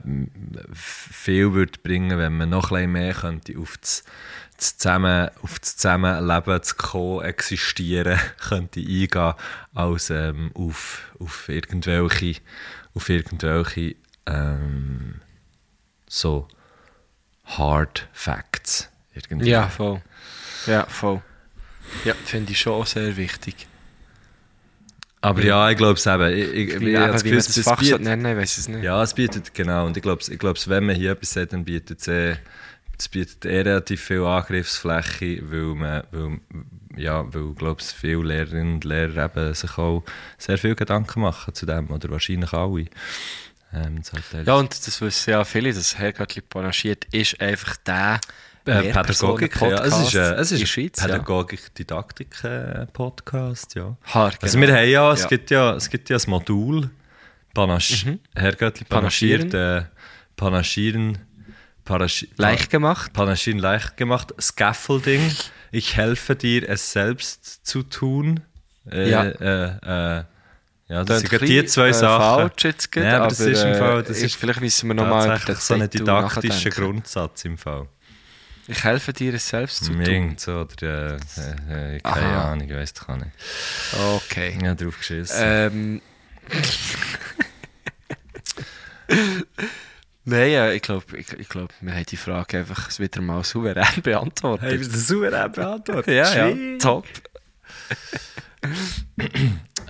viel 0.74 1.54
würde 1.54 1.80
bringen, 1.82 2.18
wenn 2.20 2.38
man 2.38 2.50
noch 2.50 2.72
ein 2.72 2.92
mehr 2.92 3.14
könnte 3.14 3.58
auf 3.58 3.78
das, 3.78 4.04
das 4.58 4.78
Zusammen, 4.78 5.30
auf 5.42 5.58
das 5.60 5.78
Zusammenleben, 5.78 6.60
das 6.60 6.78
Koexistieren 6.78 8.20
könnte 8.38 8.80
eingehen, 8.80 9.34
als 9.74 10.12
ähm, 10.12 10.52
auf, 10.54 11.14
auf 11.20 11.50
irgendwelche, 11.50 12.42
auf 12.94 13.10
irgendwelche 13.10 13.96
ähm, 14.28 15.22
so 16.08 16.48
Hard 17.58 18.08
Facts. 18.14 18.90
Irgendwie. 19.14 19.50
Ja, 19.50 19.68
voll. 19.68 20.02
Ja, 20.68 20.86
voll. 20.86 21.22
Ja, 22.06 22.14
finde 22.26 22.52
ich 22.52 22.60
schon 22.60 22.86
sehr 22.86 23.18
wichtig. 23.18 23.68
Aber 25.24 25.44
ja, 25.44 25.70
ich 25.70 25.78
glaube 25.78 26.00
es 26.00 26.06
eben. 26.08 26.34
Ich, 26.34 26.74
ich, 26.74 26.94
das 26.96 27.24
Gefühl, 27.24 27.38
das 27.38 27.60
Fach 27.60 27.80
bietet- 27.80 28.02
nennen, 28.02 28.26
ich 28.26 28.38
weiß 28.38 28.58
es 28.58 28.68
nicht. 28.68 28.84
Ja, 28.84 29.04
es 29.04 29.14
bietet, 29.14 29.54
genau. 29.54 29.86
Und 29.86 29.96
ich 29.96 30.02
glaube, 30.02 30.22
ich 30.28 30.40
glaub's, 30.40 30.68
wenn 30.68 30.86
man 30.86 30.96
hier 30.96 31.12
etwas 31.12 31.34
sagt, 31.34 31.54
dann 31.54 31.64
bietet 31.64 32.00
es, 32.00 32.08
eh, 32.08 32.38
es 32.98 33.08
bietet 33.08 33.46
eh 33.46 33.62
relativ 33.62 34.02
viel 34.02 34.24
Angriffsfläche, 34.24 35.42
weil 35.52 35.76
man, 35.76 36.04
weil, 36.12 36.40
ja, 36.96 37.24
weil, 37.34 37.54
glaube 37.54 37.82
viele 37.84 38.24
Lehrerinnen 38.24 38.76
und 38.76 38.84
Lehrer 38.84 39.26
eben 39.26 39.54
sich 39.54 39.78
auch 39.78 40.04
sehr 40.40 40.58
viel 40.58 40.74
Gedanken 40.76 41.22
machen 41.22 41.54
zu 41.54 41.66
dem, 41.68 41.92
oder 41.92 42.10
wahrscheinlich 42.10 42.54
alle. 42.54 42.86
Ähm, 43.74 44.02
Ja, 44.46 44.56
und 44.56 44.86
das 44.88 45.00
wissen 45.02 45.30
ja 45.32 45.44
viele, 45.46 45.74
dass 45.74 45.98
Herrgöttli 45.98 46.42
panaschiert 46.42 47.06
ist 47.12 47.40
einfach 47.42 47.76
der 47.78 48.20
Äh, 48.66 48.92
Pädagogik, 48.94 49.60
ja. 49.62 49.84
Es 49.86 49.98
ist, 49.98 50.14
äh, 50.14 50.34
es 50.36 50.52
ist 50.52 50.78
ein 50.78 50.92
Pädagogik-Didaktik-Podcast, 50.92 53.76
ja. 53.76 53.96
Haar, 54.04 54.34
Also 54.42 54.60
genau. 54.60 54.72
wir 54.72 54.78
haben 54.80 54.90
ja, 54.90 55.12
es 55.14 55.22
Ja. 55.24 55.28
gibt 55.28 55.50
ja, 55.52 55.76
es 55.76 55.90
gibt 55.90 56.10
ja 56.10 56.16
das 56.16 56.28
Modul 56.28 56.90
Panasch 57.54 58.06
Herrgöttli 58.36 58.86
Panaschieren. 58.86 59.50
panaschiert, 59.50 59.86
äh, 59.86 59.88
Panaschieren, 60.36 61.18
Paraschi 61.86 62.30
Leicht 62.38 62.70
gemacht. 62.70 63.14
Panaschieren 63.14 63.60
leicht 63.60 63.98
gemacht, 63.98 64.34
Scaffolding, 64.40 65.32
ich 65.72 65.96
helfe 65.98 66.36
dir, 66.36 66.70
es 66.70 66.92
selbst 66.92 67.66
zu 67.66 67.82
tun. 67.84 68.42
Äh, 68.90 69.10
Ja. 69.10 69.24
Äh, 69.24 70.20
äh, 70.20 70.24
ja, 70.92 71.04
das 71.04 71.20
Klingt 71.24 71.32
sind 71.32 71.42
ein 71.42 71.48
die 71.48 71.66
zwei 71.66 71.90
äh, 71.90 71.94
Sachen. 71.94 72.50
falsch 72.50 72.64
jetzt 72.66 72.92
gerade, 72.92 73.08
Nein, 73.08 73.16
aber 73.16 73.28
das 73.30 73.42
aber, 73.42 73.50
ist 73.52 73.64
im 73.64 73.70
äh, 73.70 73.76
Fall, 73.78 74.04
das 74.04 74.18
ist- 74.22 74.36
vielleicht 74.36 74.62
müssen 74.62 74.88
wir 74.90 74.94
noch 74.96 75.08
mal 75.08 75.26
über 75.26 75.36
tatsächlich 75.40 75.58
so 75.60 75.74
ein 75.76 75.80
Titel 75.82 75.98
didaktischer 76.00 76.54
nachdenken. 76.70 76.82
Grundsatz 76.82 77.46
im 77.46 77.58
Fall. 77.58 77.88
Ich 78.68 78.84
helfe 78.84 79.12
dir, 79.12 79.34
es 79.34 79.48
selbst 79.50 79.84
zu 79.86 79.92
tun. 79.92 80.02
Irgend 80.02 80.40
so, 80.40 80.60
oder, 80.60 81.14
äh, 81.16 81.18
äh, 81.70 81.96
äh, 81.96 82.00
keine 82.02 82.26
Aha. 82.28 82.52
Ahnung, 82.52 82.70
ich 82.70 82.76
weiß 82.76 82.94
auch 83.08 83.16
nicht. 83.16 83.32
Okay. 84.16 84.58
Ich 84.60 84.66
habe 84.68 84.84
drauf 84.84 84.98
geschissen. 84.98 85.36
Ähm. 85.40 86.02
Nein, 90.24 90.52
ja, 90.52 90.72
ich 90.72 90.82
glaube, 90.84 91.18
ich, 91.18 91.34
ich 91.34 91.50
glaub, 91.50 91.74
wir 91.82 91.94
haben 91.94 92.06
die 92.06 92.16
Frage 92.18 92.60
einfach 92.60 92.98
wieder 93.00 93.22
mal 93.22 93.44
souverän 93.44 94.02
beantwortet. 94.04 94.82
das 94.94 95.08
souverän 95.08 95.52
beantwortet? 95.52 96.14
ja, 96.14 96.48
ja, 96.50 96.78
top. 96.78 97.06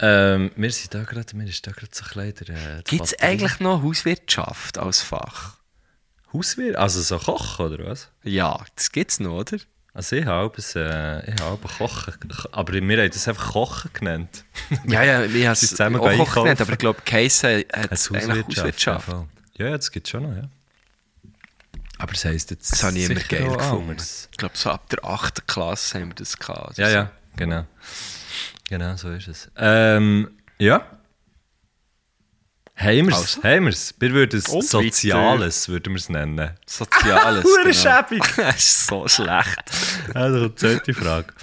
Ähm, 0.02 0.52
wir 0.56 0.72
sind 0.72 0.94
da 0.94 1.04
gerade, 1.04 1.36
mir 1.36 1.48
ist 1.48 1.66
da 1.66 1.72
gerade 1.72 1.92
so 1.94 2.04
ein 2.20 2.34
bisschen 2.34 2.56
äh, 2.56 2.82
Gibt 2.86 3.06
es 3.06 3.20
eigentlich 3.20 3.60
noch 3.60 3.84
Hauswirtschaft 3.84 4.78
als 4.78 5.02
Fach? 5.02 5.58
Hauswirt? 6.34 6.76
Also 6.76 7.02
so 7.02 7.18
Kochen, 7.20 7.66
oder 7.74 7.86
was? 7.86 8.10
Ja, 8.24 8.64
das 8.76 8.92
gibt 8.92 9.12
es 9.12 9.20
noch, 9.20 9.32
oder? 9.40 9.58
Also 9.94 10.16
ich 10.16 10.26
habe 10.26 10.54
es, 10.58 10.74
äh, 10.76 11.30
ich 11.30 11.42
habe 11.42 11.68
Kochen, 11.68 12.14
aber 12.54 12.74
wir 12.74 12.82
haben 13.02 13.12
das 13.12 13.28
einfach 13.28 13.52
Kochen 13.52 13.92
genannt. 13.94 14.46
Ja, 14.88 15.04
ja, 15.04 15.24
ich 15.26 15.46
habe 15.46 15.56
Sie 15.56 15.66
es 15.66 15.72
zusammen 15.72 15.98
auch 15.98 16.04
Koch 16.04 16.10
einkaufen. 16.12 16.44
genannt, 16.44 16.62
aber 16.62 16.72
ich 16.72 16.78
glaube, 16.78 17.02
Case 17.04 17.66
hat 17.74 17.92
Als 17.92 18.10
eigentlich 18.12 18.46
Hauswirtschaft. 18.48 18.86
ja, 18.86 19.00
voll. 19.00 19.28
Ja, 19.58 19.66
ja, 19.68 19.76
das 19.78 19.92
gibt 19.92 20.08
es 20.08 20.12
schon 20.12 20.24
noch, 20.24 20.36
ja. 20.36 20.50
Aber 21.98 22.14
das 22.14 22.24
heisst 22.26 22.50
jetzt 22.52 22.72
Das 22.72 22.84
habe 22.84 22.98
ich 22.98 23.10
immer 23.10 23.20
geil 23.20 23.48
gefunden. 23.56 23.98
Ich 24.32 24.38
glaube, 24.38 24.58
so 24.58 24.72
ab 24.72 24.90
der 24.90 25.04
8. 25.06 25.46
Klasse 25.48 26.00
haben 26.00 26.08
wir 26.10 26.16
das 26.16 26.38
gehabt. 26.38 26.70
Also 26.70 26.82
Ja, 26.82 26.90
ja, 26.90 27.12
genau. 27.36 27.66
Genau, 28.72 28.96
so 28.96 29.10
ist 29.10 29.28
es. 29.28 29.52
Ähm, 29.58 30.32
ja. 30.58 30.86
Haben 32.78 33.08
wir 33.08 33.10
es? 33.10 33.36
Also? 33.36 33.44
Haben 33.44 33.66
wir 33.66 34.12
würden 34.14 34.40
es 34.40 34.48
Und 34.48 34.64
Soziales, 34.64 35.68
würden 35.68 35.92
wir 35.92 35.98
es 35.98 36.08
nennen. 36.08 36.52
Soziales. 36.66 37.44
Hure 37.44 37.64
genau. 37.64 37.74
schäbig. 37.74 38.24
das 38.38 38.56
ist 38.56 38.88
so 38.88 39.06
schlecht. 39.10 39.60
Also, 40.14 40.48
die 40.48 40.56
zweite 40.56 40.94
Frage. 40.94 41.34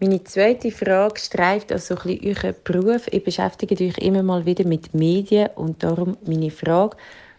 Meine 0.00 0.24
zweite 0.24 0.72
Frage 0.72 1.20
streift 1.20 1.70
also 1.70 1.94
ein 1.94 2.02
bisschen 2.02 2.36
euren 2.36 2.54
Beruf. 2.64 3.06
Ihr 3.12 3.22
beschäftigt 3.22 3.80
euch 3.80 3.96
immer 3.98 4.24
mal 4.24 4.44
wieder 4.44 4.66
mit 4.66 4.94
Medien 4.94 5.50
und 5.54 5.84
darum 5.84 6.16
meine 6.26 6.50
Frage. 6.50 6.96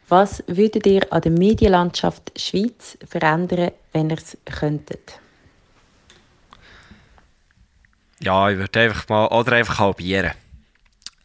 Was 0.07 0.41
würdet 0.47 0.87
ihr 0.87 1.11
an 1.11 1.23
der 1.23 1.33
Medienlandschaft 1.33 2.39
Schweiz 2.39 2.97
verändern, 3.05 3.71
wenn 3.91 4.11
ihr 4.11 4.17
es 4.17 4.37
könntet? 4.45 5.19
Ja, 8.25 8.49
ich 8.49 8.57
würde 8.57 8.79
einfach 8.79 9.07
mal, 9.07 9.27
oder 9.27 9.51
einfach 9.51 9.77
halbieren. 9.77 10.31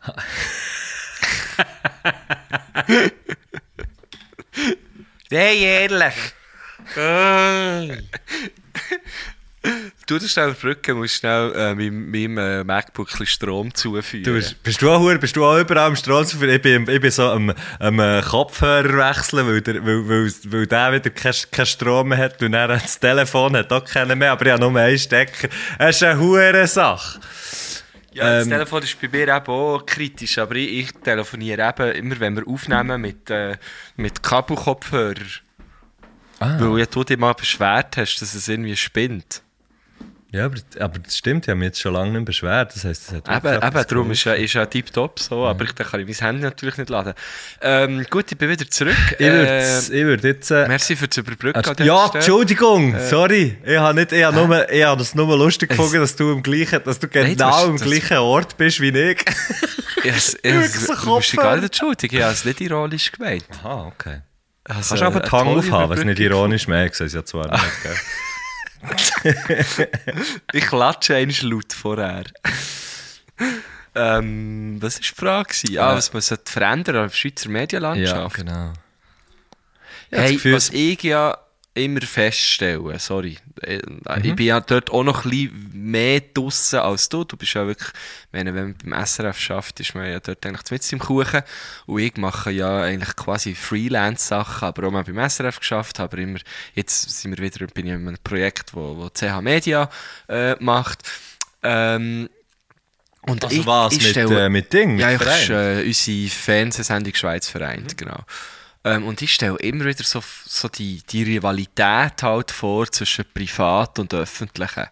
Nein, 5.31 5.57
ehrlich. 5.57 6.15
Du 10.07 10.19
das 10.19 10.33
schnell 10.33 10.49
überbrücken, 10.49 10.97
musst 10.97 11.17
schnell 11.17 11.53
äh, 11.55 11.75
meinem, 11.75 12.11
meinem 12.11 12.39
äh, 12.39 12.65
MacBook 12.65 13.11
Strom 13.25 13.73
zuführen. 13.75 14.25
Du 14.25 14.33
bist, 14.33 14.63
bist, 14.63 14.81
du 14.81 14.91
auch, 14.91 15.19
bist 15.19 15.37
du 15.37 15.45
auch 15.45 15.59
überall 15.59 15.89
am 15.89 15.97
Straßen? 15.97 16.43
Ich 16.49 16.63
bin, 16.63 16.89
ich 16.89 17.01
bin 17.01 17.11
so 17.11 17.31
am, 17.31 17.53
am 17.79 18.01
äh, 18.01 18.23
Kopfhörer 18.23 19.11
wechseln, 19.11 19.47
weil, 19.47 19.61
der, 19.61 19.85
weil, 19.85 20.09
weil, 20.09 20.33
weil 20.47 20.67
der 20.67 20.93
wieder 20.95 21.11
keinen 21.11 21.35
kein 21.51 21.67
Strom 21.67 22.09
mehr 22.09 22.19
hat 22.19 22.43
und 22.43 22.53
dann 22.53 22.71
das 22.71 22.99
Telefon 22.99 23.55
hat 23.55 23.71
auch 23.71 23.85
keinen 23.85 24.19
mehr, 24.19 24.33
aber 24.33 24.47
ich 24.47 24.53
habe 24.53 24.63
nur 24.69 24.81
einen 24.81 24.99
Stecker. 24.99 25.49
Es 25.79 25.97
ist 25.97 26.03
eine 26.03 26.19
hure 26.19 26.67
Sache. 26.67 27.21
Ja, 28.13 28.39
das 28.39 28.47
Ähm, 28.47 28.51
Telefon 28.51 28.83
ist 28.83 29.01
bei 29.01 29.09
mir 29.09 29.29
eben 29.29 29.47
auch 29.47 29.85
kritisch, 29.87 30.39
aber 30.39 30.57
ich, 30.57 30.73
ich 30.73 30.93
telefoniere 31.05 31.69
eben 31.69 31.93
immer, 31.93 32.19
wenn 32.19 32.37
wir 32.37 32.49
aufnehmen, 32.49 33.01
mit, 33.01 33.31
äh, 33.31 33.57
mit 33.97 34.23
Kabelkopfhörer. 34.23 35.21
Ah. 36.41 36.57
Weil 36.59 36.81
ja 36.81 36.87
du 36.87 37.05
dich 37.05 37.19
mal 37.19 37.35
beschwert 37.35 37.99
hast, 37.99 38.21
dass 38.21 38.35
es 38.35 38.49
irgendwie 38.49 38.77
spinnt. 38.77 39.43
Ja, 40.33 40.45
aber, 40.45 40.57
aber 40.79 40.99
das 41.01 41.17
stimmt, 41.17 41.45
ich 41.45 41.49
habe 41.51 41.59
mich 41.59 41.67
jetzt 41.67 41.81
schon 41.81 41.93
lange 41.93 42.13
nicht 42.13 42.25
beschwert. 42.25 42.73
Das 42.75 42.85
heisst, 42.85 43.09
das 43.11 43.17
hat 43.27 43.45
Eben, 43.45 43.55
eben 43.67 43.87
darum 43.89 44.11
ist 44.13 44.23
ja, 44.25 44.33
geholfen. 44.33 44.45
ist 44.45 44.53
ja 44.55 44.67
tiptop 44.67 45.19
so, 45.19 45.45
aber 45.45 45.65
ich, 45.65 45.73
dann 45.73 45.87
kann 45.89 46.01
ich 46.01 46.07
mein 46.07 46.15
Handy 46.29 46.43
natürlich 46.43 46.77
nicht 46.77 46.89
laden. 46.89 47.15
Ähm, 47.61 48.07
gut, 48.09 48.31
ich 48.31 48.39
bin 48.39 48.49
wieder 48.49 48.69
zurück. 48.71 48.95
Ich 49.19 49.27
würde 49.27 49.81
ich 49.87 50.05
würd 50.05 50.23
jetzt... 50.23 50.51
Äh, 50.53 50.69
merci 50.69 50.95
für 50.95 51.09
das 51.09 51.17
Überbrücken 51.19 51.61
dieser 51.61 51.85
ja, 51.85 52.07
Stelle. 52.07 52.19
Entschuldigung, 52.25 52.95
sorry. 53.09 53.59
Ich 53.65 53.77
habe 53.77 53.99
nicht, 53.99 54.13
ich 54.13 54.23
habe 54.23 54.37
nur, 54.37 54.71
ich 54.71 54.85
habe 54.85 54.99
das 54.99 55.15
nur 55.17 55.37
lustig 55.37 55.71
Es- 55.71 55.77
gefunden, 55.77 56.01
dass 56.01 56.15
du 56.15 56.31
im 56.33 56.43
gleichen, 56.45 56.81
dass 56.85 57.01
du 57.01 57.09
genau 57.09 57.27
Nein, 57.27 57.71
am 57.71 57.77
gleichen 57.77 58.19
Ort 58.19 58.57
bist 58.57 58.81
wie 58.81 58.91
ich. 58.91 59.25
Es, 60.05 60.35
es, 60.43 60.43
Wirklich 60.45 60.87
so 60.87 60.95
du 60.95 61.17
bist 61.17 61.37
gar 61.37 61.57
nicht 61.57 61.65
entschuldigt, 61.65 62.15
ich 62.15 62.23
habe 62.23 62.33
es 62.33 62.45
nicht 62.45 62.61
ironisch 62.61 63.13
gemeint. 63.13 63.45
Ah, 63.63 63.87
okay. 63.87 64.21
Also, 64.65 64.91
Kannst 64.91 64.91
du 64.93 65.05
aber 65.07 65.15
eine 65.17 65.23
die 65.25 65.29
tolle 65.29 65.51
aufhaben, 65.59 65.91
was 65.91 65.99
nicht 66.05 66.19
Überbrückung. 66.19 66.25
ironisch 66.39 66.69
mehr 66.69 66.87
ist, 66.87 67.13
ja 67.13 67.25
zwar 67.25 67.51
nicht? 67.51 67.65
Ich 70.53 70.67
klatsche 70.67 71.17
einmal 71.17 71.37
laut 71.43 71.73
vorher. 71.73 72.25
ähm, 73.95 74.77
was 74.81 74.97
war 74.97 75.01
die 75.01 75.09
Frage? 75.09 75.81
Ah, 75.81 75.93
Äh, 75.93 75.97
was 75.97 76.13
man 76.13 76.23
sollte 76.23 76.51
verändern 76.51 76.97
an 76.97 77.09
der 77.09 77.15
Schweizer 77.15 77.49
Medienlandschaft. 77.49 78.37
genau. 78.37 78.73
Hey, 80.11 80.35
Gefühl, 80.35 80.55
was 80.55 80.71
ich 80.71 81.03
ja 81.03 81.39
immer 81.85 82.01
feststelle, 82.03 82.99
sorry, 82.99 83.37
äh, 83.63 83.79
Mhm. 83.87 84.25
ich 84.25 84.35
bin 84.37 84.47
ja 84.47 84.61
dort 84.61 84.91
auch 84.91 85.03
noch 85.03 85.25
ein 85.25 85.31
bisschen 85.31 85.71
mehr 85.73 86.21
draussen 86.35 86.79
als 86.81 87.09
du. 87.09 87.25
Du 87.25 87.37
bist 87.37 87.55
ja 87.55 87.67
wirklich, 87.67 87.89
wenn, 88.33 88.47
wenn 88.47 88.55
man 88.55 88.75
beim 88.85 89.07
SRF 89.07 89.39
schafft, 89.39 89.81
ist 89.81 89.95
man 89.95 90.09
ja 90.11 90.21
dort 90.21 90.45
eigentlich 90.47 90.71
mit 90.71 90.93
im 90.93 90.99
Kuchen. 90.99 91.43
Und 91.87 92.01
ich 92.01 92.17
mache 92.17 92.51
ja 92.51 92.83
eigentlich 92.83 93.17
quasi 93.17 93.55
Freelance-Sachen, 93.55 94.69
aber 94.69 94.87
auch 94.87 94.91
mal 94.91 95.05
beim 95.05 95.29
SRF 95.29 95.59
geschafft, 95.61 96.01
aber 96.01 96.19
immer, 96.19 96.39
jetzt 96.75 97.11
sind 97.21 97.37
wir 97.37 97.45
wieder, 97.45 97.67
bin 97.67 97.87
ich 97.87 97.93
in 97.93 98.07
einem 98.09 98.19
Projekt, 98.23 98.75
wo, 98.75 98.97
wo 98.97 99.09
CH 99.11 99.41
Media 99.41 99.89
äh, 100.29 100.55
macht. 100.63 101.03
Ähm, 101.63 102.29
und 103.23 103.45
Also 103.45 103.61
ich, 103.61 103.67
was, 103.67 103.93
ich 103.93 104.03
mit, 104.03 104.11
stelle- 104.11 104.47
äh, 104.47 104.49
mit 104.49 104.73
Ding, 104.73 104.93
mit 104.97 105.01
ja, 105.03 105.13
ich 105.13 105.51
äh, 105.51 105.85
unsere 105.87 106.29
Fernsehsendung 106.31 107.15
Schweiz 107.15 107.49
vereint, 107.49 107.99
genau. 107.99 108.21
Ähm, 108.85 109.07
und 109.07 109.21
ich 109.23 109.35
stelle 109.35 109.59
immer 109.59 109.85
wieder 109.85 110.05
so, 110.05 110.23
so 110.47 110.69
die, 110.69 111.03
die 111.09 111.23
Rivalität 111.23 112.23
halt 112.23 112.51
vor 112.51 112.91
zwischen 112.91 113.25
Privat 113.35 113.99
und 113.99 114.15
Öffentlichen. 114.15 114.87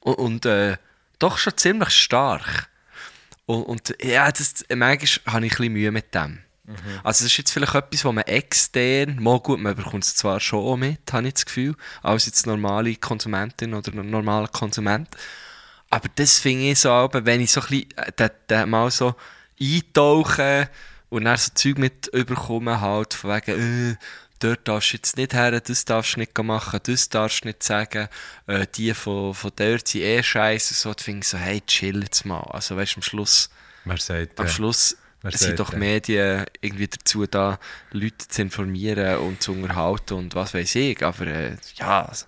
Und, 0.00 0.14
und 0.14 0.46
äh, 0.46 0.76
doch 1.18 1.38
schon 1.38 1.56
ziemlich 1.56 1.90
stark. 1.90 2.68
Und, 3.46 3.62
und 3.62 3.94
ja, 4.02 4.30
das, 4.30 4.64
manchmal 4.74 5.34
habe 5.34 5.46
ich 5.46 5.52
ein 5.52 5.58
bisschen 5.58 5.72
Mühe 5.72 5.92
mit 5.92 6.14
dem. 6.14 6.40
Also 7.02 7.24
das 7.24 7.32
ist 7.32 7.38
jetzt 7.38 7.50
vielleicht 7.50 7.74
etwas, 7.74 8.04
wo 8.04 8.12
man 8.12 8.24
extern, 8.24 9.16
mal 9.22 9.40
gut, 9.40 9.58
man 9.58 9.74
bekommt 9.74 10.04
es 10.04 10.14
zwar 10.14 10.38
schon 10.38 10.64
auch 10.64 10.76
mit, 10.76 11.00
habe 11.12 11.26
ich 11.26 11.34
das 11.34 11.46
Gefühl, 11.46 11.74
als 12.02 12.26
jetzt 12.26 12.46
normale 12.46 12.94
Konsumentin 12.96 13.72
oder 13.72 13.90
normaler 14.02 14.48
Konsument. 14.48 15.08
Aber 15.88 16.08
das 16.14 16.38
finde 16.38 16.72
ich 16.72 16.80
so, 16.80 17.08
wenn 17.10 17.40
ich 17.40 17.50
so 17.50 17.62
ein 17.62 17.66
bisschen, 17.68 17.96
äh, 17.96 18.12
da, 18.14 18.28
da 18.46 18.66
mal 18.66 18.90
so 18.90 19.14
eintauche 19.58 20.68
und 21.10 21.24
dann 21.24 21.36
so 21.36 21.50
Zeug 21.54 21.78
mit 21.78 22.08
überkomme, 22.08 22.80
halt, 22.80 23.14
von 23.14 23.30
wegen, 23.30 23.92
äh, 23.92 23.96
dort 24.40 24.68
darfst 24.68 24.92
du 24.92 24.96
jetzt 24.96 25.16
nicht 25.16 25.34
her, 25.34 25.60
das 25.60 25.84
darfst 25.84 26.16
du 26.16 26.20
nicht 26.20 26.36
machen, 26.38 26.80
das 26.82 27.08
darfst 27.08 27.44
du 27.44 27.48
nicht 27.48 27.62
sagen, 27.62 28.08
äh, 28.46 28.66
die 28.74 28.94
von, 28.94 29.34
von 29.34 29.52
dort 29.56 29.88
sind 29.88 30.02
eh 30.02 30.22
scheiße, 30.22 30.74
so, 30.74 30.92
da 30.92 31.02
finde 31.02 31.20
ich 31.20 31.28
so, 31.28 31.38
hey, 31.38 31.60
chill 31.66 32.02
jetzt 32.02 32.24
mal. 32.24 32.40
Also 32.40 32.76
weißt 32.76 32.96
du, 32.96 32.98
am 32.98 33.02
Schluss, 33.02 33.50
sagt, 33.96 34.38
am 34.38 34.46
äh, 34.46 34.48
Schluss 34.48 34.96
wer 35.22 35.32
sind 35.32 35.48
sagt 35.48 35.60
doch 35.60 35.70
denn? 35.70 35.80
Medien 35.80 36.44
irgendwie 36.60 36.88
dazu 36.88 37.26
da, 37.26 37.58
Leute 37.90 38.28
zu 38.28 38.42
informieren 38.42 39.18
und 39.18 39.42
zu 39.42 39.52
unterhalten 39.52 40.14
und 40.14 40.34
was 40.34 40.54
weiß 40.54 40.74
ich, 40.76 41.02
aber 41.02 41.26
äh, 41.26 41.56
ja, 41.76 42.04
also, 42.04 42.26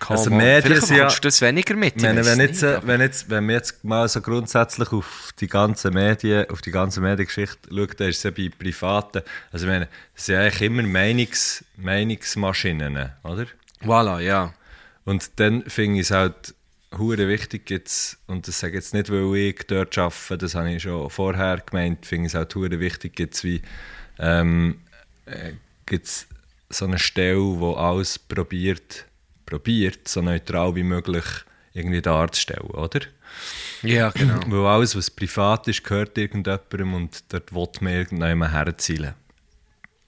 come 0.00 0.18
Also. 0.18 0.30
Medien 0.30 0.62
Vielleicht 0.62 0.86
sind 0.86 0.96
ja- 0.96 1.08
das 1.08 1.40
weniger 1.40 1.74
mit, 1.76 1.96
Ich 1.96 2.02
meine, 2.02 2.24
wenn, 2.24 2.38
nicht, 2.38 2.48
jetzt, 2.50 2.62
äh, 2.62 2.74
aber- 2.74 2.86
wenn, 2.86 3.00
jetzt, 3.00 3.30
wenn 3.30 3.46
wir 3.46 3.54
jetzt 3.56 3.84
mal 3.84 4.08
so 4.08 4.20
grundsätzlich 4.20 4.92
auf 4.92 5.30
die 5.40 5.46
ganzen 5.48 5.94
Medien, 5.94 6.48
auf 6.50 6.60
die 6.62 6.70
ganze 6.70 7.00
Mediengeschichte 7.00 7.68
schauen, 7.68 7.88
dann 7.96 8.08
ist 8.08 8.16
es 8.18 8.22
ja 8.22 8.30
bei 8.30 8.50
Privaten, 8.56 9.22
also 9.52 9.66
ich 9.66 9.72
meine, 9.72 9.88
es 10.14 10.26
sind 10.26 10.34
ja 10.36 10.42
eigentlich 10.42 10.62
immer 10.62 10.82
Meinungs, 10.82 11.64
Meinungsmaschinen, 11.76 13.12
oder? 13.22 13.46
Voilà, 13.82 14.20
ja. 14.20 14.52
Und 15.04 15.30
dann 15.36 15.62
finde 15.68 16.00
ich 16.00 16.06
es 16.06 16.10
halt 16.10 16.54
hure 16.96 17.28
wichtig 17.28 17.68
jetzt, 17.70 18.16
und 18.26 18.48
das 18.48 18.58
sage 18.60 18.72
ich 18.72 18.84
jetzt 18.84 18.94
nicht, 18.94 19.10
weil 19.10 19.34
ich 19.36 19.58
dort 19.66 19.96
arbeite, 19.98 20.38
das 20.38 20.54
habe 20.54 20.70
ich 20.72 20.82
schon 20.82 21.10
vorher 21.10 21.58
gemeint, 21.64 22.06
finde 22.06 22.26
ich 22.26 22.32
es 22.32 22.34
halt 22.34 22.54
hure 22.54 22.80
wichtig 22.80 23.18
jetzt 23.18 23.44
wie, 23.44 23.60
ähm, 24.18 24.80
äh, 25.26 25.52
gibt's 25.84 26.26
so 26.70 26.84
eine 26.86 26.98
Stelle, 26.98 27.38
wo 27.60 27.74
alles 27.74 28.18
probiert, 28.18 29.04
probiert, 29.46 30.06
so 30.08 30.20
neutral 30.20 30.74
wie 30.74 30.82
möglich 30.82 31.24
irgendwie 31.72 32.02
darzustellen, 32.02 32.68
oder? 32.70 33.00
Ja, 33.82 34.10
genau. 34.10 34.40
Weil 34.46 34.66
alles, 34.66 34.96
was 34.96 35.10
privat 35.10 35.68
ist, 35.68 35.84
gehört 35.84 36.16
irgendjemandem 36.18 36.94
und 36.94 37.24
dort 37.32 37.52
will 37.54 37.68
man 37.80 37.92
irgendjemandem 37.92 38.50
herzielen. 38.50 39.14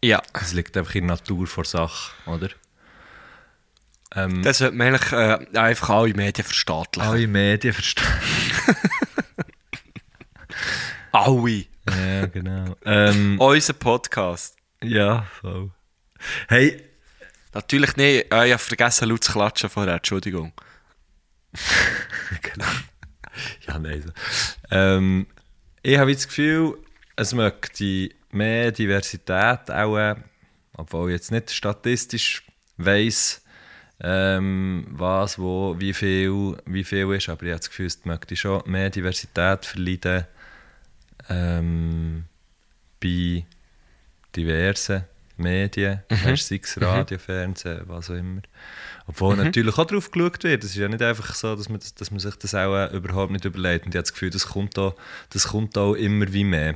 ja. 0.02 0.22
Das 0.32 0.52
liegt 0.52 0.76
einfach 0.76 0.94
in 0.94 1.06
der 1.06 1.16
Natur 1.16 1.46
vor 1.46 1.64
Sache, 1.64 2.12
oder? 2.26 2.48
Ähm, 4.14 4.42
Das 4.42 4.58
sollte 4.58 4.74
man 4.76 4.86
eigentlich 4.94 5.12
äh, 5.12 5.58
einfach 5.58 5.90
alle 5.90 6.14
Medien 6.14 6.44
verstaatlichen. 6.44 7.10
alle 7.10 7.26
Medien 7.26 7.74
verstehen. 7.74 8.06
Alle. 11.12 11.64
Ja, 11.88 12.26
genau. 12.26 12.76
ähm, 12.84 13.40
Unser 13.40 13.72
Podcast. 13.72 14.56
ja, 14.82 15.26
voll. 15.40 15.70
Hey, 16.48 16.84
Natürlich 17.58 17.96
nicht. 17.96 18.32
Äh, 18.32 18.46
ich 18.46 18.52
habe 18.52 18.58
vergessen, 18.58 19.08
laut 19.08 19.24
zu 19.24 19.32
klatschen 19.32 19.68
vorher. 19.68 19.94
Entschuldigung. 19.94 20.52
genau. 22.40 22.66
ja, 23.66 23.78
nein. 23.80 24.12
Ähm, 24.70 25.26
ich 25.82 25.98
habe 25.98 26.12
jetzt 26.12 26.26
das 26.26 26.28
Gefühl, 26.28 26.78
es 27.16 27.34
möchte 27.34 28.10
mehr 28.30 28.70
Diversität 28.70 29.72
auch, 29.72 29.98
äh, 29.98 30.14
obwohl 30.74 31.10
ich 31.10 31.14
jetzt 31.14 31.32
nicht 31.32 31.50
statistisch 31.50 32.44
weiss, 32.76 33.42
ähm, 34.00 34.86
was, 34.90 35.36
wo, 35.36 35.74
wie 35.80 35.94
viel, 35.94 36.56
wie 36.64 36.84
viel 36.84 37.12
ist. 37.12 37.28
Aber 37.28 37.42
ich 37.42 37.50
habe 37.50 37.58
das 37.58 37.70
Gefühl, 37.70 37.86
es 37.86 38.04
möchte 38.04 38.36
schon 38.36 38.62
mehr 38.66 38.90
Diversität 38.90 39.66
verleiden 39.66 40.26
ähm, 41.28 42.26
bei 43.00 43.44
diversen 44.36 45.06
Medien, 45.38 46.02
mhm. 46.10 46.36
sei 46.36 46.60
es 46.62 46.80
Radio, 46.80 47.18
Fernsehen, 47.18 47.82
was 47.86 48.10
auch 48.10 48.14
immer. 48.14 48.42
Obwohl 49.06 49.36
Mhm. 49.36 49.44
natürlich 49.44 49.78
auch 49.78 49.86
darauf 49.86 50.10
geschaut 50.10 50.44
wird. 50.44 50.64
Es 50.64 50.70
ist 50.70 50.76
ja 50.76 50.88
nicht 50.88 51.02
einfach 51.02 51.34
so, 51.34 51.56
dass 51.56 51.68
man, 51.68 51.80
das, 51.80 51.94
dass 51.94 52.10
man 52.10 52.20
sich 52.20 52.34
das 52.36 52.54
auch 52.54 52.74
äh, 52.76 52.94
überhaupt 52.96 53.32
nicht 53.32 53.44
überlegt. 53.44 53.86
Und 53.86 53.94
ich 53.94 53.96
habe 53.96 54.02
das 54.02 54.12
Gefühl, 54.12 54.30
das 54.30 54.46
kommt 54.46 54.78
auch, 54.78 54.94
das 55.30 55.48
kommt 55.48 55.78
auch 55.78 55.94
immer 55.94 56.32
wie 56.32 56.44
mehr. 56.44 56.74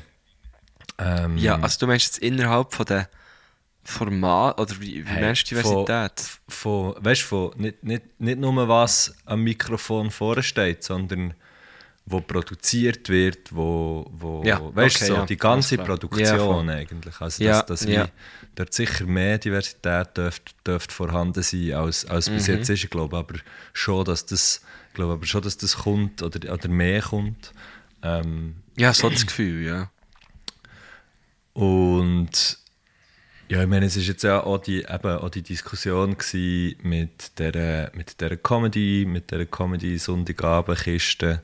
Ähm, 0.98 1.36
Ja, 1.36 1.58
also 1.60 1.80
du 1.80 1.86
meinst 1.86 2.06
jetzt 2.06 2.18
innerhalb 2.18 2.72
von 2.72 2.86
der 2.86 3.08
Format, 3.84 4.60
oder 4.60 4.80
wie, 4.80 5.04
wie 5.04 5.08
Hey, 5.08 5.22
meinst 5.22 5.50
du 5.50 5.56
Diversität? 5.56 6.20
Von, 6.48 6.94
von, 6.94 7.04
weißt, 7.04 7.22
von, 7.22 7.52
nicht, 7.56 7.82
nicht, 7.82 8.02
nicht 8.20 8.38
nur 8.38 8.68
was 8.68 9.14
am 9.24 9.42
Mikrofon 9.42 10.10
vorne 10.10 10.42
steht, 10.42 10.84
sondern 10.84 11.34
wo 12.06 12.20
produziert 12.20 13.08
wird, 13.08 13.54
wo, 13.54 14.06
wo 14.12 14.42
Ja, 14.44 14.60
weißt, 14.74 14.96
okay, 14.96 15.06
so, 15.06 15.14
ja, 15.14 15.26
die 15.26 15.36
ganze. 15.36 15.78
Produktion 15.78 16.68
Ja, 16.68 16.74
eigentlich. 16.74 17.20
Also 17.20 17.44
dass, 17.44 17.66
dass 17.66 17.84
ja. 17.84 18.06
wie, 18.06 18.10
dort 18.54 18.74
sicher 18.74 19.06
mehr 19.06 19.38
Diversität 19.38 20.16
dürfte, 20.16 20.52
dürfte 20.66 20.94
vorhanden 20.94 21.42
sein 21.42 21.72
als, 21.74 22.04
als 22.04 22.28
bis 22.28 22.48
Mhm. 22.48 22.54
jetzt 22.54 22.68
ist. 22.70 22.84
Ich 22.84 22.90
glaube 22.90 23.16
aber 23.16 23.36
schon, 23.72 24.04
dass 24.04 24.26
das, 24.26 24.62
ich 24.88 24.94
glaube 24.94 25.14
aber 25.14 25.26
schon, 25.26 25.42
dass 25.42 25.56
das 25.56 25.76
kommt 25.78 26.22
oder, 26.22 26.52
oder 26.52 26.68
mehr 26.68 27.02
kommt. 27.02 27.52
Ähm, 28.02 28.56
Ja, 28.76 28.92
so 28.92 29.08
das 29.08 29.26
Gefühl, 29.26 29.64
ja. 29.64 29.90
und 31.52 32.58
ja, 33.48 33.62
ich 33.62 33.68
meine, 33.68 33.86
es 33.86 33.96
war 33.96 34.02
jetzt 34.02 34.22
ja 34.22 34.42
auch 34.42 34.58
die, 34.58 34.78
eben 34.82 35.18
auch 35.18 35.28
die 35.28 35.42
Diskussion 35.42 36.16
mit 36.82 37.38
der, 37.38 37.92
mit 37.94 38.20
der 38.20 38.36
Comedy, 38.38 39.04
mit 39.06 39.30
der 39.30 39.44
Comedy 39.46 39.98
Sonntagabendkiste. 39.98 41.42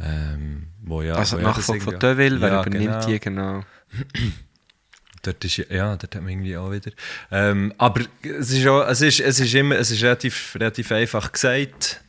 Ähm, 0.00 0.68
wo 0.82 1.02
ja, 1.02 1.14
also 1.14 1.36
wo 1.36 1.40
die 1.40 1.44
ja 1.44 1.50
Nachfolge 1.50 1.84
von 1.84 1.98
Deville, 1.98 2.40
wer 2.40 2.48
ja, 2.48 2.60
übernimmt 2.60 2.84
genau. 2.84 3.06
die 3.06 3.20
genau? 3.20 3.64
Dort 5.22 5.44
ist, 5.44 5.56
ja- 5.56 5.64
ja, 5.70 5.96
dort 5.96 6.14
hat 6.14 6.22
man 6.22 6.30
irgendwie 6.30 6.56
auch 6.56 6.70
wieder. 6.70 6.92
Ähm, 7.32 7.72
aber 7.78 8.02
es 8.22 8.52
ist, 8.52 8.64
auch, 8.68 8.86
es 8.86 9.00
ist, 9.00 9.18
es 9.18 9.40
ist 9.40 9.54
immer 9.54 9.76
es 9.76 9.90
ist 9.90 10.02
relativ, 10.02 10.54
relativ 10.54 10.92
einfach 10.92 11.32
gesagt. 11.32 12.00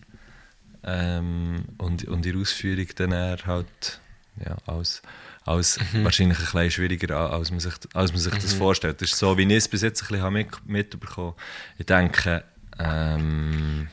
Ähm, 0.84 1.66
und, 1.80 2.06
und 2.06 2.26
in 2.26 2.40
Ausführung 2.40 2.86
dann 2.96 3.12
halt 3.48 4.00
ja, 4.46 4.56
als, 4.68 5.02
als 5.46 5.80
wahrscheinlich 5.94 6.38
ein 6.38 6.44
bisschen 6.46 6.72
schwieriger, 6.72 7.32
als 7.32 7.50
man 7.50 7.60
sich, 7.60 7.74
als 7.94 8.12
man 8.12 8.22
sich 8.22 8.34
das 8.34 8.54
vorstellt. 8.54 9.02
Das 9.02 9.12
ist 9.12 9.18
so, 9.18 9.36
wie 9.38 9.44
ich 9.44 9.52
es 9.52 9.68
bis 9.68 9.82
jetzt 9.82 10.04
ein 10.04 10.08
bisschen 10.10 10.22
habe 10.24 10.34
mit, 10.34 10.66
mitbekommen 10.68 11.34
Ich 11.80 11.88
denke, 11.88 12.44
ähm, 12.78 13.88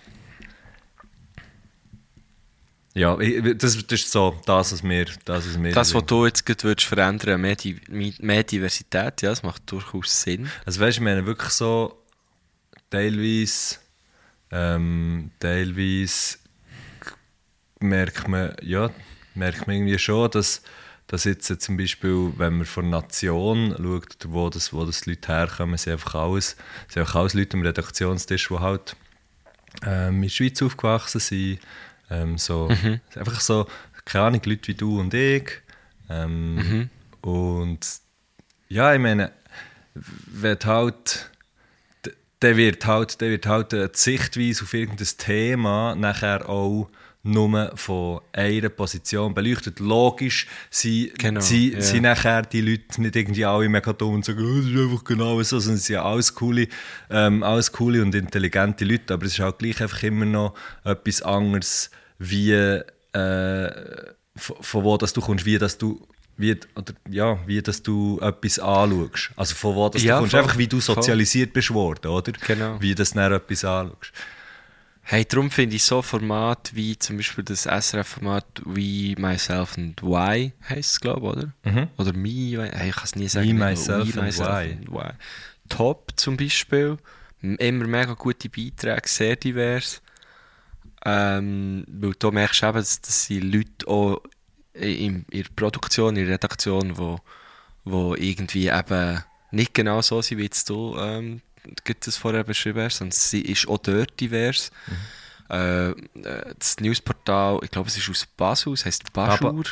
ja, 2.95 3.17
das, 3.17 3.87
das 3.87 4.01
ist 4.01 4.13
so 4.13 4.41
das, 4.47 4.73
was 4.73 4.83
mir 4.85 5.07
das, 5.25 5.49
was 5.49 5.59
mir 5.59 5.73
Das, 5.73 5.93
was 5.93 6.07
du 6.07 6.27
jetzt 6.27 6.47
gerade 6.47 6.63
würdest 6.63 6.87
verändern, 6.87 7.41
mehr, 7.41 7.57
mehr 7.89 8.45
Diversität, 8.45 9.23
ja, 9.23 9.31
das 9.31 9.43
macht 9.43 9.71
durchaus 9.71 10.23
Sinn. 10.23 10.49
Also 10.65 10.81
weißt 10.81 10.99
du, 10.99 11.01
ich 11.01 11.05
meine 11.05 11.27
wirklich 11.27 11.51
so 11.51 12.01
teilweise, 12.91 13.79
ähm, 14.53 15.33
teilweise 15.41 16.39
merkt 17.81 18.29
man, 18.29 18.55
ja, 18.63 18.91
merkt 19.35 19.67
man 19.67 19.77
irgendwie 19.77 19.99
schon, 19.99 20.31
dass, 20.31 20.63
dass 21.09 21.25
jetzt 21.25 21.61
zum 21.63 21.77
Beispiel, 21.77 22.33
wenn 22.37 22.59
man 22.59 22.67
von 22.67 22.91
Nation 22.91 23.75
schaut, 23.77 24.19
wo 24.29 24.51
das, 24.51 24.73
wo 24.73 24.85
das 24.85 25.01
die 25.01 25.11
Leute 25.11 25.33
herkommen, 25.33 25.77
sind 25.79 25.95
einfach 25.95 26.15
alles, 26.15 26.57
sind 26.89 27.01
einfach 27.01 27.17
alles 27.17 27.35
Leute 27.35 27.57
am 27.57 27.63
Redaktionstisch, 27.65 28.49
die 28.49 28.59
halt 28.59 28.95
ähm, 29.85 30.17
in 30.17 30.23
der 30.23 30.29
Schweiz 30.29 30.63
aufgewachsen 30.63 31.21
sind. 31.21 31.59
Ähm, 32.11 32.39
so, 32.39 32.69
Einfach 33.15 33.41
so, 33.41 33.67
keine 34.05 34.25
Ahnung, 34.27 34.43
Leute 34.45 34.69
wie 34.69 34.75
du 34.75 35.01
und 35.01 35.15
ich. 35.15 35.51
Ähm, 36.11 36.91
Und 37.23 37.81
ja, 38.69 38.93
ich 38.93 39.01
meine, 39.01 39.33
du 39.95 40.67
halt, 40.67 41.31
der 42.43 42.57
wird 42.57 42.85
halt, 42.87 43.21
der 43.21 43.31
wird 43.31 43.47
halt 43.47 43.73
die 43.73 43.89
Sichtweise 43.93 44.65
auf 44.65 44.75
irgendein 44.75 45.07
Thema 45.17 45.95
nachher 45.95 46.49
auch 46.49 46.91
nur 47.25 47.73
von 47.75 48.21
einer 48.33 48.69
Position 48.69 49.35
beleuchtet. 49.35 49.81
Logisch 49.81 50.47
sind, 50.71 51.19
Genau, 51.19 51.41
sind, 51.41 51.73
ja. 51.75 51.81
sind 51.81 52.03
nachher 52.03 52.43
die 52.43 52.61
Leute 52.61 53.01
nicht 53.01 53.17
irgendwie 53.17 53.45
alle 53.45 53.69
mega 53.69 53.93
dumm 53.93 54.15
und 54.17 54.25
sagen, 54.25 54.45
oh, 54.45 54.57
das 54.59 54.67
ist 54.67 54.79
einfach 54.79 55.05
genau 55.05 55.43
so, 55.43 55.59
sondern 55.59 55.79
es 55.79 55.87
sind 55.87 55.95
ja 55.95 56.05
alles 56.05 56.35
coole, 56.35 56.69
ähm, 57.11 57.43
alles 57.43 57.73
coole 57.73 58.03
und 58.03 58.15
intelligente 58.15 58.85
Leute, 58.85 59.15
aber 59.15 59.25
es 59.27 59.33
ist 59.33 59.41
halt 59.41 59.59
gleich 59.59 59.81
einfach 59.83 60.03
immer 60.03 60.27
noch 60.27 60.55
etwas 60.85 61.23
anderes, 61.23 61.91
wie 62.19 62.53
äh, 62.53 63.71
von, 64.37 64.57
von 64.61 64.85
wo 64.85 64.97
das 64.97 65.13
du 65.13 65.21
kommst, 65.21 65.45
wie 65.47 65.59
dass 65.59 65.79
du 65.79 66.07
wie, 66.37 66.57
oder, 66.75 66.93
ja, 67.09 67.39
wie 67.47 67.63
dass 67.63 67.81
du 67.83 68.19
etwas 68.21 68.59
anschaust. 68.59 69.31
Also 69.37 69.55
von 69.55 69.77
wo 69.77 69.89
das 69.89 70.03
Ja, 70.03 70.15
du 70.17 70.21
kommst, 70.23 70.33
voll, 70.33 70.41
einfach 70.43 70.59
wie 70.59 70.67
du 70.67 70.81
voll. 70.81 70.97
sozialisiert 70.97 71.53
bist 71.53 71.73
worden, 71.73 72.09
oder? 72.09 72.33
Genau. 72.33 72.77
Wie 72.81 72.95
das 72.95 73.13
dann 73.13 73.33
etwas 73.33 73.65
anschaust. 73.65 74.13
Hey, 75.07 75.27
darum 75.27 75.51
finde 75.51 75.77
ich 75.77 75.83
so 75.83 76.01
Format 76.01 76.71
wie 76.75 76.99
zum 76.99 77.19
Beispiel 77.19 77.45
das 77.45 77.65
SRF-Format 77.65 78.63
We, 78.65 79.15
Myself 79.19 79.77
and 79.77 80.03
Why 80.03 80.53
heisst 80.67 80.93
es, 80.93 81.01
glaube 81.01 81.27
ich, 81.27 81.33
oder? 81.37 81.53
Mhm. 81.65 81.89
Oder 81.99 82.13
Me, 82.15 82.71
hey, 82.73 82.89
ich 82.89 82.97
kann 82.97 83.05
es 83.05 83.15
nie 83.15 83.29
sagen. 83.29 83.47
Me, 83.49 83.53
Myself 83.53 84.17
and 84.17 84.39
Why. 84.39 84.73
and 84.73 84.91
Why. 84.91 85.11
Top 85.69 86.13
zum 86.17 86.39
Beispiel. 86.39 86.97
Immer 87.43 87.87
mega 87.87 88.15
gute 88.15 88.49
Beiträge, 88.49 89.07
sehr 89.07 89.37
divers. 89.37 90.01
Ähm, 91.05 91.85
weil 91.87 92.15
du 92.19 92.31
merkst 92.31 92.63
eben, 92.63 92.73
dass, 92.73 93.03
dass 93.03 93.27
die 93.27 93.41
Leute 93.41 93.87
auch 93.87 94.23
in, 94.73 95.27
in 95.31 95.43
der 95.43 95.51
Produktion, 95.55 96.17
in 96.17 96.25
der 96.25 96.35
Redaktion, 96.35 96.97
wo, 96.97 97.21
wo 97.85 98.15
irgendwie 98.15 98.69
eben 98.69 99.23
nicht 99.51 99.75
genau 99.75 100.01
so 100.01 100.23
sind, 100.23 100.39
wie 100.39 100.45
jetzt 100.45 100.71
du 100.71 100.97
ähm, 100.99 101.43
gerade 101.85 102.01
das 102.05 102.17
vorher 102.17 102.45
beschrieben 102.45 102.83
hast, 102.83 102.99
sondern 102.99 103.13
sie 103.13 103.41
ist 103.43 103.69
auch 103.69 103.79
dort 103.79 104.19
divers. 104.21 104.71
Äh, 105.51 105.91
äh, 105.91 105.95
das 106.59 106.79
Newsportal, 106.81 107.61
ich 107.63 107.71
glaube, 107.71 107.89
es 107.89 107.97
ist 107.97 108.09
aus 108.09 108.27
Basel, 108.27 108.73
es 108.73 108.85
heisst 108.85 109.13
Baschur. 109.13 109.65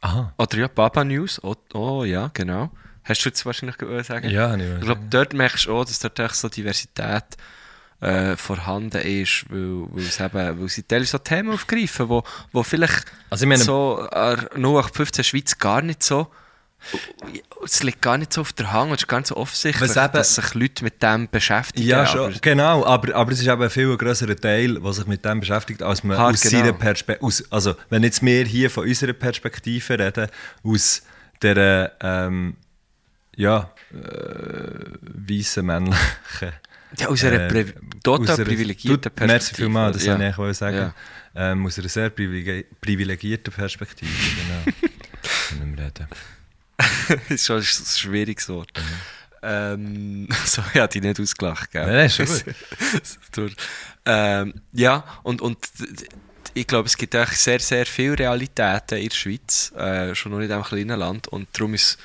Aha. 0.00 0.32
Oder 0.36 0.58
ja, 0.58 0.68
Baba 0.68 1.04
News. 1.04 1.40
Oh, 1.42 1.54
oh 1.74 2.04
ja, 2.04 2.30
genau. 2.34 2.70
Hast 3.04 3.24
du 3.24 3.28
jetzt 3.28 3.44
wahrscheinlich 3.46 3.76
sagen? 4.06 4.30
Ja, 4.30 4.50
habe 4.50 4.62
ich 4.62 4.74
Ich 4.78 4.80
glaube, 4.82 5.02
dort 5.10 5.32
merkst 5.32 5.66
du 5.66 5.74
auch, 5.76 5.84
dass 5.84 5.98
dort 5.98 6.18
echt 6.20 6.34
so 6.36 6.48
Diversität 6.48 7.24
äh, 8.00 8.36
vorhanden 8.36 9.00
ist, 9.00 9.44
weil, 9.48 9.86
weil, 9.92 10.04
es 10.04 10.20
eben, 10.20 10.60
weil 10.60 10.68
sie 10.68 10.82
teilweise 10.82 11.10
so 11.12 11.18
Themen 11.18 11.52
aufgreifen, 11.52 12.08
wo, 12.08 12.24
wo 12.52 12.62
vielleicht 12.62 13.04
Also 13.30 13.44
ich 13.44 13.48
meine- 13.48 13.62
so 13.62 14.08
äh, 14.10 14.36
0815 14.56 15.24
Schweiz 15.24 15.58
gar 15.58 15.82
nicht 15.82 16.02
so 16.02 16.28
es 17.64 17.82
liegt 17.82 18.02
gar 18.02 18.18
nicht 18.18 18.32
so 18.32 18.40
auf 18.42 18.52
der 18.52 18.72
Hand, 18.72 18.92
es 18.92 19.02
ist 19.02 19.26
so 19.28 19.36
offensichtlich, 19.36 19.90
eben- 19.96 20.12
dass 20.12 20.34
sich 20.34 20.54
Leute 20.54 20.84
mit 20.84 21.02
dem 21.02 21.28
beschäftigen. 21.28 21.86
Ja, 21.86 21.98
aber- 22.00 22.06
schon, 22.32 22.34
genau, 22.40 22.84
aber, 22.84 23.14
aber 23.14 23.32
es 23.32 23.40
ist 23.40 23.46
eben 23.46 23.62
ein 23.62 23.70
viel 23.70 23.96
größerer 23.96 24.36
Teil, 24.36 24.80
der 24.80 24.92
sich 24.92 25.06
mit 25.06 25.24
dem 25.24 25.40
beschäftigt, 25.40 25.82
als 25.82 26.02
man 26.04 26.16
Hart, 26.18 26.34
aus 26.34 26.40
genau. 26.42 26.58
seiner 26.58 26.72
Perspektive, 26.72 27.44
also 27.50 27.74
wenn 27.90 28.02
jetzt 28.02 28.22
wir 28.22 28.44
hier 28.44 28.70
von 28.70 28.86
unserer 28.86 29.12
Perspektive 29.12 29.98
reden, 29.98 30.28
aus 30.64 31.02
der, 31.40 31.92
ähm, 32.00 32.56
ja, 33.36 33.70
äh, 33.92 33.96
weißen 35.28 35.64
männlichen, 35.64 36.52
Ja, 36.98 37.08
aus 37.08 37.24
einer 37.24 37.50
äh, 37.54 37.64
total 38.02 38.30
aus 38.30 38.44
privilegierten 38.44 39.00
Du- 39.14 39.24
Merci 39.24 39.26
Perspektive. 39.26 39.56
vielmals, 39.56 39.96
das 39.96 40.04
ja. 40.06 40.12
wollte 40.18 40.28
ich 40.28 40.38
eigentlich 40.38 40.58
sagen. 40.58 40.76
Ja. 40.76 40.94
Ähm, 41.34 41.64
aus 41.66 41.78
einer 41.78 41.88
sehr 41.88 42.10
privilegi 42.10 42.66
privilegierten 42.78 43.50
Perspektive, 43.54 44.10
genau. 44.12 44.76
Können 45.48 45.78
wir 45.78 45.84
reden. 45.86 46.06
Das 47.08 47.20
ist 47.30 47.46
schon 47.46 47.56
ein 47.58 47.62
schwieriges 47.62 48.48
Wort. 48.48 48.70
Ähm, 49.42 50.28
so, 50.44 50.62
ich 50.72 50.80
habe 50.80 50.88
dich 50.92 51.02
nicht 51.02 51.20
ausgelacht, 51.20 51.70
gell? 51.72 51.86
Nein, 51.86 51.96
nein, 51.96 52.10
schon 52.10 52.26
gut. 53.34 53.56
Ähm, 54.04 54.54
ja, 54.72 55.04
und, 55.22 55.40
und 55.40 55.58
ich 56.54 56.66
glaube, 56.66 56.88
es 56.88 56.96
gibt 56.96 57.14
eigentlich 57.14 57.38
sehr, 57.38 57.60
sehr 57.60 57.86
viele 57.86 58.18
Realitäten 58.18 58.98
in 58.98 59.08
der 59.08 59.14
Schweiz, 59.14 59.70
äh, 59.76 60.12
schon 60.16 60.36
nicht 60.36 60.46
in 60.46 60.52
einem 60.52 60.64
kleinen 60.64 60.98
Land. 60.98 61.28
Und 61.28 61.46
darum 61.52 61.74
ist 61.74 61.98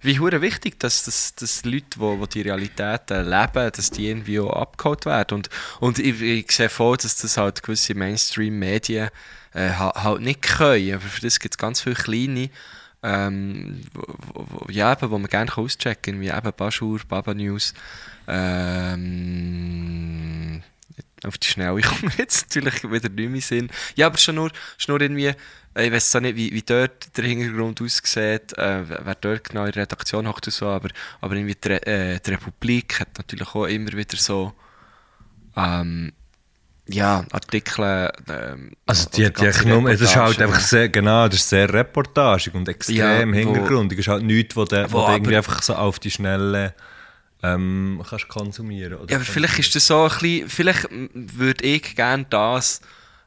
wie 0.00 0.18
hure 0.18 0.40
wichtig, 0.42 0.78
dass, 0.80 1.04
dass, 1.04 1.34
dass 1.36 1.64
Leute, 1.64 1.86
die 1.94 2.00
wo, 2.00 2.18
wo 2.18 2.26
die 2.26 2.42
Realitäten 2.42 3.24
leben, 3.28 3.70
dass 3.72 3.90
die 3.90 4.08
irgendwie 4.08 4.40
auch 4.40 4.52
abgeholt 4.52 5.06
werden. 5.06 5.34
Und, 5.36 5.50
und 5.78 5.98
ich, 6.00 6.20
ich 6.20 6.50
sehe 6.50 6.68
voll, 6.68 6.96
dass 6.96 7.16
das 7.16 7.36
halt 7.36 7.62
gewisse 7.62 7.94
Mainstream-Medien 7.94 9.08
äh, 9.54 9.70
ha- 9.70 10.02
halt 10.02 10.20
nicht 10.22 10.42
können. 10.42 10.94
Aber 10.94 11.02
für 11.02 11.20
das 11.20 11.38
gibt 11.38 11.54
es 11.54 11.58
ganz 11.58 11.80
viele 11.80 11.94
kleine, 11.94 12.50
ähm, 13.02 13.82
wo, 13.94 14.02
wo, 14.34 14.70
ja, 14.70 14.92
eben, 14.92 15.10
wo 15.10 15.18
man 15.18 15.28
gerne 15.30 15.56
auschecken 15.56 16.14
kann, 16.14 16.20
wie 16.20 16.28
eben 16.28 16.52
Baschur, 16.56 17.00
Baba 17.08 17.34
News. 17.34 17.74
Ähm, 18.26 19.32
auf 21.24 21.38
die 21.38 21.48
Schnelle, 21.48 21.80
komme 21.82 22.12
jetzt 22.16 22.48
natürlich 22.48 22.84
wieder 22.84 23.08
nicht 23.08 23.30
mehr 23.30 23.40
Sinn. 23.40 23.70
Ja, 23.96 24.06
aber 24.06 24.18
schon 24.18 24.34
nur, 24.36 24.50
schon 24.76 24.92
nur 24.94 25.00
irgendwie, 25.00 25.32
äh, 25.74 25.86
ich 25.86 25.92
weiß 25.92 26.16
auch 26.16 26.20
nicht, 26.20 26.36
wie, 26.36 26.52
wie 26.52 26.62
dort 26.62 27.16
der 27.16 27.24
Hintergrund 27.24 27.80
aussieht, 27.80 28.56
äh, 28.58 28.88
wer 28.88 29.14
dort 29.14 29.44
genau 29.44 29.64
in 29.64 29.72
der 29.72 29.82
Redaktion 29.82 30.28
hockt 30.28 30.46
und 30.46 30.52
so, 30.52 30.66
aber, 30.66 30.88
aber 31.20 31.34
irgendwie 31.34 31.54
die, 31.56 31.70
äh, 31.70 32.20
die 32.20 32.30
Republik 32.30 33.00
hat 33.00 33.16
natürlich 33.18 33.54
auch 33.54 33.64
immer 33.66 33.92
wieder 33.92 34.16
so 34.16 34.52
ähm, 35.56 36.12
ja, 36.90 37.24
Artikel. 37.30 38.10
Ähm, 38.28 38.72
Also 38.86 39.08
die, 39.10 39.24
die 39.24 39.32
ganze 39.32 39.68
Nummer, 39.68 39.90
das 39.92 40.00
ist 40.00 40.16
halt 40.16 40.40
einfach 40.40 40.60
sehr, 40.60 40.88
genau, 40.88 41.26
das 41.28 41.36
ist 41.36 41.48
sehr 41.48 41.72
reportagig 41.72 42.54
und 42.54 42.68
extrem 42.68 43.34
Ja, 43.34 43.40
hintergründig. 43.40 43.98
Es 43.98 44.06
ist 44.06 44.12
halt 44.12 44.24
nichts, 44.24 44.56
wo 44.56 44.64
du, 44.64 44.76
irgendwie 44.76 45.36
einfach 45.36 45.62
so 45.62 45.74
auf 45.74 45.98
die 45.98 46.10
Schnelle 46.10 46.74
ähm, 47.42 48.02
kannst 48.08 48.28
konsumieren. 48.28 48.94
Oder 48.94 49.10
Ja, 49.10 49.16
aber 49.16 49.24
vielleicht 49.24 49.58
ist 49.58 49.74
das 49.74 49.86
so 49.86 50.04
ein 50.04 50.08
bisschen, 50.08 50.48
vielleicht 50.48 50.88
würde 51.14 51.64
ich 51.64 51.94
gerne 51.94 52.26
das, 52.28 52.80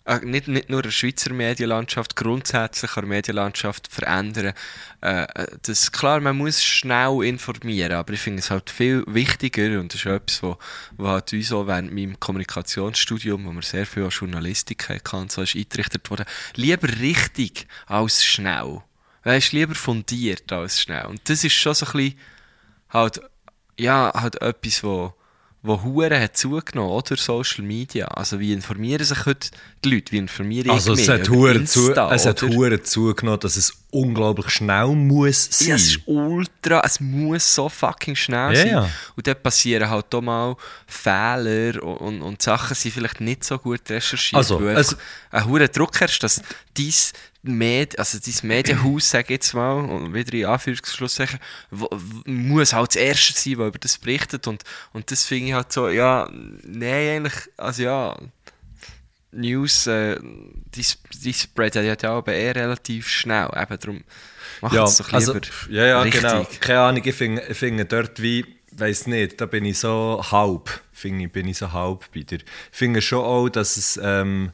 äh, 0.06 0.20
nicht, 0.26 0.48
nicht 0.48 0.70
nur 0.70 0.82
der 0.82 0.90
Schweizer 0.90 1.32
Medienlandschaft, 1.32 2.16
grundsätzlich 2.16 2.92
der 2.92 3.06
Medienlandschaft 3.06 3.88
verändern. 3.88 4.54
Äh, 5.02 5.24
äh, 5.24 5.48
das, 5.62 5.92
klar, 5.92 6.20
man 6.20 6.38
muss 6.38 6.64
schnell 6.64 7.24
informieren, 7.24 7.94
aber 7.94 8.14
ich 8.14 8.20
finde 8.20 8.40
es 8.40 8.50
halt 8.50 8.72
viel 8.72 9.04
wichtiger 9.08 9.80
und 9.80 9.94
das 9.94 10.02
ist 10.02 10.06
etwas, 10.08 10.44
wo, 10.44 10.58
wo 10.98 11.08
halt 11.08 11.32
uns 11.34 11.52
auch 11.52 11.68
während 11.68 11.94
meinem 11.94 12.20
Kommunikationsstudium, 12.20 13.46
wo 13.46 13.52
wir 13.52 13.62
sehr 13.62 13.86
viel 13.86 14.04
an 14.04 14.10
Journalistik 14.10 14.90
hatten, 14.90 15.30
so 15.30 15.44
ist 15.44 15.56
eingerichtet 15.56 16.10
worden, 16.10 16.26
lieber 16.56 16.88
richtig 17.00 17.68
als 17.86 18.26
schnell. 18.26 18.82
Weißt, 19.24 19.52
lieber 19.52 19.76
fundiert 19.76 20.52
als 20.52 20.82
schnell. 20.82 21.06
Und 21.06 21.30
das 21.30 21.44
ist 21.44 21.54
schon 21.54 21.76
so 21.76 21.86
ein 21.86 21.92
bisschen, 21.92 22.20
halt, 22.90 23.22
ja, 23.78 24.12
halt 24.16 24.42
etwas, 24.42 24.84
wo, 24.84 25.14
wo 25.64 25.82
Huren 25.84 26.20
hat 26.20 26.36
zugenommen, 26.36 26.90
oder? 26.92 27.16
Social 27.18 27.64
Media. 27.64 28.08
Also, 28.08 28.40
wie 28.40 28.52
informieren 28.52 29.04
sich 29.06 29.26
heute 29.28 29.50
die 29.86 29.92
Leute? 29.94 30.12
Wie 30.12 30.18
informieren 30.18 30.72
Also 30.72 30.94
ich 30.94 31.08
es 31.08 31.30
mich? 31.30 31.30
Insta, 31.56 32.12
es 32.14 32.26
hat? 32.26 32.42
Huren 32.42 32.84
zugenommen, 32.84 33.40
dass 33.42 33.58
es 33.58 33.72
unglaublich 33.92 34.50
schnell 34.50 34.88
muss 34.88 35.50
sein. 35.52 35.68
Ja, 35.70 35.76
es 35.76 35.88
ist 35.88 36.00
ultra, 36.08 36.82
es 36.84 37.00
muss 37.00 37.54
so 37.54 37.70
fucking 37.70 38.16
schnell 38.16 38.56
Ja, 38.56 38.82
sein. 38.84 38.92
Und 39.16 39.28
dann 39.28 39.36
passieren 39.42 39.88
halt 39.90 40.14
auch 40.16 40.22
mal 40.22 40.56
Fehler 40.88 41.82
und, 41.84 41.98
und, 41.98 42.22
und 42.22 42.42
Sachen 42.42 42.76
sind 42.76 42.94
vielleicht 42.94 43.22
nicht 43.22 43.44
so 43.44 43.58
gut 43.58 43.82
recherchiert. 43.90 44.38
Also, 44.38 44.68
es- 44.68 44.98
ein 45.32 45.46
hoher 45.46 45.68
Druck 45.68 46.00
herrscht, 46.00 46.24
dass 46.24 46.42
dein, 46.76 46.94
Med 47.44 47.98
also 47.98 48.20
dein 48.20 48.48
Medienhaus, 48.48 49.10
sag 49.10 49.26
ich 49.26 49.30
jetzt 49.32 49.54
mal, 49.54 49.74
und 49.74 50.14
wieder 50.14 50.34
in 50.34 50.46
Anführungsschlusszeichen, 50.46 51.40
muss 52.26 52.74
halt 52.74 52.90
das 52.90 52.96
Erste 52.98 53.34
sein, 53.34 53.58
das 53.58 53.68
über 53.68 53.72
das 53.72 53.98
berichtet. 53.98 54.48
Und, 54.48 54.64
und 54.94 55.10
das 55.10 55.24
finde 55.24 55.48
ich 55.48 55.54
halt 55.54 55.72
so, 55.72 55.90
ja, 55.90 56.30
nein, 56.32 57.26
eigentlich, 57.26 57.50
also 57.58 57.82
ja, 57.82 58.16
News, 59.32 59.88
äh, 59.88 60.20
die, 60.22 60.86
die 61.24 61.34
spreaden 61.34 61.86
ja 61.86 61.96
aber 62.04 62.34
eher 62.34 62.56
relativ 62.56 63.08
schnell. 63.08 63.50
Eben 63.56 63.80
darum 63.80 64.04
macht 64.62 64.74
ja, 64.74 64.84
es 64.84 64.98
doch 64.98 65.08
lieber 65.08 65.16
also, 65.16 65.40
ja, 65.70 65.86
ja, 65.86 66.02
richtig. 66.02 66.22
genau. 66.22 66.48
Keine 66.60 66.80
Ahnung, 66.82 67.04
ich 67.06 67.16
finde, 67.16 67.44
ich 67.48 67.58
finde 67.58 67.86
dort 67.86 68.22
wie, 68.22 68.46
weiß 68.72 69.08
nicht, 69.08 69.40
da 69.40 69.46
bin 69.46 69.66
ich 69.66 69.80
so 69.80 70.24
halb, 70.32 70.70
finde 70.92 71.26
ich, 71.26 71.32
bin 71.32 71.48
ich 71.48 71.58
so 71.58 71.72
halb 71.72 72.12
bei 72.14 72.22
dir. 72.22 72.40
Ich 72.40 72.78
finde 72.78 73.02
schon 73.02 73.24
auch, 73.24 73.50
dass 73.50 73.78
es, 73.78 74.00
ähm, 74.02 74.52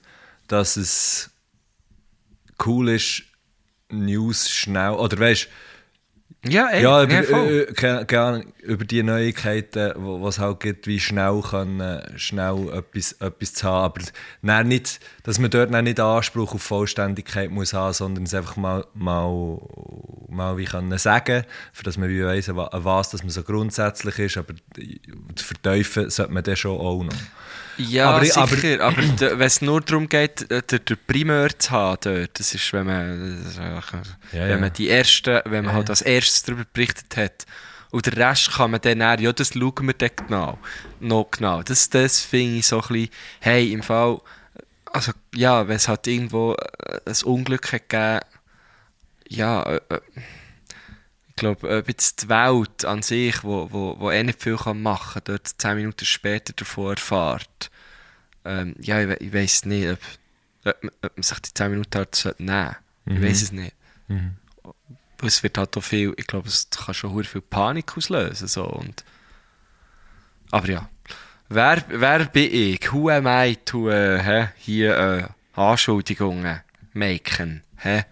dass 0.47 0.77
es 0.77 1.31
cool 2.65 2.89
ist, 2.89 3.23
News 3.89 4.49
schnell, 4.49 4.91
oder 4.91 5.17
weißt 5.19 5.47
Ja, 6.45 6.67
ey, 6.67 6.83
ja, 6.83 7.03
ja, 7.03 7.21
über, 7.21 7.23
voll. 7.23 7.67
äh, 7.69 7.73
keine, 7.73 8.05
keine 8.05 8.21
Ahnung, 8.21 8.53
über 8.61 8.85
die 8.85 9.01
Neuigkeiten, 9.03 9.93
was 9.95 10.35
es 10.35 10.39
halt 10.39 10.59
gibt, 10.59 10.87
wie 10.87 10.99
schnell 10.99 11.41
können, 11.41 12.01
schnell 12.17 12.69
etwas, 12.73 13.13
etwas 13.13 13.53
zu 13.53 13.67
haben. 13.67 13.85
Aber 13.85 14.01
dann 14.41 14.67
nicht, 14.67 14.99
dass 15.23 15.39
man 15.39 15.49
dort 15.49 15.71
nicht 15.71 15.99
Anspruch 15.99 16.53
auf 16.53 16.61
Vollständigkeit 16.61 17.49
muss 17.49 17.73
haben, 17.73 17.93
sondern 17.93 18.25
es 18.25 18.33
einfach 18.33 18.55
mal, 18.55 18.85
mal, 18.93 19.59
mal 20.29 20.57
wie 20.57 20.65
können 20.65 20.97
sagen, 20.97 21.43
für 21.73 21.83
dass 21.83 21.97
man 21.97 22.09
wie 22.09 22.23
weiss, 22.23 22.49
was 22.53 23.09
dass 23.09 23.23
man 23.23 23.31
so 23.31 23.43
grundsätzlich 23.43 24.19
ist. 24.19 24.37
Aber 24.37 24.53
zu 25.35 25.43
vertiefen 25.45 26.09
sollte 26.09 26.33
man 26.33 26.43
das 26.43 26.59
schon 26.59 26.77
auch 26.77 27.03
noch. 27.03 27.13
Ja, 27.77 28.09
aber 28.11 28.23
ich- 28.23 28.35
aber- 28.35 28.55
sicher. 28.55 28.81
Aber, 28.81 29.01
d- 29.01 29.31
wenn 29.39 29.47
es 29.47 29.61
nur 29.61 29.81
darum 29.81 30.09
geht, 30.09 30.49
äh, 30.51 30.61
den, 30.63 30.85
den 30.85 30.97
Primär 31.07 31.57
zu 31.59 31.71
haben 31.71 31.97
dort, 32.01 32.39
das 32.39 32.53
ist, 32.53 32.73
wenn 32.73 32.85
man, 32.87 33.41
ist 33.45 33.57
Ja, 33.57 33.81
wenn 34.31 34.49
ja. 34.49 34.57
man 34.57 34.73
die 34.73 34.87
erste, 34.87 35.43
wenn 35.45 35.65
man 35.65 35.73
halt 35.75 35.89
als 35.89 36.01
erstes 36.01 36.43
darüber 36.43 36.65
berichtet 36.73 37.15
hat. 37.17 37.45
Und 37.91 38.05
den 38.05 38.13
Rest 38.13 38.51
kann 38.51 38.71
man 38.71 38.81
dann, 38.81 38.99
eher, 38.99 39.19
ja, 39.19 39.31
das 39.31 39.53
schauen 39.53 39.87
wir 39.87 39.93
dann 39.93 40.09
genau. 40.15 40.59
Noch 40.99 41.29
genau. 41.31 41.63
Das, 41.63 41.89
das 41.89 42.19
finde 42.21 42.57
ich 42.59 42.67
so 42.67 42.81
ein 42.81 42.87
bisschen, 42.87 43.09
hey, 43.39 43.71
im 43.71 43.81
Fall, 43.83 44.19
also, 44.91 45.11
ja, 45.33 45.67
wenn 45.67 45.75
es 45.77 45.87
halt 45.87 46.05
irgendwo 46.07 46.53
äh, 46.53 46.99
ein 47.05 47.15
Unglück 47.23 47.71
hat 47.71 47.87
gegeben, 47.89 48.19
ja, 49.29 49.63
äh, 49.63 49.79
äh, 49.89 49.99
glaube, 51.37 51.77
ob 51.77 51.87
jetzt 51.87 52.23
die 52.23 52.29
Welt 52.29 52.83
an 52.85 53.01
sich, 53.01 53.43
wo, 53.43 53.71
wo, 53.71 53.95
wo 53.99 54.11
eh 54.11 54.23
nicht 54.23 54.41
viel 54.43 54.57
kann 54.57 54.81
machen 54.81 55.21
kann, 55.23 55.35
dort 55.35 55.47
zehn 55.57 55.75
Minuten 55.77 56.05
später 56.05 56.51
davon 56.53 56.91
erfahrt. 56.91 57.71
Ähm, 58.43 58.75
ja, 58.81 58.99
ich, 59.01 59.07
we- 59.07 59.17
ich 59.19 59.33
weiß 59.33 59.65
nicht, 59.65 59.87
ob, 59.89 59.99
ob, 60.65 60.83
man- 60.83 61.23
sich 61.23 61.39
die 61.39 61.53
zehn 61.53 61.71
Minuten 61.71 61.97
halt 61.97 62.13
sollte 62.15 62.43
nehmen 62.43 62.75
sollte. 63.05 63.17
Ich 63.17 63.21
weiß 63.29 63.41
es 63.43 63.51
nicht. 63.53 63.73
Weil 65.19 65.27
Es 65.29 65.41
wird 65.43 65.57
halt 65.57 65.75
auch 65.77 65.81
viel, 65.81 66.13
ich 66.17 66.27
glaube, 66.27 66.47
es 66.49 66.69
kann 66.69 66.93
schon 66.93 67.23
viel 67.23 67.41
Panik 67.41 67.95
auslösen. 67.97 68.47
So, 68.47 68.65
und, 68.65 69.03
aber 70.51 70.67
ja. 70.69 70.89
Wer, 71.49 71.83
wer 71.87 72.25
bin 72.25 72.49
ich? 72.51 72.91
Who 72.91 73.09
am 73.09 73.25
I 73.27 73.55
to 73.63 73.89
äh, 73.89 74.47
hier 74.57 74.97
äh, 74.97 75.59
Anschuldigungen 75.59 76.61
machen? 76.93 77.63
Hä? 77.77 78.03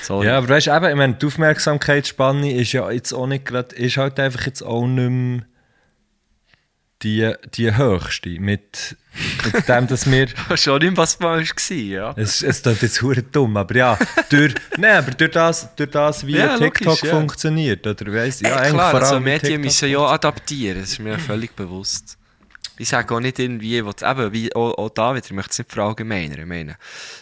Sorry. 0.00 0.26
Ja, 0.26 0.38
aber 0.38 0.48
weißt 0.48 0.68
du, 0.68 0.76
eben, 0.76 0.88
ich 0.88 0.96
meine, 0.96 1.14
die 1.14 1.26
Aufmerksamkeitsspanne 1.26 2.52
ist 2.52 2.72
ja 2.72 2.90
jetzt 2.90 3.12
auch 3.12 3.26
nicht 3.26 3.44
gerade, 3.44 3.74
ist 3.74 3.96
halt 3.96 4.18
einfach 4.18 4.46
jetzt 4.46 4.62
auch 4.62 4.86
nicht 4.86 5.10
mehr 5.10 5.42
die, 7.02 7.32
die 7.54 7.76
höchste. 7.76 8.40
Mit, 8.40 8.96
mit 9.52 9.68
dem, 9.68 9.86
dass 9.86 10.10
wir. 10.10 10.28
schon 10.54 10.80
nicht, 10.82 10.96
was 10.96 11.18
mal 11.20 11.42
war, 11.42 11.76
ja. 11.76 12.14
Es, 12.16 12.42
es 12.42 12.62
klingt 12.62 12.82
jetzt 12.82 13.02
hure 13.02 13.22
dumm, 13.22 13.56
aber 13.56 13.74
ja, 13.74 13.98
durch, 14.28 14.54
nein, 14.78 14.98
aber 14.98 15.10
durch 15.12 15.30
das, 15.30 15.74
durch 15.74 15.90
das 15.90 16.26
wie 16.26 16.36
Ja, 16.36 16.56
TikTok 16.56 16.86
logisch, 16.86 17.02
ja. 17.02 17.10
funktioniert, 17.10 17.86
oder 17.86 18.12
weiss 18.12 18.40
ja, 18.40 18.50
Ja, 18.50 18.56
eigentlich 18.56 18.72
klar, 18.72 18.94
also 18.94 19.20
Medien 19.20 19.60
müssen 19.60 19.88
ja 19.88 20.00
adaptieren, 20.00 20.80
das 20.80 20.90
ist 20.90 20.98
mir 20.98 21.18
völlig 21.18 21.54
bewusst. 21.54 22.18
Ich 22.78 22.88
sage 22.88 23.14
auch 23.14 23.20
nicht 23.20 23.38
irgendwie, 23.38 23.84
was, 23.84 24.02
eben, 24.02 24.32
wie, 24.32 24.54
auch, 24.54 24.76
auch 24.78 24.90
da 24.90 25.14
wieder, 25.14 25.24
ich 25.24 25.32
möchte 25.32 25.52
es 25.52 25.58
nicht 25.58 25.72
verallgemeinern. 25.72 26.40
Ich 26.40 26.46
meine, 26.46 26.76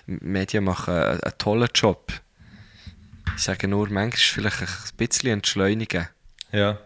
Medien 0.07 0.65
machen 0.65 0.95
einen, 0.95 1.21
einen 1.21 1.39
tollen 1.39 1.69
Job. 1.75 2.13
Ich 3.41 3.45
sage 3.47 3.69
nur, 3.69 3.89
manchmal 3.89 4.51
vielleicht 4.51 4.61
ein 4.61 4.97
bisschen 4.99 5.31
entschleunigen. 5.33 6.07
Ja. 6.53 6.79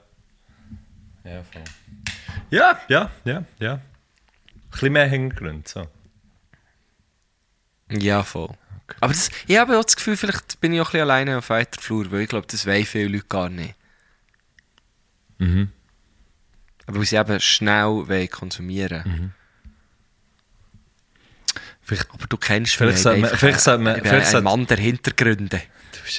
Ja, 1.24 1.42
voll. 1.42 1.64
Ja, 2.50 2.78
ja, 2.86 3.10
ja, 3.24 3.44
ja. 3.58 3.72
Ein 3.74 3.80
bisschen 4.70 4.92
mehr 4.92 5.06
Hintergrund, 5.08 5.66
so. 5.66 5.88
Ja, 7.90 8.22
voll. 8.22 8.50
Aber 9.00 9.12
das, 9.12 9.30
ich 9.48 9.58
habe 9.58 9.76
auch 9.76 9.82
das 9.84 9.96
Gefühl, 9.96 10.16
vielleicht 10.16 10.60
bin 10.60 10.72
ich 10.72 10.80
auch 10.80 10.84
ein 10.86 10.92
bisschen 10.92 11.00
alleine 11.10 11.38
auf 11.38 11.50
weiter 11.50 11.82
Flur, 11.82 12.08
weil 12.12 12.20
ich 12.20 12.28
glaube, 12.28 12.46
das 12.48 12.64
wollen 12.68 12.86
viele 12.86 13.08
Leute 13.08 13.26
gar 13.26 13.48
nicht. 13.48 13.74
Mhm. 15.38 15.72
Aber 16.86 16.98
weil 16.98 17.04
sie 17.06 17.16
eben 17.16 17.40
schnell 17.40 18.28
konsumieren 18.28 19.02
Mhm. 19.04 19.32
Vielleicht, 21.82 22.08
Aber 22.12 22.26
du 22.28 22.36
kennst 22.36 22.76
Vielleicht 22.76 22.94
mich, 22.98 23.02
sollte 23.02 23.20
man- 23.22 23.36
vielleicht 23.36 23.60
sollte 23.60 23.82
man- 23.82 24.00
vielleicht 24.04 24.34
ein 24.36 24.44
Mann 24.44 24.66
der 24.68 24.76
Hintergründe. 24.78 25.60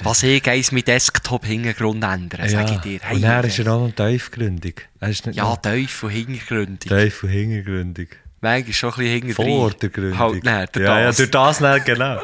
Was 0.03 0.23
ich 0.23 0.47
eins 0.47 0.71
mit 0.71 0.87
Desktop-Hintergrund 0.87 2.03
ändern, 2.03 2.49
sage 2.49 2.73
ich 2.73 2.79
dir. 2.79 2.99
und 3.11 3.23
er 3.23 3.43
ist 3.43 3.57
ja 3.57 3.71
auch 3.71 3.87
noch 3.87 3.91
tiefgründig. 3.95 4.87
Ist 5.01 5.27
nicht 5.27 5.35
ja, 5.35 5.43
noch 5.43 5.57
tief 5.61 6.03
und 6.03 6.09
hintergründig. 6.09 6.89
tief 6.89 7.23
und 7.23 7.29
hintergründig. 7.29 8.09
Manchmal 8.41 8.73
schon 8.73 8.89
ein 8.91 8.97
bisschen 8.97 9.11
hintergründig. 9.21 9.55
Vordergründig. 9.55 10.19
Halt, 10.19 10.43
nein, 10.43 10.67
durch 10.71 10.85
ja, 10.85 10.99
ja, 10.99 11.05
das. 11.07 11.17
durch 11.17 11.31
das 11.31 11.59
nicht, 11.61 11.85
genau. 11.85 12.21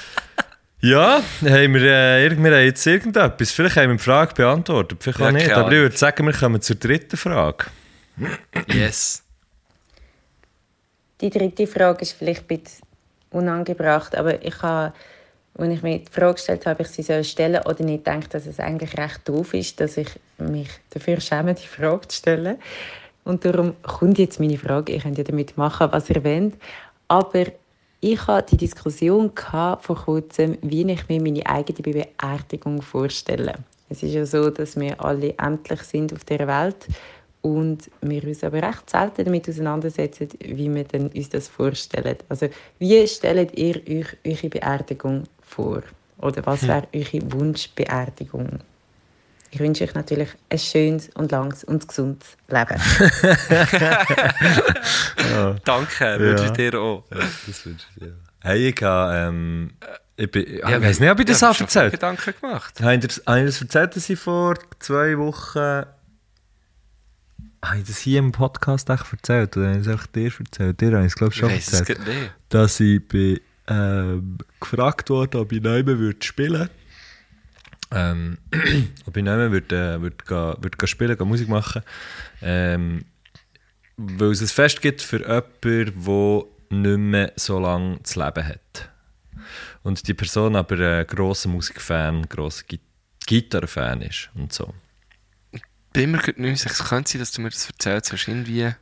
ja, 0.80 1.22
haben 1.42 1.74
wir, 1.74 1.82
äh, 1.82 2.30
wir 2.30 2.36
haben 2.36 2.64
jetzt 2.64 2.86
irgendetwas. 2.86 3.50
Vielleicht 3.52 3.76
haben 3.76 3.90
wir 3.90 3.96
die 3.96 4.02
Frage 4.02 4.34
beantwortet, 4.34 4.98
vielleicht 5.02 5.18
Ja, 5.20 5.26
auch 5.28 5.32
nicht. 5.32 5.46
keine 5.48 5.56
Aber 5.60 5.72
ich 5.72 5.78
würde 5.78 5.96
sagen, 5.96 6.26
wir 6.26 6.32
kommen 6.32 6.60
zur 6.60 6.76
dritten 6.76 7.16
Frage. 7.16 7.66
Yes. 8.68 9.22
Die 11.20 11.30
dritte 11.30 11.66
Frage 11.66 12.02
ist 12.02 12.12
vielleicht 12.12 12.42
ein 12.50 12.58
bisschen 12.58 12.84
unangebracht, 13.30 14.14
aber 14.16 14.42
ich 14.44 14.60
habe, 14.62 14.92
als 15.60 15.74
ich 15.74 15.82
mir 15.82 15.98
die 15.98 16.10
Frage 16.10 16.34
gestellt 16.34 16.66
habe, 16.66 16.80
ob 16.80 16.86
ich 16.86 16.92
sie 16.92 17.02
soll 17.02 17.24
stellen 17.24 17.62
oder 17.64 17.84
nicht, 17.84 18.04
gedacht, 18.04 18.34
dass 18.34 18.46
es 18.46 18.60
eigentlich 18.60 18.96
recht 18.96 19.28
doof 19.28 19.54
ist, 19.54 19.80
dass 19.80 19.96
ich 19.96 20.08
mich 20.38 20.68
dafür 20.90 21.20
schäme, 21.20 21.54
die 21.54 21.66
Frage 21.66 22.08
zu 22.08 22.16
stellen. 22.16 22.58
Und 23.24 23.44
darum 23.44 23.74
kommt 23.82 24.18
jetzt 24.18 24.40
meine 24.40 24.58
Frage. 24.58 24.92
Ihr 24.92 25.00
könnt 25.00 25.18
ja 25.18 25.24
damit 25.24 25.56
machen, 25.56 25.88
was 25.90 26.10
ihr 26.10 26.24
wollt. 26.24 26.54
Aber 27.08 27.44
ich 28.00 28.26
hatte 28.26 28.56
die 28.56 28.66
Diskussion 28.66 29.30
vor 29.34 29.96
kurzem, 30.04 30.56
wie 30.62 30.90
ich 30.90 31.08
mir 31.08 31.20
meine 31.20 31.44
eigene 31.44 31.82
Beerdigung 31.82 32.80
vorstelle. 32.80 33.54
Es 33.90 34.02
ist 34.02 34.14
ja 34.14 34.24
so, 34.24 34.50
dass 34.50 34.78
wir 34.78 35.04
alle 35.04 35.34
endlich 35.36 35.82
sind 35.82 36.12
auf 36.12 36.24
der 36.24 36.46
Welt 36.46 36.86
und 37.42 37.90
wir 38.00 38.24
uns 38.24 38.44
aber 38.44 38.62
recht 38.62 38.88
selten 38.88 39.24
damit 39.24 39.48
auseinandersetzen, 39.48 40.28
wie 40.40 40.72
wir 40.72 40.84
denn 40.84 41.08
uns 41.08 41.28
das 41.28 41.48
vorstellen. 41.48 42.16
Also 42.28 42.48
wie 42.78 43.06
stellt 43.06 43.58
ihr 43.58 43.76
euch 43.86 44.16
eure 44.24 44.48
Beerdigung 44.48 45.24
vor? 45.50 45.82
Oder 46.18 46.44
was 46.46 46.66
wäre 46.66 46.86
eure 46.94 47.32
Wunschbeerdigung? 47.32 48.60
Ich 49.52 49.58
wünsche 49.58 49.82
euch 49.84 49.94
natürlich 49.94 50.28
ein 50.48 50.58
schönes 50.58 51.08
und 51.14 51.32
langes 51.32 51.64
und 51.64 51.88
gesundes 51.88 52.36
Leben. 52.48 52.78
Danke, 55.64 56.18
wünsche 56.20 56.44
ich 56.44 56.50
Ja. 56.50 56.70
dir 56.70 56.80
auch. 56.80 57.04
Das 57.10 57.66
wünsche 57.66 57.86
ich 57.96 58.02
dir. 58.02 58.16
Hey, 58.42 58.68
ich 58.68 58.82
habe, 58.82 59.14
ähm, 59.16 59.72
ich, 60.16 60.30
bin, 60.30 60.42
ich 60.46 60.60
Ja, 60.60 60.80
weiß 60.80 61.00
nicht, 61.00 61.10
ob 61.10 61.18
ich 61.20 61.26
das 61.26 61.40
ja, 61.40 61.48
habe 61.48 61.58
erzählt 61.60 61.92
Gedanken 61.92 62.34
gemacht. 62.40 62.80
habe. 62.80 62.94
Ich 62.94 63.00
das, 63.00 63.22
habe 63.26 63.40
ich 63.40 63.46
das 63.46 63.60
erzählt, 63.60 63.96
dass 63.96 64.08
ich 64.10 64.18
vor 64.18 64.54
zwei 64.78 65.18
Wochen... 65.18 65.84
Habe 67.62 67.76
ich 67.78 67.84
das 67.86 67.98
hier 67.98 68.20
im 68.20 68.32
Podcast 68.32 68.88
echt 68.88 69.12
erzählt? 69.12 69.54
Oder 69.56 69.68
habe 69.68 69.80
ich 69.80 69.86
es 69.86 69.92
einfach 69.92 70.06
dir 70.06 70.32
erzählt? 70.38 70.80
Dir 70.80 70.92
habe 70.92 71.00
ich 71.00 71.06
es, 71.12 71.16
glaube 71.16 71.32
ich, 71.34 71.42
Ich 71.42 71.46
schon 71.46 71.50
es 71.50 71.72
erzählt. 71.88 72.30
dass 72.48 72.80
ich 72.80 73.06
bin, 73.06 73.40
ähm, 73.70 74.38
gefragt 74.60 75.08
wurde, 75.08 75.38
ob 75.38 75.52
ich 75.52 75.62
mehr 75.62 75.86
würde 75.86 76.22
spielen 76.22 76.68
ähm, 77.92 78.38
ob 79.06 79.16
ich 79.16 79.22
mehr 79.22 79.50
würde, 79.50 79.76
äh, 79.76 80.00
würde, 80.00 80.16
gehen, 80.26 80.62
würde 80.62 80.76
gehen 80.76 80.86
spielen, 80.86 81.16
gehen 81.16 81.28
Musik 81.28 81.48
machen. 81.48 81.82
Ähm, 82.42 83.04
weil 83.96 84.30
es 84.30 84.40
ein 84.40 84.48
Fest 84.48 84.80
gibt 84.80 85.02
für 85.02 85.20
jemanden, 85.20 85.50
der 85.62 86.78
nicht 86.78 86.98
mehr 86.98 87.32
so 87.36 87.58
lange 87.58 88.02
zu 88.02 88.20
leben 88.24 88.46
hat. 88.46 88.88
Und 89.82 90.06
die 90.06 90.14
Person 90.14 90.56
aber 90.56 90.78
ein 90.78 91.06
grosser 91.06 91.48
Musikfan, 91.48 92.28
grosser 92.28 92.64
Git 92.66 92.82
Gitarrenfan 93.26 94.02
ist 94.02 94.30
und 94.34 94.52
so. 94.52 94.74
Bin 95.92 96.12
mir 96.12 96.18
gerade 96.18 96.40
nicht 96.40 96.60
sicher. 96.60 96.72
Es 96.72 96.88
könnte 96.88 97.10
sein, 97.10 97.20
dass 97.20 97.32
du 97.32 97.42
mir 97.42 97.50
das 97.50 97.68
erzählt 97.68 98.10
hast. 98.10 98.28
Irgendwie. 98.28 98.72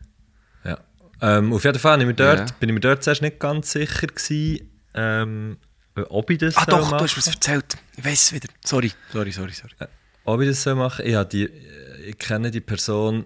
Ja. 0.64 0.78
Ähm, 1.20 1.52
auf 1.52 1.64
jeden 1.64 1.78
Fall 1.78 1.98
bin 1.98 2.08
ich, 2.08 2.16
mir 2.16 2.24
dort, 2.24 2.50
Ja. 2.50 2.56
bin 2.60 2.68
ich 2.68 2.74
mir 2.74 2.80
dort 2.80 3.02
zuerst 3.02 3.20
nicht 3.22 3.40
ganz 3.40 3.72
sicher 3.72 4.06
gewesen, 4.06 4.70
ähm, 4.98 5.56
ob 6.08 6.30
ich 6.30 6.38
das 6.38 6.56
Ah 6.56 6.64
doch, 6.66 6.78
du 6.78 6.94
machen 6.94 7.00
hast 7.00 7.16
mir 7.16 7.32
erzählt. 7.32 7.76
Ich 7.96 8.04
weiß 8.04 8.22
es 8.22 8.32
wieder. 8.32 8.48
Sorry, 8.64 8.92
sorry, 9.12 9.32
sorry. 9.32 9.52
sorry. 9.52 9.90
Ob 10.24 10.40
ich 10.40 10.48
das 10.48 10.62
soll 10.62 10.74
machen 10.74 11.06
ich, 11.06 11.16
die, 11.28 11.50
ich 12.06 12.18
kenne 12.18 12.50
die 12.50 12.60
Person 12.60 13.24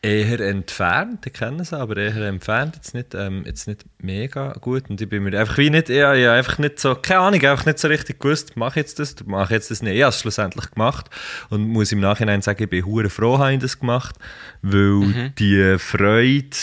eher 0.00 0.40
entfernt, 0.40 1.24
ich 1.26 1.32
kenne 1.32 1.64
sie, 1.64 1.78
aber 1.78 1.96
eher 1.96 2.26
entfernt, 2.26 2.74
jetzt 2.74 2.92
nicht, 2.92 3.14
ähm, 3.14 3.44
jetzt 3.46 3.68
nicht 3.68 3.84
mega 3.98 4.52
gut. 4.54 4.90
Und 4.90 5.00
ich 5.00 5.08
bin 5.08 5.22
mir 5.22 5.38
einfach 5.38 5.58
wie 5.58 5.70
nicht, 5.70 5.88
ja, 5.88 6.12
ich 6.14 6.26
habe 6.26 6.38
einfach 6.38 6.58
nicht 6.58 6.80
so, 6.80 6.96
keine 6.96 7.20
Ahnung, 7.20 7.34
ich 7.34 7.44
habe 7.44 7.52
einfach 7.52 7.66
nicht 7.66 7.78
so 7.78 7.86
richtig 7.86 8.18
gewusst, 8.18 8.56
mache 8.56 8.80
ich 8.80 8.86
jetzt 8.86 8.98
das 8.98 9.14
mache 9.24 9.44
ich 9.44 9.50
jetzt 9.50 9.70
das 9.70 9.80
nicht. 9.80 9.94
Ich 9.94 10.02
habe 10.02 10.10
es 10.10 10.18
schlussendlich 10.18 10.70
gemacht 10.72 11.08
und 11.50 11.68
muss 11.68 11.92
im 11.92 12.00
Nachhinein 12.00 12.42
sagen, 12.42 12.64
ich 12.64 12.70
bin 12.70 12.84
hure 12.84 13.10
froh, 13.10 13.38
habe 13.38 13.52
ich 13.52 13.60
das 13.60 13.78
gemacht, 13.78 14.16
weil 14.60 15.32
die 15.38 15.76
Freude, 15.78 16.56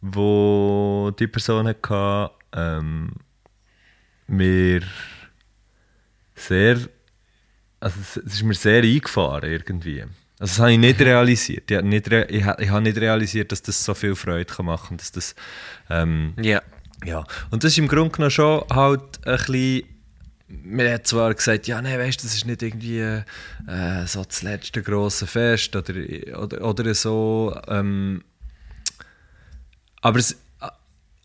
die 0.00 1.10
die 1.18 1.26
Person 1.26 1.68
hatte, 1.68 2.30
ähm, 2.52 3.12
mir 4.26 4.82
sehr 6.34 6.78
also 7.80 8.00
es, 8.00 8.16
es 8.16 8.34
ist 8.34 8.42
mir 8.42 8.54
sehr 8.54 8.82
eingefahren 8.82 9.48
irgendwie. 9.50 10.02
Also 10.02 10.10
das 10.52 10.58
habe 10.58 10.72
ich 10.72 10.78
nicht 10.78 11.00
realisiert. 11.00 11.70
Ich 11.70 11.76
habe 11.76 11.86
nicht, 11.86 12.10
re 12.10 12.26
ich, 12.28 12.44
ha- 12.44 12.56
ich 12.58 12.68
habe 12.70 12.82
nicht 12.82 12.98
realisiert, 12.98 13.52
dass 13.52 13.62
das 13.62 13.84
so 13.84 13.94
viel 13.94 14.14
Freude 14.16 14.44
kann 14.46 14.66
machen 14.66 14.88
kann. 14.88 14.96
Dass 14.98 15.12
das, 15.12 15.34
ähm, 15.88 16.34
Ja. 16.40 16.60
ja. 17.04 17.24
Und 17.50 17.62
das 17.62 17.72
ist 17.72 17.78
im 17.78 17.86
Grunde 17.88 18.10
genommen 18.10 18.30
schon 18.32 18.64
halt 18.70 19.24
ein 19.26 19.36
bisschen... 19.36 19.82
Man 20.48 20.90
hat 20.90 21.06
zwar 21.06 21.34
gesagt, 21.34 21.66
ja, 21.68 21.80
nein, 21.82 21.98
weißt 21.98 22.20
du, 22.20 22.26
das 22.26 22.34
ist 22.34 22.46
nicht 22.46 22.62
irgendwie 22.62 22.98
äh, 23.00 24.06
so 24.06 24.24
das 24.24 24.42
letzte 24.42 24.82
grosse 24.82 25.26
Fest 25.26 25.76
oder, 25.76 25.94
oder, 26.40 26.64
oder 26.64 26.94
so. 26.94 27.54
Ähm, 27.68 28.24
aber, 30.00 30.18
es, 30.18 30.36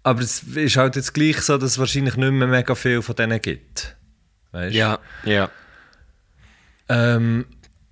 aber 0.04 0.22
es 0.22 0.44
ist 0.44 0.78
halt 0.78 0.96
jetzt 0.96 1.14
gleich 1.14 1.42
so, 1.42 1.58
dass 1.58 1.72
es 1.72 1.80
wahrscheinlich 1.80 2.16
nicht 2.16 2.32
mehr 2.32 2.48
mega 2.48 2.76
viel 2.76 3.02
von 3.02 3.16
denen 3.16 3.42
gibt. 3.42 3.96
Weißt? 4.52 4.76
Ja, 4.76 5.00
ja. 5.26 5.50
Ähm, 6.90 7.46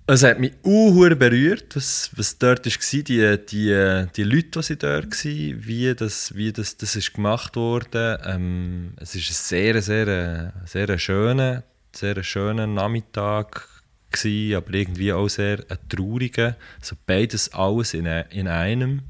es 0.06 0.22
hat 0.22 0.38
mich 0.38 0.52
unhuhr 0.62 1.14
berührt, 1.14 1.74
was, 1.74 2.10
was 2.14 2.38
dort 2.38 2.66
war, 2.66 3.02
die, 3.02 3.38
die, 3.46 4.06
die 4.16 4.24
Leute, 4.24 4.50
die 4.50 4.62
sie 4.62 4.76
dort 4.76 5.24
waren, 5.24 5.66
wie 5.66 5.94
das, 5.94 6.34
wie 6.34 6.52
das, 6.52 6.76
das 6.76 6.96
ist 6.96 7.14
gemacht 7.14 7.56
wurde. 7.56 8.20
Ähm, 8.24 8.92
es 8.96 9.14
war 9.14 9.20
ein 9.20 9.24
sehr, 9.24 9.82
sehr, 9.82 10.52
sehr 10.66 10.98
schöner, 10.98 11.62
sehr 11.92 12.22
schöner 12.22 12.66
Nachmittag, 12.66 13.68
gewesen, 14.12 14.56
aber 14.56 14.74
irgendwie 14.74 15.12
auch 15.12 15.28
sehr 15.28 15.64
ein 15.68 15.78
trauriger. 15.88 16.56
So 16.80 16.96
beides 17.06 17.52
alles 17.54 17.94
in, 17.94 18.06
in 18.06 18.48
einem. 18.48 19.02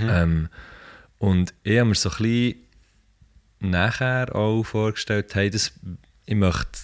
Ähm, 0.00 0.48
und 1.18 1.54
ich 1.62 1.78
habe 1.78 1.88
mir 1.88 1.94
so 1.94 2.10
ein 2.10 2.16
bisschen 2.18 2.54
nachher 3.60 4.34
auch 4.34 4.62
vorgestellt, 4.62 5.34
hey, 5.34 5.50
das, 5.50 5.72
ich 6.26 6.36
möchte 6.36 6.78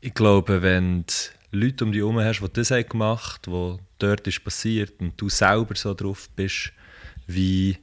ich 0.00 0.14
glaube, 0.14 0.62
wenn 0.62 1.04
du 1.04 1.58
Leute 1.58 1.84
um 1.84 1.92
dich 1.92 2.00
herum 2.00 2.18
hast, 2.20 2.40
die 2.40 2.48
das 2.52 2.68
gemacht 2.88 3.46
haben, 3.46 3.52
was 3.52 3.80
dort 3.98 4.26
ist 4.26 4.42
passiert 4.42 5.00
und 5.00 5.20
du 5.20 5.28
selber 5.28 5.74
so 5.74 5.94
drauf 5.94 6.28
bist, 6.34 6.72
wie 7.26 7.76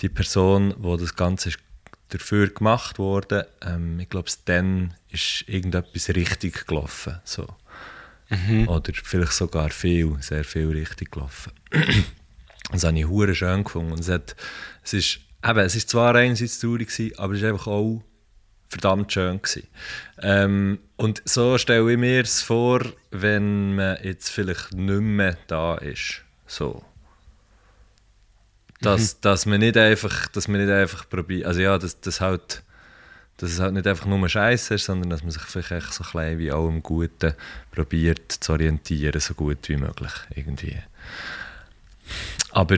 die 0.00 0.08
Person, 0.08 0.74
wo 0.78 0.96
das 0.96 1.14
Ganze 1.14 1.50
ist 1.50 1.58
dafür 2.08 2.48
gemacht 2.48 2.98
wurde, 2.98 3.46
ähm, 3.62 4.00
ich 4.00 4.08
glaube, 4.08 4.30
dann 4.46 4.94
ist 5.10 5.44
irgendetwas 5.46 6.08
richtig 6.08 6.66
gelaufen. 6.66 7.20
So. 7.24 7.46
Oder 8.66 8.92
vielleicht 8.94 9.32
sogar 9.32 9.70
viel, 9.70 10.16
sehr 10.20 10.44
viel 10.44 10.70
richtig 10.70 11.12
gelaufen. 11.12 11.52
Das 12.72 12.84
habe 12.84 12.98
ich 12.98 13.06
hure 13.06 13.34
schön 13.34 13.64
gefunden. 13.64 13.92
Und 13.92 14.00
es, 14.00 14.08
hat, 14.08 14.36
es, 14.84 14.92
ist, 14.92 15.20
eben, 15.44 15.58
es 15.58 15.74
ist 15.74 15.88
zwar 15.88 16.14
einerseits 16.14 16.60
traurig, 16.60 16.88
gewesen, 16.88 17.18
aber 17.18 17.34
es 17.34 17.40
ist 17.40 17.46
einfach 17.46 17.66
auch 17.66 18.02
verdammt 18.68 19.12
schön. 19.12 19.42
Gewesen. 19.42 19.66
Ähm, 20.22 20.78
und 20.96 21.22
so 21.24 21.58
stelle 21.58 21.90
ich 21.90 21.98
mir 21.98 22.22
es 22.22 22.42
vor, 22.42 22.82
wenn 23.10 23.74
man 23.74 23.98
jetzt 24.02 24.30
vielleicht 24.30 24.72
nicht 24.72 25.00
mehr 25.00 25.36
da 25.48 25.76
ist. 25.76 26.22
So. 26.46 26.84
Dass, 28.80 29.20
dass 29.20 29.44
man 29.44 29.60
nicht 29.60 29.76
einfach, 29.76 30.28
dass 30.28 30.48
man 30.48 30.60
nicht 30.60 30.72
einfach 30.72 31.08
probiert, 31.08 31.46
also 31.46 31.60
ja, 31.60 31.76
dass, 31.76 32.00
dass 32.00 32.22
halt, 32.22 32.62
dass 33.36 33.50
es 33.50 33.60
halt 33.60 33.74
nicht 33.74 33.86
einfach 33.86 34.06
nur 34.06 34.26
Scheiße 34.26 34.74
ist, 34.74 34.86
sondern 34.86 35.10
dass 35.10 35.22
man 35.22 35.32
sich 35.32 35.42
vielleicht 35.42 35.70
echt 35.70 35.92
so 35.92 36.02
klein 36.02 36.38
wie 36.38 36.50
auch 36.50 36.66
im 36.66 36.82
Guten 36.82 37.34
probiert 37.72 38.32
zu 38.32 38.52
orientieren, 38.52 39.20
so 39.20 39.34
gut 39.34 39.68
wie 39.68 39.76
möglich 39.76 40.12
irgendwie. 40.34 40.78
Aber, 42.52 42.76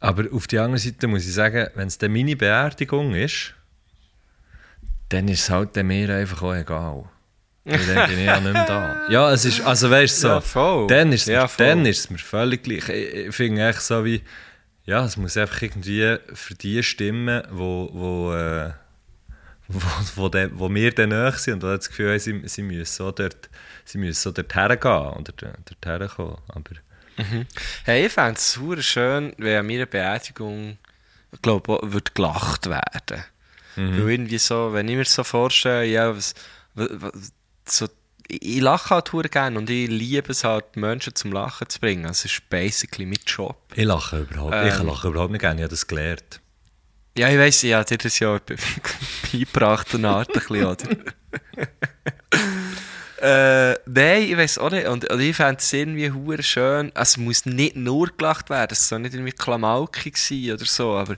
aber 0.00 0.24
auf 0.32 0.46
die 0.46 0.58
andere 0.58 0.78
Seite 0.78 1.06
muss 1.06 1.26
ich 1.26 1.34
sagen, 1.34 1.68
wenn 1.74 1.88
es 1.88 1.98
dann 1.98 2.12
meine 2.12 2.36
Beerdigung 2.36 3.14
ist, 3.14 3.54
dann 5.08 5.28
ist 5.28 5.40
es 5.42 5.50
halt 5.50 5.76
mir 5.76 6.10
einfach 6.14 6.42
auch 6.42 6.54
egal. 6.54 7.04
Dann 7.64 8.08
bin 8.08 8.18
ich 8.18 8.24
ja 8.26 8.40
nicht 8.40 8.52
mehr 8.52 8.64
da. 8.66 8.96
Ja, 9.10 9.32
es 9.32 9.44
ist, 9.44 9.60
also 9.60 9.90
weißt 9.90 10.16
du 10.18 10.20
so, 10.20 10.28
Ja, 10.28 10.40
voll. 10.40 10.86
dann, 10.86 11.12
ist 11.12 11.22
es 11.22 11.26
Ja, 11.28 11.42
mir, 11.42 11.48
mir 12.10 12.18
völlig 12.18 12.62
gleich. 12.62 12.88
Ich, 12.88 13.14
ich 13.28 13.34
finde 13.34 13.68
echt 13.68 13.80
so 13.82 14.04
wie, 14.04 14.22
ja, 14.84 15.04
es 15.04 15.16
muss 15.16 15.36
einfach 15.36 15.60
irgendwie 15.62 16.16
für 16.32 16.54
die 16.54 16.82
stimmen, 16.82 17.42
wo, 17.50 17.90
wo, 17.92 18.34
äh, 18.34 18.70
wo, 19.68 19.80
wo, 20.16 20.28
de, 20.30 20.50
wo 20.54 20.72
wir 20.72 20.94
dann 20.94 21.10
nahe 21.10 21.32
sind 21.32 21.62
und 21.62 21.70
das 21.70 21.88
Gefühl 21.90 22.10
haben, 22.12 22.18
sie, 22.18 22.40
sie 22.48 22.62
müssen 22.62 22.84
so 22.86 23.10
dort, 23.10 23.50
sie 23.84 23.98
müssen 23.98 24.14
so 24.18 24.30
dort 24.30 24.54
hergehen 24.54 25.12
oder 25.18 25.32
dort 25.32 25.86
herkommen. 25.86 26.38
Aber 26.48 26.70
Hey, 27.84 28.06
ich 28.06 28.12
fände 28.12 28.34
es 28.38 28.52
super 28.52 28.82
schön, 28.82 29.32
wenn 29.38 29.58
an 29.60 29.66
meiner 29.66 29.86
Beerdigung, 29.86 30.78
ich 31.32 31.42
glaube, 31.42 31.78
würde 31.82 32.10
gelacht 32.14 32.66
werden. 32.68 33.24
Weil 33.76 34.10
irgendwie 34.10 34.38
so, 34.38 34.72
wenn 34.72 34.88
ich 34.88 34.96
mir 34.96 35.04
so 35.04 35.22
vorstelle, 35.24 35.84
ja, 35.84 36.16
was, 36.16 36.34
was, 36.74 37.32
so, 37.64 37.86
ich, 38.28 38.56
ich 38.56 38.60
lache 38.60 38.90
halt 38.94 39.12
hure 39.12 39.28
gerne 39.28 39.56
und 39.58 39.70
ich 39.70 39.88
liebe 39.88 40.32
es 40.32 40.42
halt, 40.44 40.76
Menschen 40.76 41.14
zum 41.14 41.32
Lachen 41.32 41.68
zu 41.68 41.78
bringen. 41.80 42.04
Es 42.06 42.24
ist 42.24 42.48
basically 42.50 43.06
mein 43.06 43.18
Job. 43.26 43.56
ich 43.74 43.84
lache 43.84 44.18
überhaupt, 44.20 44.54
ich 44.54 44.78
Ähm. 44.80 44.86
lache 44.86 45.08
überhaupt 45.08 45.30
nicht 45.32 45.40
gerne, 45.40 45.60
ich 45.60 45.62
habe 45.64 45.70
das 45.70 45.86
gelernt. 45.86 46.40
Ja, 47.16 47.28
ich 47.30 47.38
weiss, 47.38 47.62
ich 47.62 47.72
habe 47.72 47.84
dir 47.84 47.98
das 47.98 48.18
ja 48.18 48.38
be- 48.46 48.56
beigebracht, 49.32 49.94
eine 49.94 50.08
Art, 50.08 50.28
ein 50.28 50.32
bisschen, 50.34 50.64
oder? 50.64 50.88
äh, 53.20 53.78
nein, 53.86 54.22
ich 54.22 54.36
weiß 54.36 54.58
auch 54.58 54.70
nicht. 54.70 54.86
Und, 54.86 55.10
und 55.10 55.20
ich 55.20 55.36
fände 55.36 55.58
es 55.58 55.72
irgendwie 55.72 56.10
hure 56.10 56.42
schön. 56.42 56.92
Also, 56.94 57.12
es 57.12 57.16
muss 57.16 57.46
nicht 57.46 57.76
nur 57.76 58.08
gelacht 58.16 58.50
werden, 58.50 58.72
es 58.72 58.88
soll 58.88 59.00
nicht 59.00 59.14
irgendwie 59.14 59.32
Klamaukig 59.32 60.16
sein 60.16 60.52
oder 60.52 60.64
so, 60.64 60.94
aber 60.94 61.16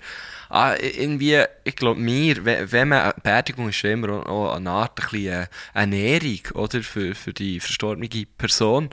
ah, 0.49 0.75
irgendwie, 0.77 1.43
ich 1.65 1.77
glaube, 1.77 2.01
mir, 2.01 2.45
wenn, 2.45 2.89
man, 2.89 3.13
Beerdigung 3.23 3.69
ist 3.69 3.85
immer 3.85 4.27
auch, 4.27 4.55
eine 4.55 4.71
Art 4.71 4.99
ein 4.99 5.11
bisschen, 5.11 5.43
äh, 5.43 5.47
Ernährung, 5.75 6.41
oder? 6.55 6.83
Für, 6.83 7.15
für 7.15 7.33
die 7.33 7.61
verstorbene 7.61 8.09
Person. 8.37 8.91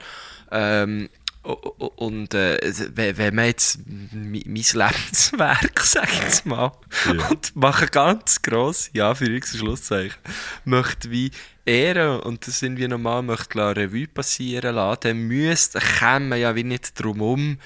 Ähm, 0.50 1.08
Und 1.42 2.34
äh, 2.34 2.58
wenn 2.94 3.34
man 3.34 3.46
jetzt 3.46 3.78
mein 4.12 4.42
Lebenswerk, 4.44 5.80
sag 5.82 6.12
ich 6.12 6.20
jetzt 6.20 6.46
mal, 6.46 6.72
Ja. 7.06 7.28
und 7.28 7.54
mache 7.56 7.86
ganz 7.86 8.42
gross, 8.42 8.90
ja, 8.92 9.14
für 9.14 9.28
und 9.30 9.58
Schlusszeichen, 9.58 10.18
möchte 10.64 11.10
wie 11.10 11.30
ehren 11.64 12.20
und 12.20 12.46
das 12.46 12.58
sind 12.58 12.76
wir 12.76 12.88
normal, 12.88 13.22
möchte 13.22 13.58
la 13.58 13.70
Revue 13.70 14.08
passieren 14.08 14.74
lassen, 14.74 15.00
dann 15.02 15.18
müsste, 15.18 15.78
käme 15.78 16.26
man 16.26 16.40
ja 16.40 16.54
wie 16.54 16.64
nicht 16.64 17.00
drum 17.02 17.20
um, 17.22 17.58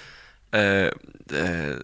äh, 0.52 0.88
äh, 0.88 1.78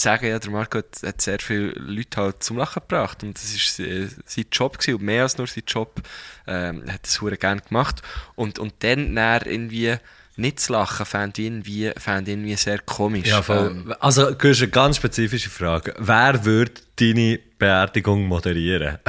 sagen, 0.00 0.26
ja, 0.26 0.38
der 0.38 0.50
Marco 0.50 0.78
hat, 0.78 1.02
hat 1.04 1.20
sehr 1.20 1.38
viele 1.38 1.70
Leute 1.72 2.20
halt 2.20 2.42
zum 2.42 2.56
Lachen 2.56 2.80
gebracht 2.80 3.22
und 3.22 3.36
das 3.36 3.78
war 3.78 3.86
äh, 3.86 4.08
sein 4.24 4.44
Job 4.50 4.78
gewesen, 4.78 4.96
und 4.96 5.02
mehr 5.02 5.22
als 5.22 5.38
nur 5.38 5.46
sein 5.46 5.64
Job, 5.66 6.00
ähm, 6.46 6.82
er 6.86 6.94
hat 6.94 7.06
das 7.06 7.20
hure 7.20 7.36
gerne 7.36 7.60
gemacht 7.60 8.02
und, 8.34 8.58
und 8.58 8.74
dann, 8.80 9.14
dann 9.14 9.42
irgendwie 9.42 9.96
nicht 10.36 10.60
zu 10.60 10.72
lachen, 10.72 11.06
fand 11.06 11.38
ich 11.38 11.46
irgendwie, 11.46 11.92
fand 11.98 12.28
ich 12.28 12.34
irgendwie 12.34 12.56
sehr 12.56 12.78
komisch. 12.78 13.28
Ja, 13.28 13.42
voll. 13.42 13.70
Ähm, 13.70 13.94
Also, 14.00 14.30
du 14.30 14.48
hast 14.48 14.62
eine 14.62 14.70
ganz 14.70 14.96
spezifische 14.96 15.50
Frage. 15.50 15.94
Wer 15.98 16.44
würde 16.44 16.72
deine 16.96 17.38
Beerdigung 17.58 18.24
moderieren? 18.24 18.98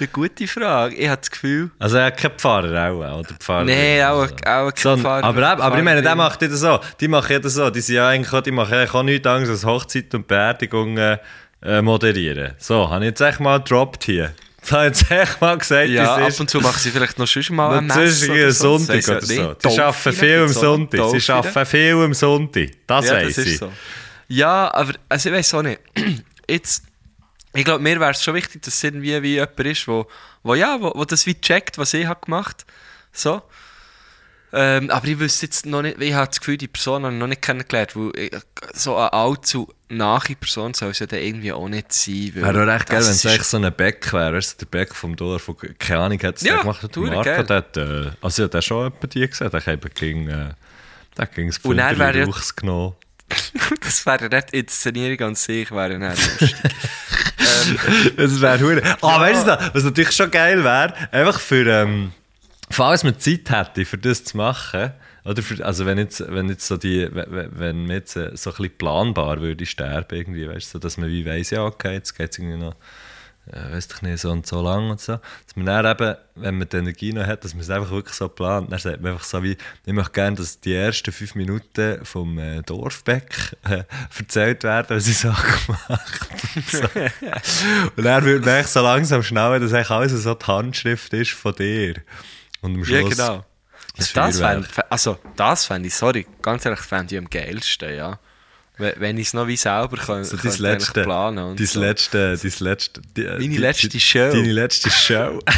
ist 0.00 0.14
eine 0.16 0.28
gute 0.28 0.46
Frage. 0.48 0.94
Ich 0.96 1.08
habe 1.08 1.20
das 1.20 1.30
Gefühl... 1.30 1.70
Also, 1.78 1.96
er 1.98 2.06
hat 2.06 2.16
keinen 2.16 2.38
Pfarrer 2.38 2.90
auch, 2.90 3.18
oder? 3.20 3.28
Pfarrer, 3.38 3.64
Nein, 3.64 4.02
auch, 4.04 4.22
also. 4.22 4.34
auch 4.44 4.74
kein 4.74 4.74
So, 4.76 4.96
Pfarrer- 4.96 5.24
aber, 5.24 5.46
aber 5.62 5.78
ich 5.78 5.84
meine, 5.84 6.02
der 6.02 6.14
macht 6.16 6.42
das 6.42 6.52
so. 6.60 6.80
Die 7.00 7.08
machen 7.08 7.40
das 7.42 7.54
so. 7.54 7.70
Die 7.70 7.80
sind 7.80 7.96
ja 7.96 8.08
eigentlich 8.08 8.32
auch, 8.32 8.40
die 8.42 8.50
machen 8.50 8.74
eigentlich 8.74 8.94
auch 8.94 9.02
nichts 9.02 9.26
anderes 9.26 9.50
als 9.50 9.64
Hochzeit 9.64 10.14
und 10.14 10.26
Beerdigungen 10.26 11.18
äh, 11.62 11.82
moderieren. 11.82 12.54
So, 12.58 12.88
habe 12.88 13.04
ich 13.04 13.10
jetzt 13.10 13.20
echt 13.20 13.40
mal 13.40 13.58
gedroppt 13.58 14.04
hier. 14.04 14.32
Das 14.62 14.72
habe 14.72 14.88
ich 14.88 15.00
jetzt 15.00 15.10
echt 15.10 15.40
mal 15.40 15.56
gesagt, 15.56 15.88
Ja, 15.88 16.16
ab 16.16 16.38
und 16.38 16.50
zu 16.50 16.60
machen 16.60 16.78
sie 16.78 16.90
vielleicht 16.90 17.18
noch 17.18 17.26
schon 17.26 17.56
mal 17.56 17.78
ein 17.78 17.86
Natürlich 17.86 18.28
Mess 18.28 18.30
oder 18.30 18.50
so. 18.52 18.76
Sonntag 18.78 19.08
oder 19.08 19.20
so. 19.22 19.32
nicht. 19.42 19.64
Die 19.64 19.80
arbeiten 19.80 20.12
viel 20.12 20.38
am. 20.40 20.48
Sonntag. 20.48 21.00
Sie 21.20 21.32
arbeiten 21.32 21.66
viel 21.66 21.94
am 21.94 22.12
Sonntag. 22.14 22.68
Das 22.86 23.06
ja, 23.08 23.22
das 23.22 23.38
ich. 23.38 23.56
so. 23.58 23.72
Ja, 24.28 24.70
aber 24.74 24.92
also 25.08 25.30
ich 25.30 25.34
weiß 25.34 25.54
auch 25.54 25.62
nicht. 25.62 25.80
Jetzt, 26.50 26.82
ich 27.52 27.64
glaube, 27.64 27.82
mir 27.82 27.98
wäre 27.98 28.12
es 28.12 28.22
schon 28.22 28.34
wichtig, 28.34 28.62
dass 28.62 28.74
es 28.74 28.84
irgendwie 28.84 29.22
wie 29.22 29.34
jemand 29.34 29.60
ist, 29.60 29.88
wo, 29.88 30.06
wo, 30.42 30.54
ja, 30.54 30.80
wo, 30.80 30.92
wo 30.94 31.04
das 31.04 31.26
wie 31.26 31.40
checkt, 31.40 31.78
was 31.78 31.94
ich 31.94 32.06
habe 32.06 32.24
gemacht 32.24 32.64
so. 33.12 33.42
Ähm, 34.52 34.90
aber 34.90 35.06
ich 35.06 35.18
wüsste 35.18 35.46
jetzt 35.46 35.64
noch 35.64 35.82
nicht, 35.82 36.00
ich 36.00 36.12
habe 36.12 36.26
das 36.26 36.40
Gefühl, 36.40 36.56
die 36.56 36.66
Person 36.66 37.04
habe 37.04 37.14
ich 37.14 37.20
noch 37.20 37.28
nicht 37.28 37.42
kennengelernt, 37.42 37.94
weil 37.94 38.10
ich, 38.16 38.32
so 38.74 38.96
eine 38.96 39.12
allzu 39.12 39.72
nahe 39.88 40.34
Person 40.40 40.74
soll 40.74 40.90
es 40.90 40.98
ja 40.98 41.06
dann 41.06 41.20
irgendwie 41.20 41.52
auch 41.52 41.68
nicht 41.68 41.92
sein. 41.92 42.32
Wäre 42.34 42.62
auch 42.62 42.66
recht 42.66 42.88
geil, 42.88 43.02
wenn 43.04 43.10
es 43.10 43.24
echt 43.24 43.44
so 43.44 43.58
ein 43.58 43.72
Beck 43.72 44.12
wäre. 44.12 44.40
Du, 44.40 44.46
der 44.60 44.66
Beck 44.66 44.94
vom 44.94 45.14
Dorf, 45.14 45.46
wo 45.46 45.54
keine 45.54 46.00
Ahnung 46.00 46.18
hat, 46.22 46.36
es 46.36 46.42
Ja, 46.42 46.54
der 46.54 46.62
gemacht 46.62 46.82
hat. 46.82 46.96
Der 46.96 47.02
Marco, 47.02 47.22
geil. 47.22 47.44
der 47.44 47.56
hat, 47.56 47.76
äh, 47.76 48.10
also 48.20 48.48
der 48.48 48.58
hat 48.58 48.64
schon 48.64 48.84
jemanden 48.84 49.08
die 49.08 49.28
gesehen, 49.28 49.50
der 49.50 49.60
hat 49.60 49.68
eben 49.68 49.94
gegen, 49.94 50.28
äh, 50.28 50.54
der 51.16 51.26
gegen 51.26 51.48
das 51.50 51.58
Und 51.58 51.76
dann 51.76 51.96
ja-. 53.30 53.76
Das 53.82 54.06
wäre 54.06 54.28
nicht 54.28 54.50
Inszenierung 54.50 55.28
an 55.28 55.34
sich, 55.34 55.70
wäre 55.70 55.98
nicht 55.98 56.40
lustig. 56.40 56.54
Das 58.16 58.40
wäre 58.40 58.60
hure. 58.60 58.82
Ah, 59.00 59.20
weißt 59.20 59.46
du, 59.46 59.70
was 59.74 59.84
natürlich 59.84 60.12
schon 60.12 60.30
geil 60.30 60.62
wäre, 60.64 60.94
einfach 61.12 61.40
für, 61.40 61.66
ähm, 61.66 62.12
falls 62.70 63.04
man 63.04 63.18
Zeit 63.18 63.50
hätte, 63.50 63.84
für 63.84 63.98
das 63.98 64.24
zu 64.24 64.36
machen, 64.36 64.92
oder 65.24 65.42
für, 65.42 65.64
also 65.64 65.84
wenn 65.86 65.98
jetzt, 65.98 66.24
wenn 66.32 66.48
jetzt 66.48 66.66
so 66.66 66.76
die, 66.76 67.08
wenn, 67.12 67.58
wenn 67.58 67.82
man 67.82 67.96
jetzt 67.96 68.16
äh, 68.16 68.34
so 68.36 68.50
ein 68.50 68.56
bisschen 68.56 68.78
planbar 68.78 69.40
würde 69.40 69.66
sterben 69.66 70.18
irgendwie, 70.18 70.48
weißt 70.48 70.68
du, 70.68 70.72
so, 70.72 70.78
dass 70.78 70.96
man 70.96 71.08
wie 71.08 71.26
weiss, 71.26 71.50
ja, 71.50 71.64
okay, 71.64 71.94
jetzt 71.94 72.14
geht 72.14 72.32
es 72.32 72.38
irgendwie 72.38 72.58
noch, 72.58 72.74
äh, 73.52 73.72
weiss 73.72 73.88
ich 73.94 74.02
nicht, 74.02 74.20
so 74.20 74.30
und 74.30 74.46
so 74.46 74.62
lang 74.62 74.90
und 74.90 75.00
so, 75.00 75.14
dass 75.46 75.56
man 75.56 75.66
dann 75.66 75.86
eben, 75.86 76.16
wenn 76.36 76.58
man 76.58 76.68
die 76.68 76.76
Energie 76.76 77.12
noch 77.12 77.26
hat, 77.26 77.44
dass 77.44 77.54
man 77.54 77.62
es 77.62 77.70
einfach 77.70 77.90
wirklich 77.90 78.14
so 78.14 78.28
plant, 78.28 78.70
dann 78.72 78.78
sagt 78.78 79.00
man 79.00 79.12
einfach 79.12 79.24
so 79.24 79.42
wie, 79.42 79.56
ich 79.86 79.92
möchte 79.92 80.12
gerne, 80.12 80.36
dass 80.36 80.60
die 80.60 80.74
ersten 80.74 81.12
fünf 81.12 81.34
Minuten 81.34 82.04
vom 82.04 82.38
äh, 82.38 82.62
Dorfbeck 82.62 83.56
äh, 83.68 83.84
erzählt 84.18 84.62
werden, 84.64 84.96
was 84.96 85.06
ich 85.08 85.18
so 85.18 85.28
gemacht 85.66 86.28
und 86.56 86.68
so. 86.68 86.78
Und 87.96 88.04
dann 88.04 88.24
würde 88.24 88.44
man 88.44 88.64
so 88.64 88.80
langsam 88.82 89.22
schnallen, 89.22 89.62
dass 89.62 89.72
eigentlich 89.72 89.90
alles 89.90 90.12
so 90.12 90.34
die 90.34 90.46
Handschrift 90.46 91.12
ist 91.14 91.30
von 91.32 91.54
dir. 91.54 91.94
Und 92.60 92.74
am 92.76 92.84
Ja, 92.84 93.00
Schluss 93.00 93.16
genau. 93.16 93.44
das 93.96 94.12
Das 94.12 94.40
Feuerwerk. 94.40 94.66
fänd, 94.66 94.92
also, 94.92 95.18
das 95.36 95.64
fände 95.66 95.88
ich, 95.88 95.94
sorry, 95.94 96.26
ganz 96.42 96.64
ehrlich, 96.64 96.80
fände 96.80 97.14
ich 97.14 97.18
am 97.18 97.28
geilsten, 97.28 97.94
ja. 97.94 98.18
Wenn 98.80 99.18
ich 99.18 99.28
es 99.28 99.34
noch 99.34 99.46
wie 99.46 99.56
selber 99.56 99.96
kann, 99.96 100.24
So 100.24 100.36
könnte 100.36 100.62
letzte, 100.62 101.02
planen 101.02 101.44
und 101.44 101.60
dein 101.60 101.66
so. 101.66 101.80
letzte, 101.80 102.36
dein 102.36 102.52
letzte, 102.60 103.00
die, 103.16 103.24
Meine 103.24 103.38
die- 103.38 103.56
letzte 103.58 104.00
Show. 104.00 104.30
Deine 104.32 104.52
letzte 104.52 104.90
Show. 104.90 105.38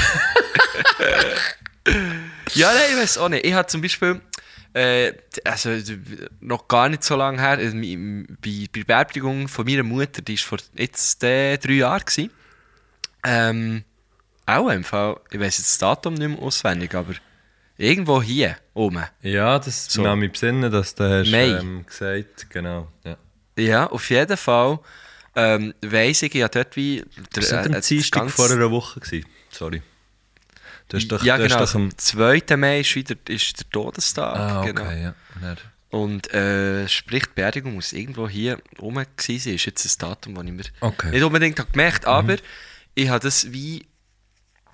Ja, 2.55 2.73
nein, 2.73 2.83
ich 2.93 2.97
weiß 2.99 3.19
auch 3.19 3.29
nicht. 3.29 3.45
Ich 3.47 3.53
habe 3.55 3.67
zum 3.67 3.81
Beispiel, 3.81 4.21
äh, 4.75 5.13
also 5.45 5.71
noch 6.41 6.69
gar 6.69 6.89
nicht 6.89 7.03
so 7.03 7.17
lange 7.17 7.41
her, 7.41 7.59
mi- 7.73 8.27
bei, 8.41 8.67
bei 8.73 8.81
der 8.81 8.85
Beerdigung 8.85 9.49
von 9.49 9.65
meiner 9.65 9.83
Mutter, 9.83 10.23
die 10.23 10.37
war 10.39 10.45
vor 10.45 10.59
jetzt 10.77 11.23
äh, 11.25 11.57
drei 11.57 11.73
Jahren. 11.75 12.01
Gewesen. 12.05 12.31
Ähm, 13.25 13.85
auch 14.47 14.69
im 14.69 14.85
Fall, 14.85 15.19
ich 15.31 15.41
weiß 15.41 15.59
jetzt 15.59 15.71
das 15.73 15.79
Datum 15.79 16.15
nicht 16.15 16.29
mehr 16.29 16.39
auswendig, 16.41 16.95
aber 16.95 17.15
irgendwo 17.79 18.23
hier 18.23 18.57
oben. 18.75 19.05
ja, 19.23 19.59
das 19.59 19.87
So. 19.87 20.03
so. 20.05 20.17
mich 20.17 20.33
besinnen, 20.33 20.71
dass 20.71 20.95
du 20.95 21.05
hast 21.05 21.29
ähm, 21.33 21.85
gesagt, 21.87 22.49
genau. 22.51 22.89
Ja. 23.05 23.17
Ja, 23.59 23.87
auf 23.89 24.09
jeden 24.11 24.37
Fall 24.37 24.79
ähm, 25.35 25.75
weiss 25.83 26.23
ich, 26.23 26.35
ja 26.35 26.49
dort 26.49 26.77
wie... 26.77 26.97
Der, 27.17 27.25
Das 27.33 27.53
war 27.53 27.67
äh, 27.67 27.75
am 27.75 27.81
Dienstag 27.81 28.31
vor 28.31 28.51
einer 28.51 28.71
Woche. 28.71 29.01
Gewesen. 29.01 29.27
Sorry. 29.51 29.83
Du 30.89 30.97
hast 30.99 31.09
doch, 31.09 31.23
ja, 31.25 31.37
du 31.39 31.45
hast 31.45 31.51
genau. 31.53 31.65
doch 31.65 31.75
am... 31.75 31.83
Am 31.85 31.99
2. 31.99 32.57
Mai 32.57 32.81
ist 32.81 32.95
wieder 32.95 33.17
ist 33.29 33.59
der 33.61 33.71
Todestag. 33.71 34.37
Ah, 34.37 34.61
okay, 34.61 34.73
genau. 34.73 34.91
ja. 34.91 35.15
Und 35.35 35.43
dann- 35.43 35.57
Und 35.91 36.35
äh, 36.35 36.89
sprich, 36.89 37.25
die 37.27 37.33
Beerdigung 37.35 37.75
muss 37.75 37.93
irgendwo 37.93 38.29
hier 38.29 38.59
rum 38.81 38.95
gewesen 38.95 39.39
sein. 39.43 39.55
Ist 39.55 39.67
jetzt 39.67 39.85
ein 39.87 39.99
Datum, 39.99 40.35
das 40.35 40.45
ich 40.45 40.53
mir 40.53 40.65
Okay. 40.81 41.11
nicht 41.11 41.23
unbedingt 41.23 41.59
habe 41.59 41.71
gemerkt 41.71 42.05
aber 42.07 42.37
ich 42.95 43.09
habe 43.09 43.21
das 43.21 43.53
wie. 43.53 43.87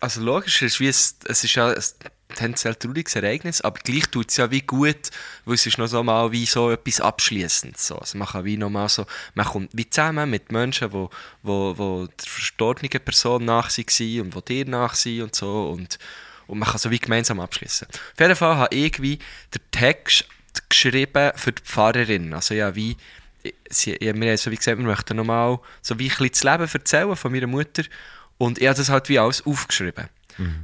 Also 0.00 0.20
logisch, 0.22 0.62
es 0.62 0.74
ist, 0.74 0.80
wie 0.80 0.86
ein, 0.86 0.90
es 1.30 1.44
ist 1.44 1.54
ja 1.54 1.74
tendenziell 2.34 2.74
trauriges 2.74 3.16
Ereignis, 3.16 3.60
aber 3.60 3.78
gleich 3.80 4.06
tut 4.06 4.30
es 4.30 4.36
ja 4.36 4.50
wie 4.50 4.60
gut, 4.60 5.10
weil 5.44 5.54
es 5.54 5.66
ist 5.66 5.78
noch 5.78 5.86
so 5.86 6.02
mal 6.02 6.30
wie 6.32 6.46
so 6.46 6.70
etwas 6.70 7.00
Abschließendes. 7.00 7.86
So. 7.86 7.96
Also 7.96 8.18
man 8.18 8.28
kann 8.28 8.44
wie 8.44 8.56
noch 8.56 8.70
mal 8.70 8.88
so, 8.88 9.06
man 9.34 9.46
kommt 9.46 9.70
wie 9.72 9.88
zusammen 9.88 10.30
mit 10.30 10.52
Menschen, 10.52 10.92
wo, 10.92 11.10
wo, 11.42 11.76
wo 11.76 12.06
der 12.06 12.26
verstorbenen 12.26 12.90
Person 13.04 13.44
nach 13.44 13.70
waren 13.70 14.20
und 14.20 14.34
wo 14.34 14.40
dir 14.40 14.66
nach 14.66 14.94
sind 14.94 15.22
und 15.22 15.34
so 15.34 15.70
und, 15.70 15.98
und 16.46 16.58
man 16.58 16.68
kann 16.68 16.78
so 16.78 16.90
wie 16.90 16.98
gemeinsam 16.98 17.40
abschließen. 17.40 17.88
Auf 17.88 18.20
jeden 18.20 18.36
Fall 18.36 18.56
habe 18.56 18.74
ich 18.74 19.00
wie 19.00 19.16
den 19.16 19.62
Text 19.70 20.26
geschrieben 20.68 21.32
für 21.36 21.52
die 21.52 21.62
Pfarrerin. 21.62 22.34
Also 22.34 22.54
ja, 22.54 22.74
wie, 22.74 22.96
sie, 23.70 23.96
ja, 24.00 24.14
wir 24.14 24.30
haben 24.30 24.36
so 24.36 24.50
wie 24.50 24.56
gesagt, 24.56 24.78
wir 24.78 24.86
möchten 24.86 25.16
nochmal 25.16 25.58
so 25.82 25.98
wie 25.98 26.10
ein 26.10 26.16
bisschen 26.16 26.30
das 26.30 26.44
Leben 26.44 26.70
erzählen 26.72 27.16
von 27.16 27.32
meiner 27.32 27.46
Mutter 27.46 27.84
und 28.38 28.58
ich 28.58 28.66
habe 28.66 28.76
das 28.76 28.88
halt 28.88 29.08
wie 29.08 29.18
alles 29.18 29.44
aufgeschrieben. 29.44 30.08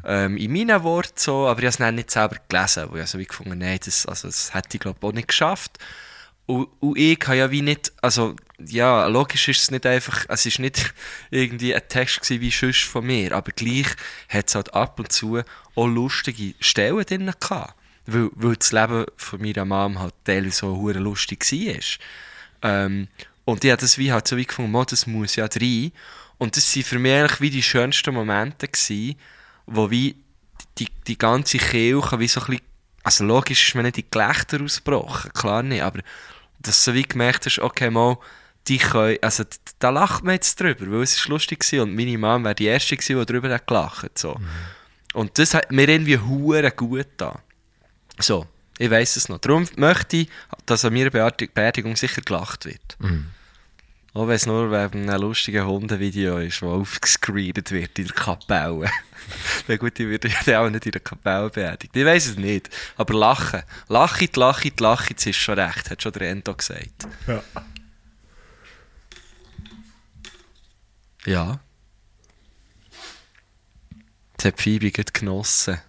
Ähm, 0.05 0.37
in 0.37 0.53
meinen 0.53 0.83
Worten 0.83 1.15
so, 1.17 1.47
aber 1.47 1.63
ich 1.63 1.67
habe 1.67 1.85
es 1.87 1.93
nicht 1.93 2.11
selber 2.11 2.37
gelesen, 2.49 2.87
weil 2.91 3.03
ich 3.03 3.09
so 3.09 3.19
wie 3.19 3.27
gefunden 3.27 3.59
nein, 3.59 3.79
das, 3.85 4.07
also 4.07 4.29
das 4.29 4.55
hätte 4.55 4.71
ich 4.75 4.81
glaube 4.81 5.07
auch 5.07 5.13
nicht 5.13 5.29
geschafft. 5.29 5.79
Und, 6.47 6.69
und 6.81 6.99
ich 6.99 7.19
habe 7.25 7.37
ja 7.37 7.51
wie 7.51 7.63
nicht, 7.63 7.93
also 8.03 8.37
ja, 8.59 9.07
logisch 9.07 9.49
ist 9.49 9.63
es 9.63 9.71
nicht 9.71 9.87
einfach, 9.87 10.27
es 10.29 10.45
ist 10.47 10.59
nicht 10.59 10.93
irgendwie 11.31 11.75
ein 11.75 11.83
Text 11.89 12.21
gewesen 12.21 12.41
wie 12.41 12.51
sonst 12.51 12.83
von 12.83 13.07
mir, 13.07 13.33
aber 13.33 13.53
gleich 13.53 13.89
hat 14.29 14.49
es 14.49 14.55
halt 14.55 14.75
ab 14.75 14.99
und 14.99 15.11
zu 15.11 15.43
auch 15.75 15.87
lustige 15.87 16.55
Stellen 16.61 17.05
drin 17.05 17.33
gehabt. 17.41 17.75
Weil, 18.07 18.29
weil 18.35 18.57
das 18.57 18.73
Leben 18.73 19.07
von 19.17 19.41
meiner 19.41 19.65
Mom 19.65 19.99
halt 19.99 20.15
teilweise 20.25 20.57
so 20.57 20.91
lustig 20.91 21.51
war. 21.51 21.81
Ähm, 22.71 23.09
und 23.47 23.65
ich 23.65 23.71
habe 23.71 23.81
das 23.81 23.97
wie 23.97 24.13
halt 24.13 24.29
so 24.29 24.37
wie 24.37 24.45
gefunden, 24.45 24.71
«Mo, 24.71 24.85
das 24.85 25.07
muss 25.07 25.37
ja 25.37 25.47
rein. 25.47 25.93
Und 26.37 26.57
das 26.57 26.77
waren 26.77 26.83
für 26.83 26.99
mich 26.99 27.13
eigentlich 27.15 27.41
wie 27.41 27.51
die 27.51 27.63
schönsten 27.63 28.15
Momente 28.15 28.69
gewesen, 28.69 29.17
wo 29.67 29.91
wie 29.91 30.17
die, 30.79 30.89
die 31.07 31.19
ganze 31.19 31.59
Kirche 31.59 32.19
wie 32.19 32.29
so 32.29 32.41
ein 32.41 32.47
bisschen, 32.47 32.65
also 33.03 33.25
logisch 33.25 33.69
ist 33.69 33.75
mir 33.75 33.83
nicht 33.83 33.97
die 33.97 34.11
Gelächter 34.11 34.63
ausgebrochen, 34.63 35.33
klar 35.33 35.63
nicht, 35.63 35.83
aber 35.83 36.01
dass 36.61 36.85
du 36.85 36.91
so 36.91 36.95
wie 36.95 37.03
gemerkt 37.03 37.47
hast, 37.47 37.59
okay, 37.59 37.91
mal, 37.91 38.17
die 38.69 38.79
können, 38.79 39.19
also 39.21 39.45
da 39.79 39.91
lacht 39.91 40.25
man 40.25 40.35
jetzt 40.35 40.59
drüber, 40.59 40.91
weil 40.91 41.03
es 41.03 41.15
ist 41.17 41.29
lustig 41.29 41.71
war 41.73 41.83
und 41.83 41.95
meine 41.95 42.17
Mom 42.17 42.45
wäre 42.45 42.55
die 42.55 42.65
Erste 42.67 42.97
gewesen, 42.97 43.19
die 43.19 43.27
drüber 43.27 43.53
hat 43.53 43.67
gelacht 43.67 44.19
so. 44.19 44.37
Und 45.13 45.39
das 45.39 45.55
hat 45.55 45.71
mir 45.71 45.89
irgendwie 45.89 46.19
hure 46.19 46.71
gut 46.73 47.07
da. 47.19 47.41
So, 48.19 48.47
ich 48.79 48.91
weiß 48.91 49.17
es 49.17 49.29
noch. 49.29 49.39
Darum 49.39 49.69
möchte 49.77 50.17
ich, 50.17 50.29
dass 50.67 50.85
an 50.85 50.95
meiner 50.95 51.11
Beerdig- 51.11 51.53
Beerdigung 51.55 51.95
sicher 51.95 52.23
gelacht 52.23 52.65
wird. 52.65 52.97
Auch 54.15 54.29
wenn 54.29 54.37
es 54.37 54.47
nur 54.47 54.71
wegen 54.71 55.11
einem 55.11 55.23
lustigen 55.23 55.67
Hundevideo 55.67 56.39
ist, 56.39 56.63
das 56.63 56.69
aufgescreent 56.69 57.73
wird 57.73 57.99
in 57.99 58.07
der 58.07 58.15
Kapelle. 58.15 58.89
Na 59.69 59.77
gut, 59.77 59.99
ich 59.99 60.09
werde 60.09 60.31
ja 60.47 60.65
auch 60.65 60.71
nicht 60.71 60.87
in 60.87 60.93
der 60.93 61.01
Kapelle 61.01 61.51
beerdigt. 61.51 61.97
Ich 61.97 62.05
weiß 62.05 62.27
es 62.27 62.37
nicht. 62.37 62.71
Aber 62.97 63.13
lachen. 63.13 63.65
Lachit, 63.89 64.37
lachit, 64.37 64.79
lachit, 64.79 65.17
das 65.19 65.27
ist 65.27 65.37
schon 65.37 65.59
recht, 65.59 65.91
hat 65.91 66.01
schon 66.01 66.13
der 66.13 66.31
Endo 66.31 66.55
gesagt. 66.55 67.09
Ja. 67.27 67.43
Ja. 71.27 71.61
Das 74.37 74.47
hat 74.47 74.61
Phoebe 74.61 74.93
genossen. 74.93 75.81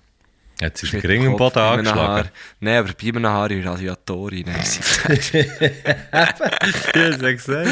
Jetzt 0.61 0.83
Mit 0.83 0.93
der 0.93 1.01
dem 1.01 1.09
Ring 1.09 1.25
im 1.25 1.35
Boden 1.37 1.59
angeschlagen. 1.59 2.29
Nein, 2.61 2.77
aber 2.77 2.93
bei 2.93 3.07
einem 3.09 3.25
Haar 3.27 3.51
ist 3.51 3.65
Radiatorin. 3.65 4.45
nein, 4.45 4.63
sie 4.63 4.79
hast 6.11 7.21
du 7.21 7.35
gesagt. 7.35 7.69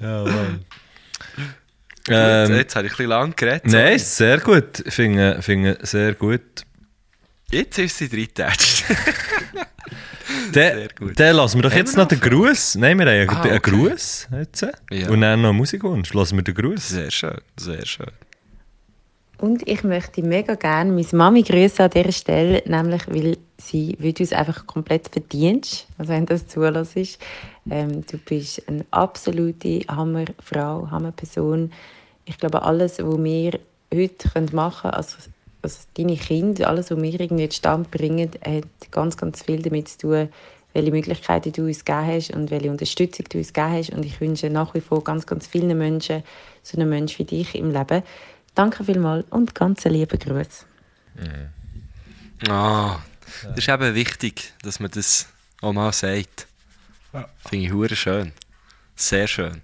Ja, 0.00 0.24
Mann. 0.24 0.64
Ähm, 2.10 2.56
Jetzt 2.56 2.74
habe 2.74 2.86
ich 2.86 2.92
ein 2.92 2.96
bisschen 2.96 3.06
lang 3.10 3.36
geredet. 3.36 3.66
Nein, 3.66 3.94
ist 3.96 4.16
sehr 4.16 4.38
gut. 4.40 4.80
Ich 4.86 4.94
finde, 4.94 5.40
finde 5.42 5.78
sehr 5.82 6.14
gut. 6.14 6.40
Jetzt 7.50 7.78
ist 7.78 7.98
sie 7.98 8.08
drin 8.08 8.28
Dann, 10.52 11.36
lassen 11.36 11.58
wir 11.58 11.62
doch 11.62 11.70
Haben 11.70 11.78
jetzt 11.78 11.96
wir 11.96 12.02
noch 12.02 12.08
den 12.08 12.20
Gruß. 12.20 12.74
Nein, 12.76 12.98
wir 12.98 13.06
haben 13.06 13.28
Ah, 13.30 13.42
einen 13.42 13.56
okay. 13.58 13.70
Gruß 13.70 14.28
jetzt. 14.32 14.66
Ja. 14.90 15.08
Und 15.08 15.20
dann 15.20 15.42
noch 15.42 15.52
Musikwunsch. 15.52 16.12
Lassen 16.14 16.36
wir 16.36 16.42
den 16.42 16.54
Gruß. 16.54 16.88
Sehr 16.88 17.10
schön, 17.10 17.38
sehr 17.56 17.84
schön. 17.86 18.06
Und 19.40 19.68
ich 19.68 19.84
möchte 19.84 20.22
mega 20.22 20.56
gerne 20.56 20.90
meine 20.90 21.06
Mami 21.12 21.42
grüßen 21.42 21.84
an 21.84 21.90
dieser 21.90 22.10
Stelle, 22.10 22.62
nämlich 22.66 23.06
weil 23.06 23.36
sie 23.56 23.96
weil 24.00 24.12
du 24.12 24.24
es 24.24 24.32
einfach 24.32 24.66
komplett 24.66 25.08
verdienst, 25.08 25.86
also 25.96 26.12
wenn 26.12 26.26
das 26.26 26.48
zulässt. 26.48 27.18
Ähm, 27.70 28.04
du 28.04 28.18
bist 28.18 28.68
eine 28.68 28.84
absolute 28.90 29.82
Hammerfrau, 29.88 30.90
Hammerperson. 30.90 31.70
Ich 32.24 32.36
glaube, 32.36 32.62
alles, 32.62 32.98
was 32.98 33.22
wir 33.22 33.52
heute 33.94 34.56
machen 34.56 34.82
können, 34.82 34.94
also, 34.94 35.16
also 35.62 35.78
deine 35.96 36.16
Kinder, 36.16 36.68
alles, 36.68 36.90
was 36.90 37.00
wir 37.00 37.20
irgendwie 37.20 37.48
zustande 37.48 37.88
bringen, 37.88 38.30
hat 38.44 38.90
ganz, 38.90 39.16
ganz 39.16 39.44
viel 39.44 39.62
damit 39.62 39.88
zu 39.88 39.98
tun, 39.98 40.28
welche 40.72 40.90
Möglichkeiten 40.90 41.52
du 41.52 41.66
uns 41.66 41.84
gegeben 41.84 42.06
hast 42.06 42.34
und 42.34 42.50
welche 42.50 42.70
Unterstützung 42.70 43.26
du 43.30 43.38
uns 43.38 43.52
gegeben 43.52 43.72
hast. 43.72 43.90
Und 43.90 44.04
ich 44.04 44.20
wünsche 44.20 44.50
nach 44.50 44.74
wie 44.74 44.80
vor 44.80 45.04
ganz, 45.04 45.26
ganz 45.26 45.46
vielen 45.46 45.78
Menschen 45.78 46.24
so 46.62 46.76
einen 46.76 46.88
Mensch 46.88 47.18
wie 47.20 47.24
dich 47.24 47.54
im 47.54 47.70
Leben. 47.70 48.02
Danke 48.58 48.82
vielmals 48.82 49.24
und 49.30 49.54
ganz 49.54 49.84
liebe 49.84 50.18
Grüße. 50.18 50.64
Ah, 52.48 52.98
das 53.44 53.58
ist 53.58 53.68
eben 53.68 53.94
wichtig, 53.94 54.52
dass 54.62 54.80
man 54.80 54.90
das 54.90 55.28
auch 55.60 55.72
mal 55.72 55.92
sagt. 55.92 56.48
Finde 57.48 57.66
ich 57.66 57.72
hure 57.72 57.94
schön. 57.94 58.32
Sehr 58.96 59.28
schön. 59.28 59.62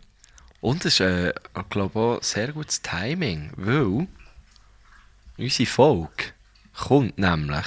Und 0.61 0.85
es 0.85 0.95
ist, 0.95 1.01
äh, 1.01 1.31
ich 1.31 1.69
glaube 1.71 1.99
auch 1.99 2.23
sehr 2.23 2.53
gutes 2.53 2.83
Timing, 2.83 3.51
weil 3.57 4.07
unsere 5.39 5.67
Folge 5.69 6.27
kommt 6.77 7.19
nämlich 7.19 7.67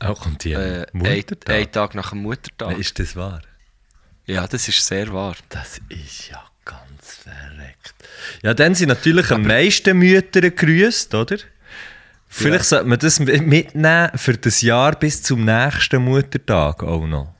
Auch 0.00 0.20
kommt 0.20 0.42
die 0.42 0.54
äh, 0.54 0.84
ein, 0.92 0.98
Muttertag. 0.98 1.54
einen 1.54 1.70
Tag 1.70 1.94
nach 1.94 2.10
dem 2.10 2.22
Muttertag. 2.22 2.76
Ist 2.76 2.98
das 2.98 3.14
wahr? 3.14 3.42
Ja, 4.26 4.48
das 4.48 4.66
ist 4.66 4.84
sehr 4.84 5.12
wahr. 5.12 5.36
Das 5.48 5.80
ist 5.88 6.28
ja 6.28 6.49
ganz 6.70 7.16
verreckt. 7.22 7.94
Ja, 8.42 8.54
dann 8.54 8.74
sind 8.74 8.88
natürlich 8.88 9.30
am 9.30 9.42
meisten 9.42 9.98
Mütter 9.98 10.40
gegrüßt, 10.40 11.14
oder? 11.14 11.36
Vielleicht 12.28 12.64
sollte 12.64 12.86
man 12.86 12.98
das 12.98 13.18
mitnehmen 13.18 14.10
für 14.14 14.36
das 14.36 14.62
Jahr 14.62 14.94
bis 14.94 15.22
zum 15.22 15.44
nächsten 15.44 16.02
Muttertag 16.04 16.82
auch 16.82 17.06
noch. 17.06 17.34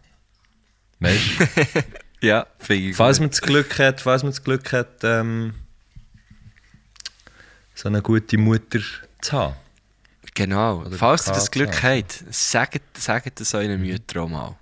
Weißt 0.98 1.40
du? 1.40 1.44
Ja, 2.22 2.46
finde 2.58 2.90
ich 2.90 2.96
falls 2.96 3.18
man 3.18 3.30
das 3.30 3.40
Glück 3.40 3.78
hat, 3.78 4.02
falls 4.02 4.22
man 4.22 4.32
das 4.32 4.44
Glück 4.44 4.72
hat, 4.72 5.02
ähm, 5.04 5.54
so 7.74 7.88
eine 7.88 8.02
gute 8.02 8.36
Mutter 8.36 8.80
zu 9.22 9.32
haben. 9.32 9.56
Genau. 10.34 10.82
Oder 10.82 10.98
Falls 10.98 11.26
ihr 11.26 11.32
das 11.32 11.50
Glück 11.50 11.82
haben. 11.82 12.02
habt, 12.02 12.24
sagt, 12.30 12.98
sagt 12.98 13.40
es 13.40 13.54
euren 13.54 13.80
Müttern 13.80 14.22
auch 14.24 14.28
mal. 14.28 14.56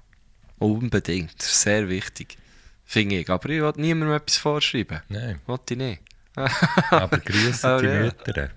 Unbedingt. 0.58 1.42
Sehr 1.42 1.88
wichtig. 1.88 2.37
Finde 2.90 3.16
ich. 3.16 3.28
Aber 3.28 3.48
ich 3.50 3.60
will 3.60 3.72
niemandem 3.76 4.16
etwas 4.16 4.38
vorschreiben. 4.38 5.02
Nein, 5.10 5.40
Wollte 5.46 5.74
ich 5.74 5.78
nicht. 5.78 6.00
aber 6.90 7.18
grüßen 7.18 7.70
Oh, 7.70 7.80
die 7.80 7.86
ja. 7.86 8.00
Mütter. 8.00 8.48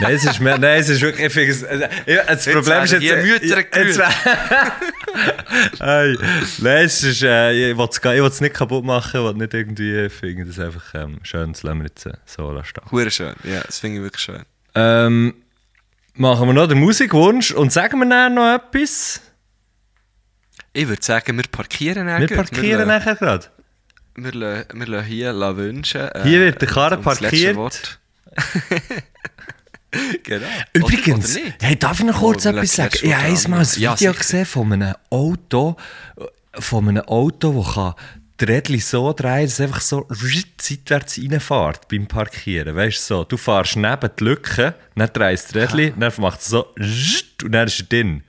nein, 0.00 0.14
es 0.14 0.24
ist, 0.24 0.40
nein, 0.40 0.62
es 0.64 0.88
ist 0.88 1.00
wirklich. 1.00 1.26
Ich 1.26 1.32
es, 1.48 1.62
ja, 2.06 2.22
das 2.24 2.44
Problem 2.46 2.84
ist 2.84 2.92
jetzt. 2.92 3.02
die 3.02 3.12
Mütter 3.12 3.58
jetzt- 3.78 4.00
hey, 5.80 6.16
nein, 6.58 6.84
es 6.84 7.02
ist. 7.02 7.22
Äh, 7.22 7.70
ich 7.72 7.76
will 7.76 7.88
es 7.90 7.98
es 8.34 8.40
nicht 8.40 8.54
kaputt 8.54 8.84
machen, 8.84 9.20
ich 9.20 9.36
nicht 9.36 9.52
irgendwie. 9.54 10.04
Ich 10.06 10.12
finde 10.12 10.44
das 10.46 10.58
einfach 10.58 10.94
ähm, 10.94 11.18
schön, 11.24 11.52
das 11.52 11.62
lassen 11.62 11.78
wir 11.78 11.86
jetzt 11.88 12.06
äh, 12.06 12.12
so 12.26 12.62
stehen. 12.62 12.84
Hure 12.90 13.10
schön. 13.10 13.34
Ja, 13.44 13.62
das 13.62 13.78
finde 13.80 13.98
ich 13.98 14.02
wirklich 14.04 14.22
schön. 14.22 14.42
Ähm, 14.76 15.34
machen 16.14 16.46
wir 16.48 16.52
noch 16.54 16.68
den 16.68 16.78
Musikwunsch 16.78 17.50
und 17.50 17.72
sagen 17.72 17.98
wir 17.98 18.08
dann 18.08 18.34
noch 18.34 18.54
etwas? 18.54 19.20
Ich 20.72 20.86
würde 20.88 21.02
sagen, 21.02 21.36
wir 21.36 21.44
parkieren 21.50 22.06
Wir 22.06 22.14
eigentlich. 22.14 22.36
parkieren 22.38 22.78
wir, 22.80 22.86
nachher 22.86 23.16
gerade. 23.16 23.46
wir, 24.16 24.32
lassen- 24.32 24.66
wir 24.80 24.86
lassen 24.86 25.06
hier 25.06 25.32
la 25.32 25.56
wünschen. 25.56 26.00
äh, 26.02 26.22
Hier 26.22 26.40
wird 26.40 26.60
der 26.60 26.68
Karre 26.68 26.98
parkiert. 26.98 27.56
Genau. 30.22 30.46
Übrigens, 30.72 31.36
Oder, 31.36 31.44
oder 31.46 31.54
hey, 31.62 31.76
darf 31.76 31.98
ich 31.98 32.06
noch 32.06 32.18
kurz 32.20 32.46
Oh, 32.46 32.50
etwas 32.50 32.62
wir 32.62 32.84
sagen? 32.84 32.94
Ich 33.02 33.12
habe 33.12 33.24
einmal 33.24 33.60
ein. 33.60 33.66
Ja, 33.76 33.92
Video 33.98 34.12
sicher. 34.12 34.12
gesehen 34.14 34.46
von 34.46 34.72
einem 34.72 34.94
Auto, 35.10 35.76
von 36.54 36.88
einem 36.88 37.02
Auto, 37.06 37.60
das 37.64 37.74
kann 37.74 37.94
die 38.40 38.44
Rädchen 38.44 38.78
so 38.78 39.12
drehen, 39.12 39.42
dass 39.46 39.54
es 39.54 39.60
einfach 39.60 39.80
so 39.80 40.06
seitwärts 40.60 41.18
reinfährt 41.18 41.88
beim 41.88 42.06
Parkieren. 42.06 42.76
Weißt 42.76 42.98
du 42.98 43.02
so, 43.16 43.24
du 43.24 43.36
fährst 43.36 43.74
neben 43.76 44.10
die 44.18 44.24
Lücke, 44.24 44.74
dann 44.94 45.10
drehst 45.12 45.52
du 45.54 45.58
das 45.58 45.74
Rädchen, 45.74 45.98
dann 45.98 46.12
macht 46.18 46.38
es 46.40 46.46
so 46.46 46.66
und 47.42 47.50
dann 47.52 47.66
ist 47.66 47.80
er 47.80 47.86
drin. 47.86 48.22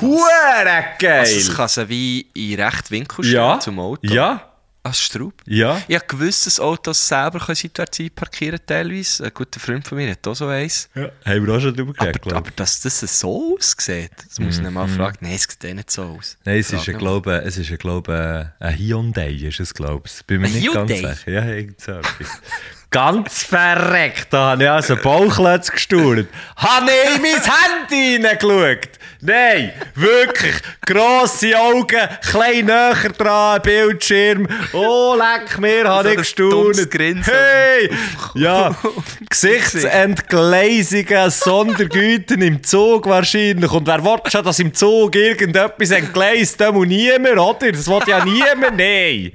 Hure 0.00 0.84
geil! 0.98 1.20
Also, 1.20 1.36
es 1.36 1.54
kann 1.56 1.68
sie 1.68 1.88
wie 1.88 2.26
in 2.34 2.60
recht 2.60 2.90
Winkel 2.90 3.24
stellen 3.24 3.34
ja, 3.36 3.58
zum 3.60 3.78
Auto. 3.80 4.06
ja, 4.06 4.42
Als 4.82 5.00
Straub. 5.00 5.34
ja. 5.46 5.80
Ich 5.88 5.94
habe 5.96 6.06
gewusst, 6.06 6.46
dass 6.46 6.58
Autos 6.60 7.06
selber 7.08 7.38
können 7.40 7.56
seitwärts 7.56 7.98
einparkieren 8.00 8.60
teilweise. 8.64 9.24
Ein 9.24 9.34
guter 9.34 9.58
Freund 9.60 9.86
von 9.86 9.98
mir 9.98 10.10
hat 10.12 10.26
auch 10.26 10.34
so 10.34 10.46
eins. 10.46 10.88
ja. 10.94 11.10
Haben 11.26 11.46
wir 11.46 11.54
auch 11.56 11.60
schon 11.60 11.74
drüber 11.74 11.92
geredet, 11.92 12.22
Aber, 12.26 12.36
aber 12.36 12.50
dass 12.56 12.80
das 12.80 13.00
so 13.00 13.56
aussieht, 13.58 14.12
das 14.28 14.38
muss 14.38 14.58
ich 14.58 14.62
Mhm. 14.64 14.72
mal 14.74 14.88
fragen. 14.88 15.18
Nein, 15.20 15.34
es 15.34 15.42
sieht 15.42 15.64
eh 15.64 15.74
nicht 15.74 15.90
so 15.90 16.02
aus. 16.18 16.38
Nein, 16.44 16.58
es 16.60 16.72
ist, 16.72 16.88
ein, 16.88 16.96
glaube, 16.96 17.42
es 17.44 17.58
ist 17.58 17.70
ein, 17.70 17.78
glaube, 17.78 18.52
ein 18.60 18.78
Hyundai, 18.78 19.32
ist 19.32 19.60
es, 19.60 19.74
glaube 19.74 20.04
ich. 20.06 20.24
Bin 20.24 20.40
mir 20.40 20.46
Ein 20.46 20.52
nicht 20.54 20.72
ganz 20.72 20.90
Hyundai? 20.92 21.14
sicher. 21.14 21.30
Ja, 21.32 21.44
irgend 21.46 21.80
so 21.80 21.92
etwas. 21.92 22.14
Ganz 22.92 23.44
verreckt, 23.44 24.32
da 24.32 24.50
habe 24.50 24.64
ich 24.64 24.68
also 24.70 24.96
Bauchlötz 24.96 25.70
gestaunt. 25.70 26.26
Habe 26.56 26.90
ich 26.90 27.16
in 27.16 27.22
mein 27.22 27.40
Handy 27.40 28.12
hineingeschaut? 28.16 28.98
Nein, 29.22 29.72
wirklich. 29.96 30.54
Grosse 30.86 31.58
Augen, 31.58 32.08
klein 32.30 32.64
näher 32.66 32.94
dran, 33.18 33.60
Bildschirm. 33.62 34.46
Oh, 34.72 35.14
leck 35.16 35.58
mir, 35.58 35.86
habe 35.86 36.04
So 36.04 36.10
ich 36.10 36.16
gestaunt. 36.16 36.90
Grinsen. 36.90 37.24
Hey! 37.32 37.90
Ja, 38.34 38.74
Gesichtsentgleisungen, 39.30 41.30
Sondergüten 41.30 42.40
im 42.42 42.62
Zug 42.62 43.06
wahrscheinlich. 43.06 43.70
Und 43.70 43.86
wer 43.86 44.02
will 44.02 44.18
schon, 44.30 44.44
dass 44.44 44.58
im 44.58 44.72
Zug 44.72 45.14
irgendetwas 45.14 45.90
entgleist? 45.90 46.60
Da 46.60 46.72
muss 46.72 46.86
niemand, 46.86 47.38
oder? 47.38 47.72
Das 47.72 47.86
will 47.88 48.00
ja 48.06 48.24
niemand, 48.24 48.76
nein. 48.76 49.32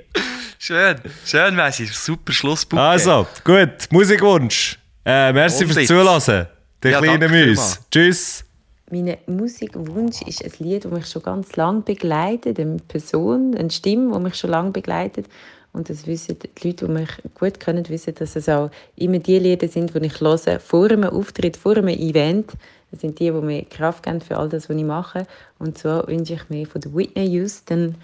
Schön, 0.57 0.95
schön, 1.25 1.55
Messi. 1.55 1.85
Super 1.85 2.33
Schlusspunkt. 2.33 2.81
Also, 2.83 3.27
gut, 3.43 3.69
Musikwunsch. 3.91 4.79
Äh, 5.05 5.31
merci 5.31 5.61
Und 5.63 5.67
fürs 5.67 5.77
jetzt. 5.77 5.87
Zulassen. 5.89 6.47
Der 6.81 6.91
Ja, 6.91 7.01
kleine 7.01 7.29
Müs. 7.29 7.79
Tschüss. 7.91 8.43
Mein 8.91 9.17
Musikwunsch 9.25 10.21
ist 10.21 10.43
ein 10.43 10.51
Lied, 10.59 10.85
das 10.85 10.91
mich 10.91 11.07
schon 11.07 11.23
ganz 11.23 11.55
lange 11.55 11.81
begleitet, 11.81 12.59
eine 12.59 12.77
Person, 12.87 13.55
eine 13.55 13.71
Stimme, 13.71 14.13
die 14.13 14.19
mich 14.19 14.35
schon 14.35 14.51
lange 14.51 14.69
begleitet. 14.69 15.25
Und 15.73 15.89
das 15.89 16.05
wissen 16.05 16.37
die 16.37 16.67
Leute, 16.67 16.85
die 16.85 16.91
mich 16.91 17.09
gut 17.33 17.59
kennen, 17.59 17.89
wissen, 17.89 18.13
dass 18.13 18.35
es 18.35 18.47
auch 18.47 18.69
immer 18.95 19.17
die 19.17 19.39
Lieder 19.39 19.67
sind, 19.67 19.95
die 19.95 20.05
ich 20.05 20.21
höre 20.21 20.59
vor 20.59 20.91
einem 20.91 21.05
Auftritt, 21.05 21.57
vor 21.57 21.75
einem 21.75 21.87
Event. 21.87 22.51
Das 22.91 23.01
sind 23.01 23.19
die, 23.19 23.31
die 23.31 23.31
mir 23.31 23.65
Kraft 23.65 24.03
geben 24.03 24.21
für 24.21 24.37
all 24.37 24.49
das, 24.49 24.69
was 24.69 24.77
ich 24.77 24.83
mache. 24.83 25.25
Und 25.57 25.79
so 25.79 26.03
wünsche 26.05 26.35
ich 26.35 26.47
mir 26.49 26.67
von 26.67 26.79
der 26.79 26.93
Whitney 26.93 27.25
Houston 27.25 27.95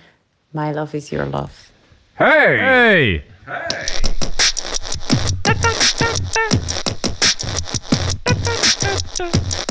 «My 0.51 0.71
Love 0.73 0.97
is 0.97 1.11
Your 1.11 1.27
Love». 1.27 1.51
Hey! 2.15 3.21
do 9.17 9.29
do. 9.29 9.65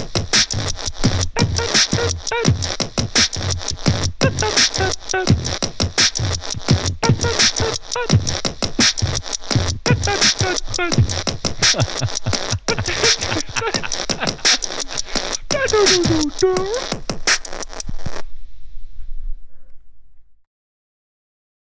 Do-do-do-do-do! 15.70 17.00